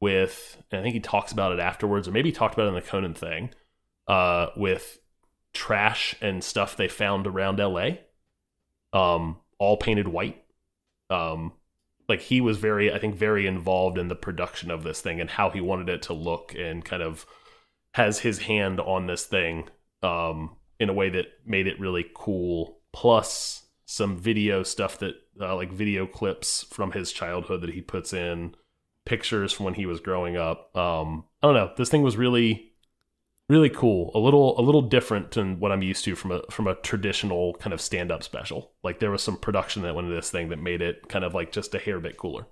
with, 0.00 0.62
I 0.72 0.80
think 0.82 0.94
he 0.94 1.00
talks 1.00 1.32
about 1.32 1.52
it 1.52 1.60
afterwards, 1.60 2.08
or 2.08 2.12
maybe 2.12 2.28
he 2.28 2.34
talked 2.34 2.54
about 2.54 2.66
it 2.66 2.68
in 2.68 2.74
the 2.74 2.82
Conan 2.82 3.14
thing, 3.14 3.50
uh, 4.06 4.48
with 4.56 4.98
trash 5.52 6.14
and 6.20 6.42
stuff 6.42 6.76
they 6.76 6.88
found 6.88 7.26
around 7.26 7.58
LA, 7.58 7.90
um, 8.92 9.38
all 9.58 9.76
painted 9.76 10.08
white. 10.08 10.42
Um, 11.10 11.52
like 12.08 12.20
he 12.20 12.40
was 12.40 12.58
very, 12.58 12.92
I 12.92 12.98
think, 12.98 13.14
very 13.14 13.46
involved 13.46 13.98
in 13.98 14.08
the 14.08 14.14
production 14.14 14.70
of 14.70 14.82
this 14.82 15.00
thing 15.00 15.20
and 15.20 15.30
how 15.30 15.50
he 15.50 15.60
wanted 15.60 15.88
it 15.88 16.02
to 16.02 16.14
look, 16.14 16.54
and 16.54 16.84
kind 16.84 17.02
of 17.02 17.26
has 17.94 18.20
his 18.20 18.38
hand 18.40 18.80
on 18.80 19.06
this 19.06 19.26
thing 19.26 19.68
um, 20.02 20.56
in 20.78 20.88
a 20.88 20.94
way 20.94 21.10
that 21.10 21.26
made 21.44 21.66
it 21.66 21.80
really 21.80 22.06
cool. 22.14 22.78
Plus 22.92 23.66
some 23.84 24.16
video 24.16 24.62
stuff 24.62 24.98
that, 24.98 25.14
uh, 25.40 25.54
like 25.56 25.72
video 25.72 26.06
clips 26.06 26.64
from 26.70 26.92
his 26.92 27.12
childhood 27.12 27.60
that 27.62 27.74
he 27.74 27.80
puts 27.80 28.12
in, 28.12 28.54
pictures 29.04 29.52
from 29.52 29.64
when 29.64 29.74
he 29.74 29.86
was 29.86 30.00
growing 30.00 30.36
up. 30.36 30.76
Um, 30.76 31.24
I 31.42 31.46
don't 31.46 31.54
know. 31.54 31.72
This 31.76 31.88
thing 31.88 32.02
was 32.02 32.16
really, 32.16 32.72
really 33.48 33.70
cool. 33.70 34.10
A 34.14 34.18
little, 34.18 34.58
a 34.58 34.62
little 34.62 34.82
different 34.82 35.32
than 35.32 35.60
what 35.60 35.72
I'm 35.72 35.82
used 35.82 36.04
to 36.04 36.14
from 36.14 36.32
a 36.32 36.42
from 36.50 36.66
a 36.66 36.74
traditional 36.76 37.54
kind 37.54 37.72
of 37.72 37.80
stand 37.80 38.12
up 38.12 38.22
special. 38.22 38.72
Like 38.82 38.98
there 38.98 39.10
was 39.10 39.22
some 39.22 39.36
production 39.36 39.82
that 39.82 39.94
went 39.94 40.06
into 40.06 40.16
this 40.16 40.30
thing 40.30 40.48
that 40.50 40.58
made 40.58 40.82
it 40.82 41.08
kind 41.08 41.24
of 41.24 41.34
like 41.34 41.52
just 41.52 41.74
a 41.74 41.78
hair 41.78 42.00
bit 42.00 42.16
cooler. 42.16 42.46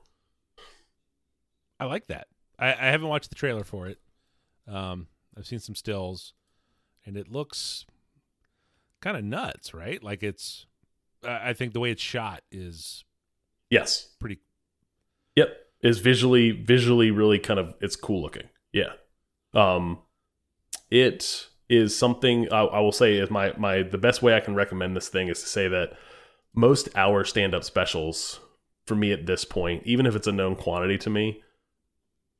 I 1.79 1.85
like 1.85 2.07
that. 2.07 2.29
I, 2.59 2.73
I 2.73 2.87
haven't 2.87 3.09
watched 3.09 3.29
the 3.29 3.35
trailer 3.35 3.65
for 3.65 3.87
it. 3.87 3.99
Um, 4.67 5.09
I've 5.37 5.47
seen 5.47 5.59
some 5.59 5.75
stills, 5.75 6.33
and 7.05 7.17
it 7.17 7.31
looks 7.31 7.85
kind 9.01 9.17
of 9.17 9.25
nuts, 9.25 9.75
right? 9.75 10.03
Like 10.03 10.23
it's. 10.23 10.67
I 11.27 11.51
I 11.51 11.53
think 11.53 11.73
the 11.73 11.81
way 11.81 11.91
it's 11.91 12.03
shot 12.03 12.43
is 12.51 13.05
Yes. 13.71 14.15
pretty. 14.21 14.41
Yep. 15.35 15.49
Is 15.83 15.99
visually 15.99 16.51
visually 16.53 17.11
really 17.11 17.39
kind 17.39 17.61
of 17.61 17.75
it's 17.81 17.97
cool 17.97 18.23
looking. 18.23 18.49
Yeah. 18.73 18.93
Um 19.55 19.99
it 20.91 21.49
is 21.69 21.97
something 21.99 22.51
I, 22.53 22.61
I 22.61 22.81
will 22.81 22.93
say 22.93 23.17
is 23.17 23.31
my 23.31 23.53
my 23.59 23.83
the 23.83 23.99
best 23.99 24.23
way 24.23 24.37
I 24.37 24.41
can 24.41 24.55
recommend 24.55 24.97
this 24.97 25.09
thing 25.09 25.29
is 25.29 25.41
to 25.41 25.47
say 25.49 25.69
that 25.69 25.95
most 26.55 26.89
hour 26.97 27.25
stand 27.25 27.55
up 27.55 27.65
specials 27.65 28.41
for 28.87 28.95
me 28.95 29.13
at 29.13 29.27
this 29.27 29.45
point, 29.45 29.83
even 29.85 30.07
if 30.07 30.15
it's 30.15 30.29
a 30.29 30.33
known 30.33 30.55
quantity 30.55 30.97
to 30.99 31.11
me, 31.11 31.43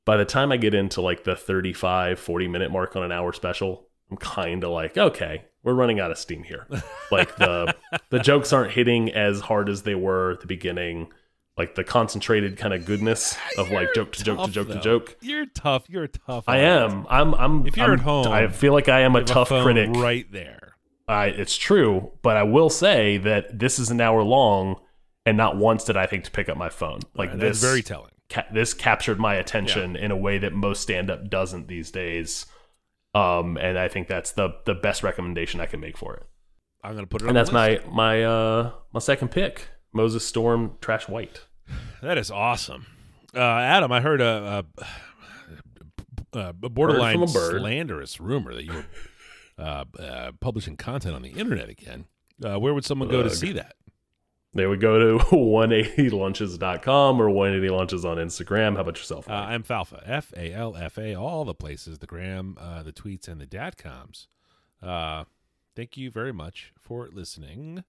by 0.05 0.15
the 0.15 0.25
time 0.25 0.51
I 0.51 0.57
get 0.57 0.73
into 0.73 1.01
like 1.01 1.25
the 1.25 1.35
35, 1.35 2.17
40 2.19 2.47
minute 2.47 2.71
mark 2.71 2.95
on 2.95 3.03
an 3.03 3.11
hour 3.11 3.33
special, 3.33 3.86
I'm 4.09 4.17
kind 4.17 4.63
of 4.63 4.71
like, 4.71 4.97
okay, 4.97 5.43
we're 5.63 5.73
running 5.73 5.99
out 5.99 6.11
of 6.11 6.17
steam 6.17 6.43
here. 6.43 6.65
like 7.11 7.35
the 7.37 7.75
the 8.09 8.19
jokes 8.19 8.53
aren't 8.53 8.71
hitting 8.71 9.11
as 9.13 9.41
hard 9.41 9.69
as 9.69 9.83
they 9.83 9.95
were 9.95 10.31
at 10.31 10.41
the 10.41 10.47
beginning. 10.47 11.11
Like 11.57 11.73
the 11.75 11.83
concentrated 11.83 12.55
kind 12.57 12.73
of 12.73 12.85
goodness 12.85 13.35
of 13.57 13.71
like 13.71 13.93
joke 13.95 14.11
to 14.13 14.23
joke 14.23 14.45
to 14.45 14.51
joke 14.51 14.67
to 14.69 14.79
joke. 14.79 15.17
You're 15.21 15.47
tough. 15.47 15.85
You're 15.89 16.07
tough. 16.07 16.43
I 16.47 16.57
am. 16.59 17.07
I'm. 17.09 17.33
I'm. 17.33 17.65
If 17.65 17.75
you're 17.75 17.87
I'm- 17.87 17.93
at 17.95 18.01
home, 18.01 18.27
I 18.27 18.47
feel 18.47 18.73
like 18.73 18.87
I 18.89 19.01
am 19.01 19.15
a 19.15 19.23
tough 19.23 19.49
phone 19.49 19.63
critic. 19.63 19.89
right 19.95 20.31
there. 20.31 20.75
I, 21.09 21.27
it's 21.27 21.55
true, 21.57 22.11
but 22.21 22.35
I 22.37 22.43
will 22.43 22.69
say 22.69 23.17
that 23.19 23.57
this 23.57 23.79
is 23.79 23.89
an 23.91 23.99
hour 24.01 24.21
long, 24.23 24.75
and 25.25 25.35
not 25.37 25.55
once 25.57 25.85
did 25.85 25.95
I 25.97 26.05
think 26.05 26.25
to 26.25 26.31
pick 26.31 26.47
up 26.49 26.57
my 26.57 26.69
phone. 26.69 26.99
Like 27.15 27.29
Right, 27.29 27.39
this, 27.39 27.61
very 27.61 27.81
telling. 27.81 28.11
ca- 28.29 28.45
this 28.53 28.73
captured 28.73 29.17
my 29.17 29.35
attention 29.35 29.95
in 29.95 30.11
a 30.11 30.17
way 30.17 30.37
that 30.37 30.51
most 30.53 30.81
stand 30.81 31.09
up 31.09 31.29
doesn't 31.29 31.67
these 31.69 31.91
days. 31.91 32.45
Um, 33.17 33.57
and 33.57 33.79
I 33.79 33.87
think 33.87 34.07
that's 34.07 34.31
the 34.31 34.49
the 34.65 34.75
best 34.75 35.03
recommendation 35.03 35.59
I 35.61 35.65
can 35.65 35.79
make 35.79 35.97
for 35.97 36.15
it. 36.15 36.23
I'm 36.83 36.95
gonna 36.95 37.07
put 37.07 37.21
it. 37.21 37.25
on 37.25 37.29
And 37.29 37.37
the 37.37 37.41
that's 37.41 37.51
my 37.51 37.79
my 37.91 38.23
uh 38.23 38.71
my 38.93 38.99
second 38.99 39.29
pick, 39.29 39.67
Moses 39.93 40.25
Storm 40.25 40.77
Trash 40.81 41.07
White. 41.09 41.41
That 42.01 42.17
is 42.17 42.29
awesome, 42.31 42.85
uh, 43.35 43.39
Adam. 43.39 43.91
I 43.91 44.01
heard 44.01 44.21
a, 44.21 44.65
a, 46.33 46.39
a 46.39 46.53
borderline 46.53 47.15
from 47.15 47.23
a 47.23 47.33
bird. 47.33 47.59
slanderous 47.59 48.19
rumor 48.19 48.53
that 48.53 48.63
you 48.63 48.73
were 48.73 48.85
uh, 49.57 49.85
uh, 49.99 50.31
publishing 50.39 50.77
content 50.77 51.15
on 51.15 51.21
the 51.23 51.29
internet 51.31 51.69
again. 51.69 52.05
Uh, 52.43 52.59
where 52.59 52.73
would 52.73 52.85
someone 52.85 53.09
go 53.09 53.23
to 53.23 53.29
see 53.29 53.51
that? 53.53 53.75
They 54.57 54.65
would 54.65 54.81
go 54.81 54.97
to 55.19 55.23
180lunches.com 55.25 57.21
or 57.21 57.29
180lunches 57.29 58.03
on 58.03 58.17
Instagram. 58.17 58.73
How 58.73 58.81
about 58.81 58.97
yourself? 58.97 59.29
Uh, 59.29 59.33
I'm 59.33 59.61
Falfa, 59.61 60.01
F 60.03 60.33
A 60.35 60.51
L 60.51 60.75
F 60.75 60.97
A, 60.97 61.13
all 61.13 61.45
the 61.45 61.53
places, 61.53 61.99
the 61.99 62.07
gram, 62.07 62.57
uh, 62.59 62.81
the 62.81 62.91
tweets, 62.91 63.27
and 63.27 63.39
the 63.39 63.45
datcoms. 63.45 64.25
Uh, 64.81 65.25
thank 65.75 65.95
you 65.95 66.09
very 66.09 66.33
much 66.33 66.73
for 66.81 67.07
listening. 67.13 67.83